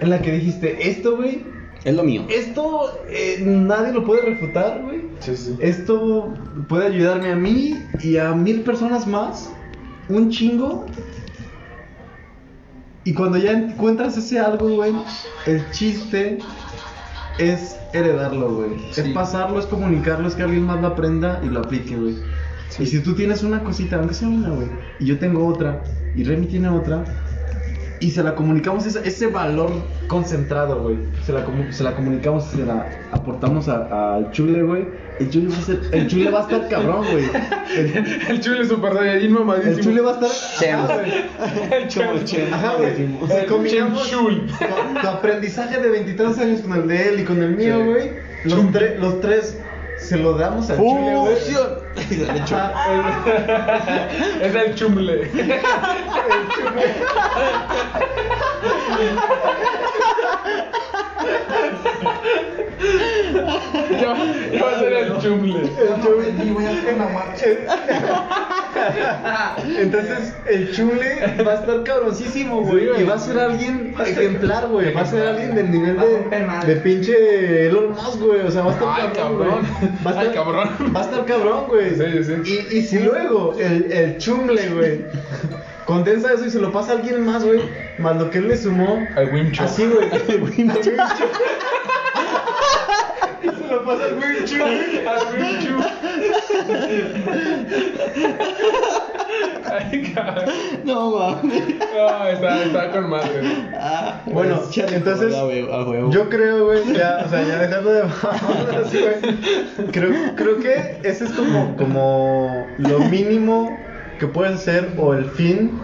en 0.00 0.10
la 0.10 0.20
que 0.20 0.32
dijiste, 0.32 0.88
esto, 0.88 1.16
güey, 1.16 1.44
Es 1.84 1.94
lo 1.94 2.02
mío. 2.04 2.24
esto 2.28 3.00
eh, 3.08 3.42
nadie 3.44 3.92
lo 3.92 4.04
puede 4.04 4.22
refutar, 4.22 4.82
güey. 4.82 5.02
Sí, 5.20 5.36
sí. 5.36 5.56
Esto 5.60 6.32
puede 6.68 6.86
ayudarme 6.86 7.30
a 7.32 7.36
mí 7.36 7.78
y 8.02 8.16
a 8.18 8.32
mil 8.34 8.60
personas 8.62 9.06
más. 9.06 9.52
Un 10.08 10.30
chingo. 10.30 10.86
Y 13.04 13.14
cuando 13.14 13.38
ya 13.38 13.52
encuentras 13.52 14.16
ese 14.16 14.40
algo, 14.40 14.68
güey, 14.68 14.92
el 15.46 15.70
chiste 15.70 16.38
es 17.38 17.76
heredarlo, 17.92 18.52
güey. 18.52 18.70
Es 18.90 19.00
pasarlo, 19.10 19.60
es 19.60 19.66
comunicarlo, 19.66 20.26
es 20.26 20.34
que 20.34 20.42
alguien 20.42 20.64
más 20.64 20.80
lo 20.80 20.88
aprenda 20.88 21.40
y 21.44 21.46
lo 21.48 21.60
aplique, 21.60 21.94
güey. 21.96 22.16
Y 22.80 22.86
si 22.86 23.00
tú 23.00 23.14
tienes 23.14 23.42
una 23.44 23.62
cosita, 23.62 23.96
aunque 23.96 24.12
sea 24.14 24.28
una, 24.28 24.50
güey, 24.50 24.68
y 24.98 25.06
yo 25.06 25.18
tengo 25.18 25.46
otra, 25.46 25.82
y 26.16 26.24
Remy 26.24 26.46
tiene 26.46 26.68
otra, 26.68 27.04
y 28.00 28.10
se 28.10 28.22
la 28.22 28.34
comunicamos 28.34 28.84
ese, 28.86 29.00
ese 29.08 29.26
valor 29.28 29.70
concentrado, 30.08 30.82
güey. 30.82 30.96
Se 31.24 31.32
la, 31.32 31.44
se 31.70 31.82
la 31.84 31.94
comunicamos, 31.94 32.44
se 32.44 32.64
la 32.64 32.86
aportamos 33.12 33.68
al 33.68 34.30
chule, 34.32 34.62
güey. 34.62 34.86
El 35.18 35.30
chule 35.30 35.48
va 35.48 35.56
a 35.56 35.62
ser, 35.62 35.80
el 35.92 36.06
chule 36.08 36.30
va 36.30 36.40
a 36.40 36.42
estar 36.42 36.68
cabrón, 36.68 37.04
güey. 37.10 37.24
El, 37.74 38.06
El 38.28 38.40
chule 38.40 38.66
super 38.66 38.92
saiyajin 38.92 39.32
mamadísimo. 39.32 39.76
el 39.76 39.80
chule 39.82 40.00
va 40.02 40.10
a 40.10 40.14
estar. 40.14 40.30
Chemo. 40.60 40.88
El 41.74 41.88
chule. 41.88 42.52
Ajá, 42.52 42.74
güey. 42.78 43.08
O 43.22 43.26
sea, 43.26 43.46
combinamos 43.46 44.08
Chul. 44.10 44.46
tu, 44.46 45.00
tu 45.00 45.06
aprendizaje 45.08 45.80
de 45.80 45.88
23 45.88 46.38
años 46.38 46.60
con 46.60 46.72
el 46.74 46.86
de 46.88 47.08
él 47.08 47.20
y 47.20 47.24
con 47.24 47.42
el 47.42 47.56
mío, 47.56 47.76
Sí. 47.78 47.84
güey. 47.84 48.10
Los, 48.44 48.60
tre- 48.66 48.96
los 48.98 49.20
tres 49.20 49.58
se 49.96 50.16
lo 50.16 50.34
damos 50.34 50.70
al 50.70 50.78
güey. 50.78 51.04
Ajá, 52.28 54.08
Es 54.40 54.54
el 54.54 54.74
chumle. 54.74 55.30
Ya 58.96 59.12
va 64.62 64.70
a 64.70 64.78
ser 64.78 64.92
el 64.92 65.18
chumle. 65.18 65.60
el 65.60 66.02
chule. 66.02 66.34
Y 66.44 66.50
voy 66.50 66.64
a 66.64 66.70
hacer 66.70 66.94
una 66.94 67.08
marcha. 67.08 67.46
Entonces, 69.78 70.34
el 70.46 70.72
chule 70.72 71.42
va 71.46 71.52
a 71.52 71.54
estar 71.56 71.82
cabroncísimo, 71.84 72.62
güey. 72.62 72.88
Sí, 72.94 73.02
y 73.02 73.04
va 73.04 73.14
a 73.14 73.18
ser 73.18 73.38
alguien 73.38 73.94
ejemplar, 73.98 74.68
güey. 74.68 74.92
Va 74.92 75.02
a 75.02 75.06
ser 75.06 75.26
alguien 75.26 75.54
del 75.54 75.70
nivel 75.70 75.96
de, 76.66 76.76
pinche 76.76 77.66
Elon 77.66 77.90
Musk, 77.90 78.20
güey. 78.20 78.40
O 78.40 78.50
sea, 78.50 78.62
va 78.62 78.70
a 78.70 78.74
estar 78.74 78.88
Ay, 79.00 79.08
cabrón. 79.14 79.66
Va 80.06 80.10
a 80.10 80.14
estar, 80.14 80.26
Ay, 80.26 80.34
cabrón. 80.34 80.68
Va 80.94 81.00
a 81.00 81.04
estar 81.04 81.24
cabrón, 81.24 81.64
güey. 81.68 81.94
Sí, 81.96 82.24
sí. 82.24 82.66
Y, 82.70 82.78
y 82.78 82.82
si 82.82 82.98
luego 83.00 83.54
el, 83.58 83.90
el 83.90 84.18
chumle, 84.18 84.68
güey, 84.70 85.04
condensa 85.84 86.32
eso 86.32 86.46
y 86.46 86.50
se 86.50 86.58
lo 86.58 86.72
pasa 86.72 86.92
a 86.92 86.96
alguien 86.96 87.24
más, 87.24 87.44
güey, 87.44 87.62
más 87.98 88.16
lo 88.16 88.30
que 88.30 88.38
él 88.38 88.48
le 88.48 88.56
sumó. 88.56 89.06
Al 89.16 89.32
Wim 89.32 89.52
Chun. 89.52 89.64
Así, 89.64 89.86
güey. 89.86 90.10
Al 90.28 90.42
Wim 90.42 90.70
Pasa 93.86 94.04
al 94.04 94.14
Wim 94.14 94.44
Chun. 94.44 94.60
Al 95.06 95.22
Wim 95.32 95.58
Chun. 95.64 95.84
Ay, 99.70 100.12
cabrón. 100.14 100.44
No, 100.84 101.10
mames. 101.18 101.62
No, 101.94 102.26
está, 102.28 102.64
está 102.64 102.90
con 102.90 103.10
madre. 103.10 103.42
Ah, 103.74 104.20
Bueno, 104.26 104.56
pues, 104.56 104.70
chale, 104.70 104.96
entonces, 104.96 105.34
a 105.34 105.44
huevo, 105.46 105.72
a 105.72 105.88
huevo. 105.88 106.10
Yo 106.10 106.28
creo, 106.28 106.66
güey, 106.66 106.80
ya, 106.94 107.22
o 107.24 107.28
sea, 107.28 107.42
ya 107.42 107.58
dejando 107.60 107.92
de 107.92 108.02
mamadas, 108.22 108.92
güey. 108.92 109.90
Creo, 109.92 110.12
creo 110.36 110.58
que 110.58 110.98
ese 111.02 111.24
es 111.24 111.32
como, 111.32 111.76
como 111.76 112.66
lo 112.78 112.98
mínimo 113.00 113.76
que 114.18 114.26
puedes 114.26 114.54
hacer 114.54 114.88
o 114.96 115.14
el 115.14 115.26
fin 115.30 115.78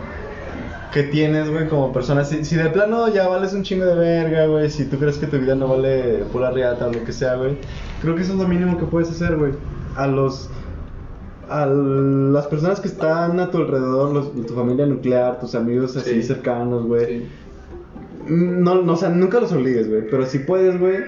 que 0.93 1.05
tienes, 1.05 1.51
güey, 1.51 1.69
como 1.69 1.93
persona. 1.93 2.25
Si, 2.25 2.45
si 2.45 2.57
de 2.57 2.69
plano 2.71 3.09
ya 3.09 3.27
vales 3.29 3.53
un 3.55 3.63
chingo 3.63 3.87
de 3.87 3.95
verga, 3.95 4.47
güey, 4.47 4.69
si 4.71 4.85
tú 4.85 4.99
crees 4.99 5.17
que 5.19 5.27
tu 5.27 5.39
vida 5.39 5.55
no 5.55 5.69
vale 5.69 6.25
pura 6.33 6.51
riata 6.51 6.87
o 6.89 6.93
lo 6.93 7.03
que 7.05 7.13
sea, 7.13 7.35
güey, 7.37 7.57
creo 8.03 8.15
que 8.15 8.23
eso 8.23 8.33
es 8.35 8.39
lo 8.39 8.47
mínimo 8.49 8.77
que 8.79 8.85
puedes 8.85 9.11
hacer, 9.11 9.37
güey. 9.37 9.53
A 9.97 10.07
los 10.07 10.51
a 11.49 11.67
las 11.67 12.47
personas 12.47 12.81
que 12.81 12.89
están 12.89 13.39
a 13.39 13.51
tu 13.51 13.59
alrededor, 13.59 14.13
los, 14.13 14.47
tu 14.47 14.55
familia 14.55 14.87
nuclear, 14.87 15.39
tus 15.39 15.55
amigos 15.55 15.97
así 15.97 16.11
Sí. 16.15 16.23
cercanos, 16.23 16.87
güey. 16.87 17.07
Sí. 17.07 17.27
No, 18.29 18.81
no, 18.83 18.93
o 18.93 18.97
sea, 18.97 19.11
nunca 19.11 19.41
los 19.41 19.53
obligues, 19.53 19.89
güey. 19.89 20.03
Pero 20.11 20.25
si 20.27 20.39
puedes, 20.39 20.79
güey, 20.79 20.99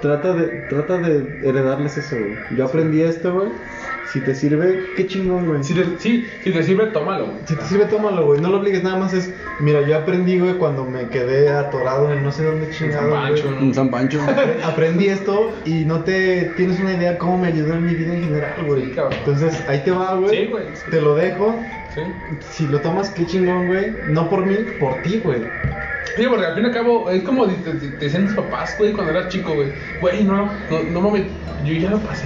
trata 0.00 0.32
de, 0.32 0.46
trata 0.68 0.98
de 0.98 1.40
heredarles 1.48 1.96
eso, 1.98 2.16
güey. 2.16 2.34
Yo 2.56 2.64
aprendí 2.64 3.02
esto, 3.02 3.32
güey. 3.34 3.48
Si 4.12 4.20
te 4.20 4.34
sirve, 4.34 4.84
qué 4.96 5.06
chingón, 5.06 5.46
güey. 5.46 5.62
Si 5.62 5.74
te, 5.74 5.84
sí, 5.98 6.26
si 6.42 6.50
te 6.50 6.62
sirve, 6.62 6.86
tómalo. 6.86 7.26
güey. 7.26 7.38
Si 7.44 7.54
te 7.54 7.62
sirve, 7.64 7.84
tómalo, 7.84 8.24
güey. 8.26 8.40
No 8.40 8.48
lo 8.48 8.58
obligues, 8.60 8.82
nada 8.82 8.96
más 8.98 9.12
es. 9.12 9.32
Mira, 9.60 9.82
yo 9.86 9.96
aprendí, 9.98 10.38
güey, 10.38 10.54
cuando 10.54 10.84
me 10.84 11.08
quedé 11.08 11.50
atorado 11.50 12.12
en 12.12 12.22
no 12.22 12.32
sé 12.32 12.44
dónde 12.44 12.70
chingado. 12.70 13.10
San 13.10 13.22
Pancho, 13.22 13.54
güey. 13.58 13.74
San 13.74 13.90
Pancho. 13.90 14.20
Apre- 14.20 14.62
Aprendí 14.64 15.08
esto 15.08 15.52
y 15.66 15.84
no 15.84 16.04
te 16.04 16.52
tienes 16.56 16.80
una 16.80 16.94
idea 16.94 17.18
cómo 17.18 17.36
me 17.38 17.48
ayudó 17.48 17.74
en 17.74 17.84
mi 17.86 17.94
vida 17.94 18.14
en 18.14 18.24
general, 18.24 18.54
güey. 18.66 18.84
Sí. 18.86 18.92
Entonces, 19.18 19.62
ahí 19.68 19.82
te 19.84 19.90
va, 19.90 20.14
güey. 20.14 20.36
Sí, 20.36 20.46
güey, 20.50 20.64
sí. 20.74 20.82
Te 20.90 21.00
lo 21.02 21.14
dejo. 21.14 21.54
Sí. 21.94 22.00
Si 22.50 22.66
lo 22.66 22.80
tomas, 22.80 23.10
qué 23.10 23.26
chingón, 23.26 23.66
güey. 23.66 23.92
No 24.08 24.30
por 24.30 24.46
mí, 24.46 24.56
por 24.80 25.02
ti, 25.02 25.20
güey. 25.22 25.42
Sí, 26.16 26.24
porque 26.28 26.46
al 26.46 26.54
fin 26.54 26.64
y 26.64 26.66
al 26.66 26.72
cabo 26.72 27.10
es 27.10 27.22
como 27.22 27.46
te, 27.46 27.54
te, 27.54 27.72
te 27.88 27.96
decían 28.04 28.26
tus 28.26 28.34
papás, 28.36 28.74
güey, 28.78 28.92
cuando 28.92 29.12
eras 29.12 29.28
chico, 29.28 29.54
güey. 29.54 29.72
Güey, 30.00 30.24
no, 30.24 30.46
no, 30.70 30.82
no 30.90 31.00
mames, 31.00 31.24
yo 31.64 31.74
ya 31.74 31.90
lo 31.90 31.98
pasé. 31.98 32.24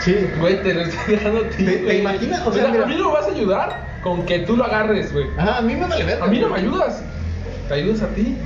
Sí. 0.00 0.14
Güey, 0.40 0.62
te 0.62 0.74
lo 0.74 0.80
estoy 0.82 1.14
dejando 1.16 1.40
a 1.40 1.48
ti. 1.48 1.64
¿Te- 1.64 1.76
te 1.78 1.98
imaginas? 1.98 2.46
O 2.46 2.52
sea, 2.52 2.68
mira- 2.68 2.84
a 2.84 2.86
mí 2.86 2.94
no 2.96 3.06
me 3.08 3.12
vas 3.12 3.26
a 3.26 3.30
ayudar 3.30 3.86
con 4.02 4.24
que 4.26 4.40
tú 4.40 4.56
lo 4.56 4.64
agarres, 4.64 5.12
güey. 5.12 5.26
Ajá, 5.36 5.58
a 5.58 5.62
mí 5.62 5.74
me 5.74 5.86
vale 5.86 6.04
ver. 6.04 6.22
A 6.22 6.26
mí 6.26 6.38
no 6.38 6.48
me 6.50 6.58
ayudas. 6.58 7.02
Te 7.68 7.74
ayudas 7.74 8.02
a 8.02 8.08
ti. 8.08 8.36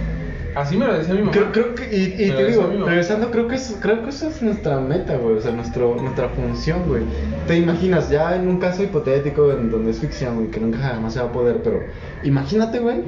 Así 0.55 0.77
me 0.77 0.85
lo 0.87 0.95
decía 0.99 1.15
mi 1.15 1.21
mamá. 1.21 1.31
Creo, 1.33 1.53
creo 1.53 1.75
que, 1.77 1.97
y, 1.97 2.05
y 2.25 2.27
Pero 2.29 2.37
te 2.39 2.47
digo, 2.47 2.85
regresando, 2.87 3.31
creo 3.31 3.47
que, 3.47 3.55
es, 3.55 3.77
creo 3.81 4.03
que 4.03 4.11
esa 4.11 4.29
es 4.29 4.43
nuestra 4.43 4.81
meta, 4.81 5.15
güey, 5.17 5.37
o 5.37 5.41
sea, 5.41 5.53
nuestro, 5.53 5.95
nuestra 5.95 6.29
función, 6.31 6.83
güey. 6.89 7.05
Te 7.47 7.57
imaginas, 7.57 8.11
ya 8.11 8.35
en 8.35 8.49
un 8.49 8.59
caso 8.59 8.83
hipotético 8.83 9.53
en 9.53 9.71
donde 9.71 9.93
es 9.93 10.01
ficción, 10.01 10.35
güey, 10.37 10.49
que 10.51 10.59
nunca 10.59 10.79
jamás 10.79 11.13
se 11.15 11.21
va 11.21 11.27
a 11.27 11.33
poder, 11.33 11.59
pero 11.63 11.85
imagínate, 12.25 12.81
güey, 12.81 13.03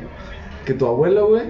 que 0.65 0.75
tu 0.75 0.87
abuelo, 0.87 1.29
güey, 1.29 1.43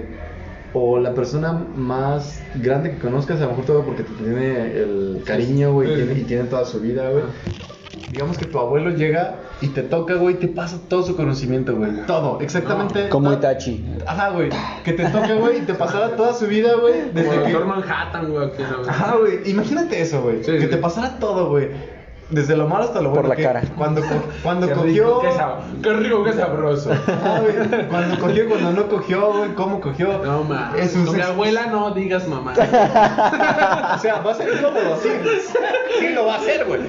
o 0.75 0.99
la 0.99 1.15
persona 1.15 1.53
más 1.77 2.43
grande 2.55 2.93
que 2.93 2.99
conozcas, 2.99 3.41
a 3.41 3.45
lo 3.45 3.51
mejor 3.51 3.65
todo 3.65 3.85
porque 3.85 4.03
te 4.05 4.13
tiene 4.15 4.77
el 4.77 5.23
cariño, 5.25 5.73
güey, 5.73 5.93
y 5.93 6.15
Sí, 6.15 6.21
y 6.21 6.25
tiene 6.25 6.45
toda 6.45 6.65
su 6.65 6.81
vida, 6.81 7.11
güey. 7.11 7.25
Digamos 8.11 8.37
que 8.37 8.45
tu 8.45 8.59
abuelo 8.59 8.91
llega 8.91 9.37
y 9.63 9.69
te 9.69 9.83
toca, 9.83 10.15
güey, 10.15 10.35
te 10.35 10.49
pasa 10.49 10.79
todo 10.89 11.03
su 11.03 11.17
conocimiento, 11.17 11.75
güey. 11.77 12.05
Todo, 12.07 12.41
exactamente. 12.41 13.09
Como 13.09 13.33
Itachi. 13.33 13.85
Ajá, 14.07 14.31
güey. 14.31 14.51
Que 14.85 14.93
te 14.93 15.09
toque, 15.09 15.35
güey, 15.35 15.59
y 15.59 15.61
te 15.63 15.73
pasara 15.73 16.15
toda 16.17 16.35
su 16.35 16.47
vida, 16.47 16.75
güey. 16.75 17.01
Como 17.01 17.13
Desde 17.15 17.31
que... 17.31 17.53
Doctor 17.53 17.67
Manhattan, 17.67 18.31
güey. 18.31 18.51
Ajá, 18.87 19.17
güey. 19.17 19.51
Imagínate 19.51 20.01
eso, 20.01 20.23
güey. 20.23 20.45
Sí, 20.45 20.53
que 20.53 20.63
sí. 20.63 20.67
te 20.67 20.77
pasara 20.77 21.19
todo, 21.19 21.49
güey. 21.49 21.69
Desde 22.33 22.57
lo 22.57 22.67
malo 22.67 22.85
hasta 22.85 23.01
lo 23.03 23.11
Por 23.13 23.21
bueno. 23.21 23.29
la 23.29 23.37
que 23.37 23.43
cara. 23.43 23.63
Cuando, 23.77 24.01
cuando 24.43 24.67
Qué 24.67 24.73
cogió. 24.75 25.05
rico, 25.05 25.21
qué, 25.21 25.29
sab- 25.29 25.83
qué 25.83 25.93
rico, 25.93 26.25
qué 26.25 26.33
sabroso. 26.33 26.89
Güey. 26.89 27.89
Cuando 27.89 28.19
cogió, 28.19 28.49
cuando 28.49 28.73
no 28.73 28.89
cogió, 28.89 29.33
güey. 29.35 29.55
¿Cómo 29.55 29.81
cogió? 29.81 30.19
No 30.25 30.43
mames. 30.45 30.81
Es 30.81 30.97
un 30.97 31.05
Con 31.07 31.17
mi 31.17 31.23
abuela 31.23 31.67
no 31.67 31.91
digas 31.93 32.27
mamá. 32.27 32.55
O 33.95 33.99
sea, 33.99 34.21
va 34.23 34.33
a 34.33 34.35
ser 34.35 34.49
incómodo, 34.55 34.97
sí. 35.03 35.09
Sí 36.01 36.09
lo 36.15 36.27
va 36.27 36.35
a 36.35 36.39
hacer, 36.39 36.65
güey. 36.65 36.81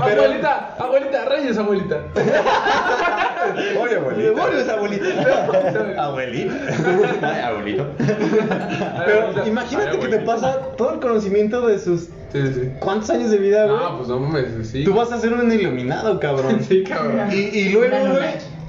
abuelita, 0.00 0.74
abuelita, 0.78 1.24
reyes, 1.26 1.58
abuelita. 1.58 1.96
Oye, 3.80 3.96
abuelita. 3.96 4.28
Demonios, 4.30 4.68
abuelita. 4.68 6.04
Abuelita. 6.04 6.54
Ay, 7.22 7.40
abuelito. 7.42 7.86
Pero 9.04 9.46
imagínate 9.46 9.98
que 9.98 10.08
te 10.08 10.18
pasa 10.20 10.58
todo 10.76 10.94
el 10.94 11.00
conocimiento 11.00 11.66
de 11.66 11.78
sus. 11.78 12.08
Sí, 12.32 12.40
sí. 12.54 12.70
¿Cuántos 12.78 13.10
años 13.10 13.30
de 13.30 13.38
vida, 13.38 13.66
güey? 13.66 13.76
Ah, 13.78 13.94
pues 13.96 14.08
no 14.08 14.18
mames, 14.18 14.66
sí. 14.66 14.84
Tú 14.84 14.94
vas 14.94 15.12
a 15.12 15.20
ser 15.20 15.34
un 15.34 15.52
iluminado, 15.52 16.18
cabrón. 16.18 16.60
Sí, 16.68 16.82
cabrón. 16.82 17.28
Y, 17.30 17.36
y 17.58 17.68
luego, 17.72 17.96
güey, 18.10 18.24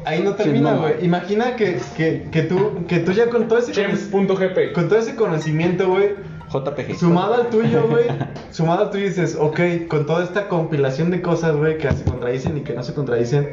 ahí 0.05 0.21
no 0.21 0.35
termina, 0.35 0.73
güey. 0.75 0.95
Imagina 1.01 1.55
que, 1.55 1.79
que, 1.95 2.27
que, 2.29 2.41
tú, 2.43 2.85
que 2.87 2.99
tú 2.99 3.13
ya 3.13 3.29
con 3.29 3.47
todo 3.47 3.59
ese, 3.59 3.71
Chems.gp. 3.71 4.73
con 4.73 4.89
todo 4.89 4.99
ese 4.99 5.15
conocimiento, 5.15 5.87
güey, 5.87 6.15
JPG. 6.51 6.97
sumado 6.97 7.35
al 7.35 7.49
tuyo, 7.49 7.87
güey, 7.87 8.05
sumado 8.51 8.83
al 8.83 8.89
tuyo 8.91 9.05
dices, 9.05 9.37
ok, 9.39 9.87
con 9.87 10.05
toda 10.05 10.25
esta 10.25 10.49
compilación 10.49 11.09
de 11.09 11.21
cosas, 11.21 11.55
güey, 11.55 11.77
que 11.77 11.89
se 11.91 12.03
contradicen 12.03 12.57
y 12.57 12.61
que 12.61 12.73
no 12.73 12.83
se 12.83 12.93
contradicen, 12.93 13.49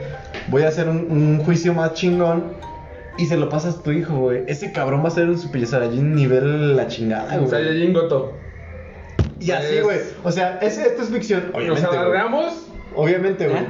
voy 0.48 0.62
a 0.62 0.68
hacer 0.68 0.88
un, 0.88 1.06
un 1.08 1.38
juicio 1.44 1.72
más 1.72 1.94
chingón. 1.94 2.58
Y 3.18 3.26
se 3.26 3.36
lo 3.36 3.48
pasas 3.50 3.76
a 3.76 3.82
tu 3.82 3.90
hijo, 3.92 4.16
güey. 4.16 4.44
Ese 4.46 4.72
cabrón 4.72 5.04
va 5.04 5.08
a 5.08 5.10
ser 5.10 5.28
un 5.28 5.36
Super 5.38 5.66
Saiyajin 5.66 6.14
nivel 6.14 6.74
la 6.74 6.86
chingada, 6.86 7.36
güey. 7.36 7.50
Saiyajin 7.50 7.92
Goto. 7.92 8.32
Y 9.40 9.50
así, 9.50 9.76
Es- 9.78 9.82
güey. 9.82 9.98
O 10.22 10.30
sea, 10.30 10.58
ese, 10.62 10.86
esto 10.86 11.02
es 11.02 11.08
ficción. 11.08 11.46
Nos 11.46 11.54
Obviamente, 11.56 11.86
güey. 11.86 11.98
alargamos. 11.98 12.66
Obviamente, 12.94 13.48
güey. 13.48 13.66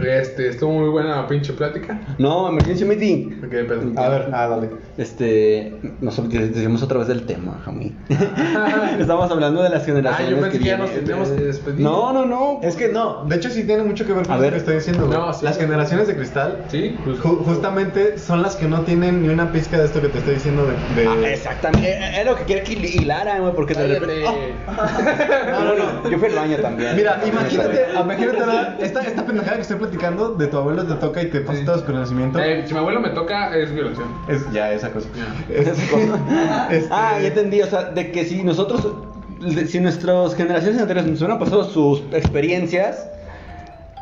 Este, 0.00 0.48
estuvo 0.48 0.72
muy 0.72 0.88
buena 0.88 1.16
la 1.16 1.26
pinche 1.26 1.52
plática. 1.52 2.00
No, 2.18 2.48
emergency 2.48 2.84
meeting. 2.84 3.40
Ok, 3.44 3.50
perdón. 3.68 3.94
A 3.98 4.08
ver, 4.08 4.28
ah, 4.32 4.46
dale. 4.48 4.70
Este, 4.96 5.74
nos 6.00 6.16
decimos 6.30 6.82
otra 6.82 6.98
vez 6.98 7.08
del 7.08 7.26
tema, 7.26 7.60
Jami. 7.64 7.94
Estamos 8.98 9.30
hablando 9.30 9.62
de 9.62 9.68
las 9.70 9.84
generaciones 9.84 10.28
Ah, 10.28 10.30
yo 10.36 10.40
pensé 10.40 10.58
que 10.58 10.64
ya 10.64 10.76
nos 10.78 10.90
teníamos 10.90 11.28
que 11.28 11.42
despedir. 11.42 11.80
No, 11.80 12.12
no, 12.12 12.24
no. 12.26 12.60
Es 12.62 12.76
que 12.76 12.88
no, 12.88 13.24
de 13.26 13.36
hecho 13.36 13.50
sí 13.50 13.64
tiene 13.64 13.82
mucho 13.82 14.06
que 14.06 14.12
ver 14.12 14.24
con 14.24 14.32
A 14.32 14.36
lo 14.36 14.42
ver. 14.42 14.52
que 14.52 14.58
estoy 14.58 14.74
diciendo, 14.76 15.06
güey. 15.06 15.18
No, 15.18 15.32
sí. 15.32 15.44
Las 15.44 15.58
generaciones 15.58 16.06
de 16.08 16.16
cristal, 16.16 16.64
Sí, 16.68 16.96
pues. 17.04 17.18
ju- 17.18 17.42
justamente 17.44 18.18
son 18.18 18.42
las 18.42 18.56
que 18.56 18.66
no 18.66 18.80
tienen 18.82 19.22
ni 19.22 19.28
una 19.28 19.52
pizca 19.52 19.78
de 19.78 19.84
esto 19.86 20.00
que 20.00 20.08
te 20.08 20.18
estoy 20.18 20.34
diciendo 20.34 20.66
de... 20.66 21.02
de- 21.02 21.08
Ah, 21.08 21.30
exactamente. 21.32 21.90
Eh, 21.90 22.20
Es 22.20 22.26
lo 22.26 22.36
que 22.36 22.44
quería 22.44 22.64
que 22.64 22.72
hilara, 22.74 23.38
güey, 23.40 23.54
porque 23.54 23.74
de 23.74 23.86
repente. 23.98 24.22
Cállate. 24.22 25.50
No, 25.50 25.64
no, 25.64 25.74
no. 25.74 26.10
Yo 26.10 26.18
fui 26.18 26.28
al 26.28 26.34
baño 26.34 26.56
también. 26.58 26.96
Mira, 26.96 27.20
imagínate, 27.26 27.86
imagínate 28.02 28.40
ahora, 28.40 28.76
esta, 28.80 29.00
esta 29.02 29.24
pendejada 29.24 29.56
que 29.58 29.64
estoy 29.72 29.86
platicando 29.88 30.30
de 30.34 30.46
tu 30.48 30.56
abuelo 30.58 30.84
te 30.84 30.94
toca 30.94 31.22
y 31.22 31.26
te 31.26 31.40
pasa 31.40 31.58
Sí. 31.60 31.64
todo 31.64 31.78
su 31.78 31.84
conocimiento. 31.84 32.38
Eh, 32.38 32.64
si 32.66 32.72
mi 32.72 32.78
abuelo 32.80 33.00
me 33.00 33.10
toca, 33.10 33.56
es 33.56 33.72
violación. 33.72 34.08
Es 34.28 34.50
ya 34.52 34.72
esa 34.72 34.90
cosa. 34.90 35.08
Ya. 35.16 35.54
Es- 35.54 35.68
Esa 35.78 35.90
cosa. 35.92 36.18
Este- 36.70 36.88
Ah, 36.92 37.18
ya 37.20 37.28
entendí. 37.28 37.62
O 37.62 37.66
sea, 37.66 37.84
de 37.84 38.10
que 38.12 38.24
si 38.24 38.42
nosotros. 38.42 38.86
de- 39.40 39.66
Si 39.66 39.80
nuestras 39.80 40.34
generaciones 40.34 40.80
anteriores 40.80 41.10
nos 41.10 41.20
hubieran 41.20 41.38
pasado 41.38 41.64
sus 41.64 42.02
experiencias, 42.12 43.06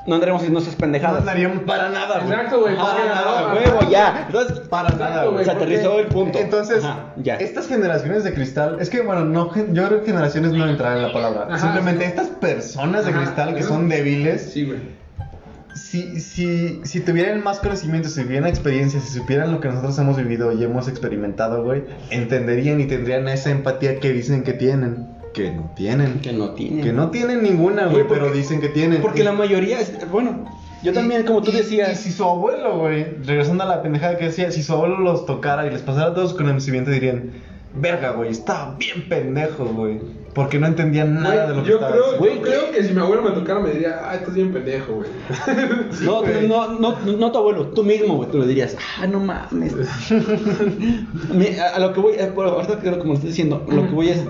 no 0.07 0.15
andaríamos 0.15 0.41
haciendo 0.41 0.59
esas 0.61 0.73
No 0.75 0.79
pendejadas. 0.81 1.21
andaríamos 1.21 1.63
para 1.65 1.91
nada, 1.91 2.21
güey. 2.21 2.33
Exacto, 2.33 2.61
güey. 2.61 2.77
Para 2.77 3.05
nada, 3.05 3.41
no, 3.43 3.51
güey. 3.53 3.65
Huevo, 3.69 3.91
ya. 3.91 4.25
Entonces, 4.27 4.59
Para 4.69 4.89
nada, 4.91 5.07
Exacto, 5.11 5.33
güey. 5.33 5.45
se 5.45 5.51
aterrizó 5.51 5.99
el 6.01 6.07
punto. 6.07 6.39
Entonces, 6.39 6.83
Ajá, 6.85 7.13
ya. 7.19 7.35
estas 7.37 7.69
generaciones 7.69 8.25
de 8.25 8.33
cristal, 8.35 8.79
es 8.81 8.89
que 8.91 9.03
bueno, 9.03 9.25
no, 9.27 9.53
yo 9.73 9.87
creo 9.87 10.01
que 10.01 10.07
generaciones 10.07 10.53
no 10.53 10.67
entrarán 10.69 10.97
en 10.99 11.03
la 11.05 11.13
palabra. 11.13 11.47
Ajá, 11.51 11.59
Simplemente 11.59 12.05
sí. 12.05 12.11
estas 12.11 12.29
personas 12.29 13.05
de 13.05 13.11
Ajá, 13.13 13.21
cristal 13.21 13.55
que 13.55 13.63
son 13.63 13.89
débiles, 13.89 14.51
Sí, 14.53 14.65
güey. 14.65 14.79
Si, 15.79 16.21
si, 16.21 16.81
si 16.85 17.01
tuvieran 17.01 17.43
más 17.43 17.59
conocimiento, 17.61 18.09
si 18.09 18.23
tuvieran 18.23 18.47
experiencia, 18.49 19.01
si 19.01 19.19
supieran 19.19 19.53
lo 19.53 19.61
que 19.61 19.69
nosotros 19.69 19.99
hemos 19.99 20.17
vivido 20.17 20.53
y 20.53 20.63
hemos 20.65 20.89
experimentado, 20.89 21.63
güey, 21.65 21.85
entenderían 22.11 22.81
y 22.81 22.87
tendrían 22.87 23.27
esa 23.29 23.51
empatía 23.51 24.01
que 24.01 24.13
dicen 24.13 24.43
que 24.43 24.53
tienen. 24.53 25.07
Que 25.35 25.51
no 25.53 25.71
tienen. 25.77 26.21
Que 26.21 26.33
no 26.33 26.51
tienen. 26.51 26.83
Que 26.85 26.93
no 26.93 27.11
tienen 27.11 27.43
ninguna, 27.43 27.87
güey, 27.87 28.05
porque- 28.07 28.21
pero 28.21 28.33
dicen 28.33 28.61
que 28.61 28.69
tienen. 28.69 29.01
Porque 29.01 29.21
Y- 29.21 29.25
la 29.25 29.33
mayoría. 29.33 29.79
Es, 29.81 29.93
bueno, 30.11 30.45
yo 30.83 30.91
y- 30.91 30.95
también, 30.95 31.25
como 31.25 31.43
tú 31.43 31.51
y- 31.51 31.57
decías. 31.57 31.93
Y 31.93 31.95
si 31.97 32.13
su 32.13 32.25
abuelo, 32.25 32.79
güey, 32.79 33.05
regresando 33.25 33.63
a 33.65 33.67
la 33.67 33.83
pendejada 33.83 34.17
que 34.19 34.27
decía, 34.27 34.51
si 34.51 34.63
su 34.63 34.73
abuelo 34.73 34.99
los 34.99 35.27
tocara 35.27 35.67
y 35.67 35.71
les 35.71 35.83
pasara 35.83 36.15
todo 36.15 36.27
su 36.29 36.37
conocimiento, 36.37 36.91
dirían, 36.91 37.31
verga, 37.75 38.13
güey, 38.13 38.31
estaba 38.31 38.77
bien 38.79 39.09
pendejo, 39.09 39.65
güey. 39.67 40.01
Porque 40.35 40.59
no 40.59 40.67
entendían 40.67 41.15
nada 41.15 41.49
de 41.49 41.57
lo 41.57 41.63
que 41.63 41.71
yo 41.71 41.75
estaba 41.77 41.93
creo, 41.93 42.35
yo 42.35 42.43
creo 42.43 42.71
que 42.71 42.85
si 42.85 42.93
mi 42.93 43.01
abuelo 43.01 43.23
me 43.23 43.31
tocara 43.31 43.61
me 43.61 43.71
diría, 43.71 44.01
ah, 44.05 44.15
estás 44.15 44.35
bien 44.35 44.53
pendejo, 44.53 44.95
güey. 44.95 45.11
no, 46.03 46.21
güey. 46.21 46.47
no, 46.47 46.79
no, 46.79 46.97
no 47.01 47.33
tu 47.33 47.39
abuelo, 47.39 47.69
tú 47.69 47.83
mismo, 47.83 48.17
güey, 48.17 48.31
tú 48.31 48.39
le 48.39 48.47
dirías, 48.47 48.77
ah, 49.01 49.07
no 49.07 49.19
mames. 49.21 49.75
A, 51.61 51.77
a 51.77 51.79
lo 51.81 51.93
que 51.93 52.01
voy, 52.01 52.15
eh, 52.15 52.31
bueno, 52.35 52.53
ahorita 52.53 52.81
que 52.81 52.91
como 52.99 53.05
lo 53.05 53.15
estoy 53.15 53.31
diciendo, 53.31 53.67
lo 53.69 53.83
que 53.89 53.95
voy 53.95 54.11
es, 54.11 54.23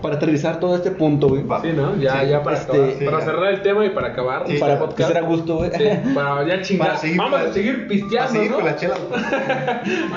para 0.00 0.16
aterrizar 0.16 0.58
todo 0.60 0.74
este 0.76 0.90
punto, 0.90 1.28
güey. 1.28 1.42
Sí, 1.62 1.72
¿no? 1.74 1.96
Ya, 1.96 2.20
Sí, 2.22 2.28
ya 2.28 2.42
para 2.42 2.56
este, 2.56 2.72
acabar. 2.72 2.90
sí, 2.98 3.04
para 3.04 3.18
ya. 3.18 3.24
cerrar 3.24 3.44
el 3.54 3.62
tema 3.62 3.84
y 3.86 3.90
para 3.90 4.08
acabar. 4.08 4.44
Sí, 4.46 4.58
para 4.58 4.78
podcast. 4.78 4.96
que 4.98 5.04
será 5.04 5.20
gusto, 5.20 5.56
güey. 5.56 5.70
Sí, 5.72 5.88
para 6.14 6.46
ya 6.46 6.62
chingar. 6.62 6.88
Para 6.88 6.98
seguir 7.00 7.16
Vamos 7.18 7.40
a 7.40 7.52
seguir 7.52 7.76
Para 7.76 7.88
pisteando, 7.88 8.32
seguir 8.32 8.50
¿no? 8.50 8.56
con 8.56 8.64
la 8.66 8.76
chela. 8.76 8.94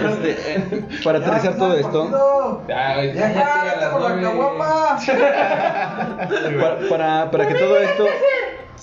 Este, 0.10 0.32
eh, 0.56 0.82
para 1.04 1.20
aterrizar 1.20 1.58
todo 1.58 1.74
esto, 1.74 2.64
Ya, 2.68 3.04
Ya, 3.04 3.34
ya, 3.34 3.90
por 3.92 4.02
la 4.02 4.22
caguama. 4.22 5.00
para, 6.60 6.78
para, 6.90 7.32
para 7.32 7.48
que 7.48 7.56
todo 7.56 7.78
esto 7.78 8.06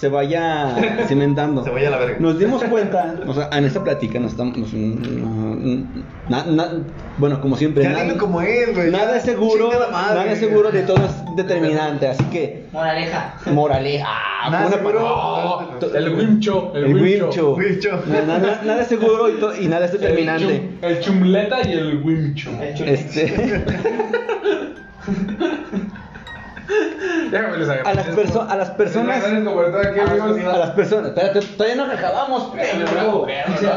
se 0.01 0.09
vaya 0.09 0.77
cimentando. 1.09 1.63
Se 1.65 1.69
vaya 1.71 1.89
a 1.89 1.91
la 1.91 1.99
verga. 1.99 2.17
Nos 2.21 2.39
dimos 2.39 2.65
cuenta, 2.65 3.17
o 3.27 3.35
sea, 3.35 3.51
en 3.53 3.67
esta 3.67 3.85
plática 3.85 4.19
nos 4.19 4.31
estamos. 4.33 4.57
nos- 4.57 4.73
na- 6.31 6.45
na- 6.47 6.71
bueno, 7.19 7.39
como 7.43 7.55
siempre, 7.57 7.83
Ya 7.85 7.91
nada, 7.91 8.17
como 8.17 8.41
es, 8.41 8.75
güey. 8.75 8.91
nada 8.91 9.19
es 9.19 9.25
seguro, 9.25 9.69
madre. 9.93 10.19
nada 10.21 10.33
es 10.33 10.39
seguro 10.39 10.71
de 10.71 10.83
todo 10.85 11.05
es 11.05 11.37
determinante, 11.37 12.09
así 12.09 12.25
que 12.25 12.65
Moraleja. 12.73 13.35
moraleja. 13.53 14.09
Nada 14.51 14.67
una 14.69 14.77
seguro. 14.77 15.69
To- 15.81 15.95
el 15.95 16.15
Wimcho. 16.15 16.73
El, 16.75 16.85
El 16.85 16.95
Wimcho. 16.95 18.03
Nada, 18.27 18.63
nada 18.65 18.81
es 18.81 18.87
seguro 18.89 19.29
y, 19.29 19.33
to- 19.39 19.55
y 19.61 19.67
nada 19.69 19.85
es 19.85 19.93
El, 19.93 20.01
determinante. 20.01 20.47
chum- 20.47 20.79
el 20.89 21.01
chumleta 21.01 21.69
y 21.69 21.73
el 21.73 22.01
Wimcho. 22.03 22.51
El 22.59 22.75
chun- 22.75 22.89
Este, 22.89 23.65
Déjame 27.31 27.57
les 27.59 27.69
a 27.69 27.95
las, 27.95 28.07
perso- 28.09 28.47
a 28.49 28.57
las 28.57 28.71
personas. 28.71 29.25
A 29.25 30.59
las 30.59 30.71
personas. 30.71 31.09
Espérate, 31.11 31.41
todavía 31.57 31.77
no 31.77 31.93
acabamos. 31.93 32.53
pendejo. 32.55 33.27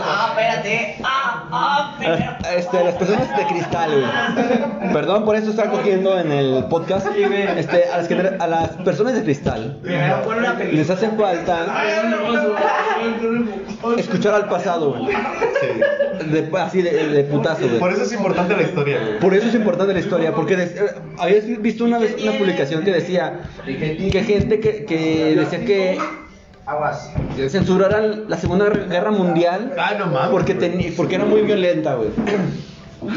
Ah, 0.04 0.28
espérate. 0.32 0.96
Ah, 1.04 1.48
ah, 1.52 1.94
A 1.94 1.98
primero. 1.98 2.18
las, 2.42 2.54
este, 2.56 2.78
a 2.80 2.84
las 2.84 2.96
personas 2.96 3.38
de 3.38 3.46
cristal, 3.48 3.92
güey. 3.92 4.94
Perdón 4.94 5.26
por 5.26 5.36
eso 5.36 5.50
estar 5.52 5.70
cogiendo 5.72 6.20
en 6.20 6.32
el 6.32 6.66
podcast. 6.66 7.08
Este, 7.16 7.86
a 7.90 7.98
las, 7.98 8.12
a 8.42 8.48
las 8.48 8.70
personas 8.84 9.14
de 9.16 9.24
cristal 9.24 9.80
les 10.72 10.90
hace 10.90 11.10
falta 11.10 11.66
escuchar 13.98 14.34
al 14.36 14.48
pasado, 14.50 14.92
güey. 14.94 15.16
Sí. 15.62 16.26
De- 16.30 16.50
así 16.60 16.82
de, 16.82 17.08
de 17.10 17.24
putazo, 17.24 17.68
güey. 17.68 17.80
Por 17.80 17.92
eso 17.92 18.04
es 18.04 18.14
importante 18.14 18.56
la 18.56 18.64
historia, 18.64 19.00
güey. 19.00 19.20
Por 19.20 19.34
eso 19.34 19.48
es 19.48 19.56
importante 19.56 19.94
la 19.94 20.00
historia, 20.00 20.34
porque 20.34 20.56
des- 20.56 20.76
eh, 20.80 20.96
habías 21.20 21.46
visto 21.62 21.84
una 21.86 22.00
vez 22.00 22.16
una 22.22 22.34
publicación 22.34 22.83
que 22.84 22.92
decía 22.92 23.42
que 23.66 24.24
gente 24.24 24.60
que, 24.60 24.86
que 24.86 25.36
decía 25.36 25.66
que 25.66 25.98
censuraran 27.50 28.26
la 28.30 28.38
Segunda 28.38 28.70
Guerra 28.70 29.12
Mundial 29.12 29.74
Ah, 29.78 29.94
no 30.00 30.06
porque, 30.32 30.58
teni- 30.58 30.94
porque 30.96 31.16
era 31.16 31.26
muy 31.26 31.42
violenta, 31.42 31.96
güey. 31.96 32.10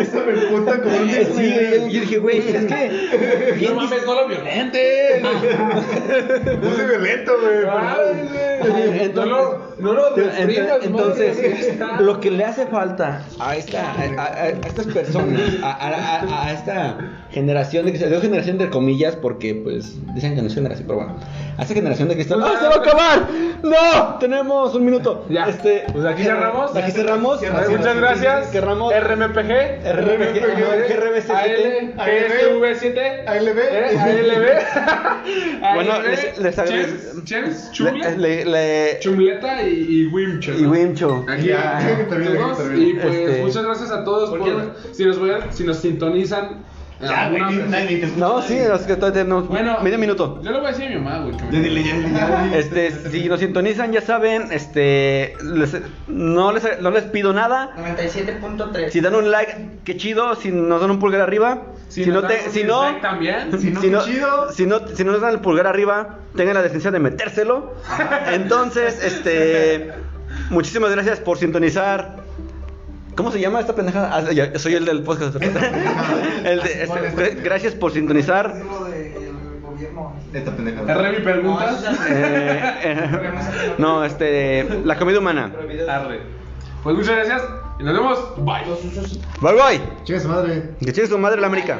Eso 0.00 0.22
me 0.26 0.32
puta 0.48 0.80
como 0.80 0.96
un 0.96 1.08
Sí, 1.10 1.24
güey, 1.34 1.92
yo 1.92 2.00
dije, 2.00 2.18
güey, 2.18 2.38
es 2.38 2.64
que... 2.64 3.68
No 3.68 3.74
mames, 3.74 4.06
no 4.06 4.14
lo 4.14 4.28
violentes. 4.28 5.22
Muy 6.62 6.86
violento, 6.86 7.32
güey. 7.40 9.12
No 9.14 9.26
lo, 9.26 9.67
no 9.80 9.92
lo 9.92 10.10
reprimas, 10.14 10.78
Entonces, 10.82 11.78
madre. 11.78 12.04
lo 12.04 12.20
que 12.20 12.30
le 12.30 12.44
hace 12.44 12.66
falta 12.66 13.22
a 13.38 13.56
esta 13.56 13.92
a, 13.92 14.22
a- 14.22 14.34
a 14.44 14.48
estas 14.48 14.86
personas, 14.86 15.40
a, 15.62 15.70
a- 15.70 16.18
a- 16.20 16.46
a 16.46 16.52
esta 16.52 16.98
generación 17.30 17.84
de 17.84 17.92
cristal, 17.92 18.10
digo 18.10 18.22
generación 18.22 18.58
de 18.58 18.68
comillas 18.70 19.16
porque 19.16 19.54
pues 19.54 19.94
dicen 20.14 20.34
que 20.34 20.40
no 20.42 20.48
es 20.48 20.54
generación, 20.54 20.86
pero 20.86 20.98
bueno, 21.00 21.16
a 21.56 21.62
esta 21.62 21.74
generación 21.74 22.08
de 22.08 22.14
cristal, 22.14 22.42
¡ah, 22.42 22.54
se 22.60 22.66
va 22.68 22.74
a 22.74 22.78
acabar! 22.78 23.28
¡No! 23.62 24.18
Tenemos 24.18 24.74
un 24.74 24.84
minuto. 24.84 25.26
Ya. 25.28 25.46
Este, 25.48 25.84
Pues 25.92 26.04
aquí 26.04 26.22
cerramos. 26.22 26.74
Aquí 26.76 26.92
cerramos. 26.92 27.40
Muchas 27.68 27.96
gracias. 27.96 28.50
Cerramos. 28.52 28.92
RMPG. 28.94 29.82
RMPG, 29.84 30.88
GRBC7. 30.88 31.94
GSV7. 31.96 33.26
ALB. 33.26 33.58
Eh, 33.58 33.98
ALB. 33.98 35.74
Bueno, 35.74 36.02
les- 36.02 36.38
les 36.38 36.58
agradezco- 36.58 37.24
Chems, 37.24 37.24
Chems, 37.24 37.64
Le- 37.66 37.72
Chumle, 37.72 38.16
le- 38.16 38.44
le- 38.44 38.98
Chumleta 39.00 39.62
y, 39.62 39.67
y 39.70 40.06
Wimcho. 40.06 40.52
y 40.58 40.66
Wimcho. 40.66 41.24
Aquí 41.28 41.48
Ya, 41.48 42.06
y 42.76 42.94
pues 42.94 43.14
Este- 43.14 43.42
muchas 43.42 43.64
gracias 43.64 43.90
a 43.90 44.04
todos 44.04 44.30
por, 44.30 44.40
si 44.92 45.04
nos 45.04 45.18
si 45.50 45.64
nos 45.64 45.78
sintonizan. 45.78 46.64
Ya, 47.00 47.28
güey, 47.28 47.40
alguna- 47.42 47.50
ni- 47.64 47.70
nadie 47.70 47.96
te 47.98 48.06
escucha. 48.06 48.20
No, 48.26 48.42
sí, 48.42 48.54
es 48.56 48.80
que 48.82 48.96
todavía 48.96 49.22
tenemos 49.22 49.46
Bueno, 49.48 49.78
medio 49.82 49.98
minuto. 49.98 50.40
Yo 50.42 50.50
le 50.50 50.58
voy 50.58 50.66
a 50.66 50.70
decir 50.72 50.86
a 50.86 50.88
mi 50.90 50.96
mamá, 50.96 51.18
güey. 51.20 51.36
que 51.36 51.44
me- 51.44 51.52
Ya 51.52 51.58
dile, 51.60 51.84
ya 51.84 51.94
dile, 51.96 52.10
ya 52.12 52.42
dile. 52.42 52.58
Este, 52.58 52.90
si 53.10 53.28
nos 53.28 53.38
sintonizan, 53.40 53.92
ya 53.92 54.00
saben, 54.00 54.50
este, 54.50 55.34
les- 55.42 55.76
no, 56.08 56.50
les, 56.52 56.80
no 56.80 56.90
les 56.90 57.04
pido 57.04 57.32
nada. 57.32 57.70
97.3. 57.76 58.90
Si 58.92 59.00
dan 59.00 59.14
un 59.14 59.30
like, 59.30 59.78
qué 59.84 59.96
chido. 59.96 60.34
Si 60.34 60.50
nos 60.50 60.80
dan 60.80 60.90
un 60.90 60.98
pulgar 60.98 61.20
arriba. 61.20 61.62
Si, 61.88 62.04
no, 62.04 62.14
nos 62.14 62.22
dan 62.22 62.32
te, 62.32 62.50
si 62.50 62.64
no, 62.64 62.82
dislike 62.82 63.00
también. 63.02 63.60
Si 63.60 63.70
no, 63.70 63.80
si 63.80 63.86
qué 63.86 63.92
no, 63.92 64.04
chido. 64.04 64.52
si 64.52 64.66
no, 64.66 64.80
si 64.88 65.04
no 65.04 65.12
nos 65.12 65.20
dan 65.20 65.30
el 65.34 65.40
pulgar 65.40 65.66
arriba, 65.68 66.18
tengan 66.36 66.54
la 66.54 66.62
decencia 66.62 66.90
de 66.90 66.98
metérselo. 66.98 67.74
Entonces, 68.32 69.02
este, 69.04 69.92
muchísimas 70.50 70.90
gracias 70.90 71.20
por 71.20 71.38
sintonizar. 71.38 72.26
¿Cómo 73.18 73.32
se 73.32 73.40
llama 73.40 73.58
esta 73.58 73.74
pendejada? 73.74 74.16
Ah, 74.16 74.32
ya, 74.32 74.56
soy 74.60 74.74
el 74.74 74.84
del 74.84 75.02
podcast. 75.02 75.34
El 75.42 76.60
de- 76.62 76.84
este, 76.84 77.34
gracias 77.42 77.74
por 77.74 77.90
sintonizar. 77.90 78.54
Lo 78.64 78.84
del 78.84 79.60
gobierno. 79.60 80.12
Esta 80.32 80.52
pendeja. 80.52 80.82
Mi 80.82 81.18
preguntas. 81.24 81.84
Eh, 82.08 82.60
eh, 82.84 83.74
no, 83.76 84.04
este, 84.04 84.82
la 84.84 84.96
comida 84.96 85.18
humana. 85.18 85.52
Arre. 85.90 86.20
Pues 86.84 86.94
muchas 86.94 87.16
gracias 87.16 87.42
y 87.80 87.82
nos 87.82 87.94
vemos. 87.94 88.36
Bye. 88.36 88.62
Bye 89.40 89.54
bye. 89.54 89.80
Chinga 90.04 90.20
su 90.20 90.28
madre. 90.28 90.70
Que 90.78 90.92
chingue 90.92 91.08
su 91.08 91.18
madre 91.18 91.40
la 91.40 91.48
América. 91.48 91.76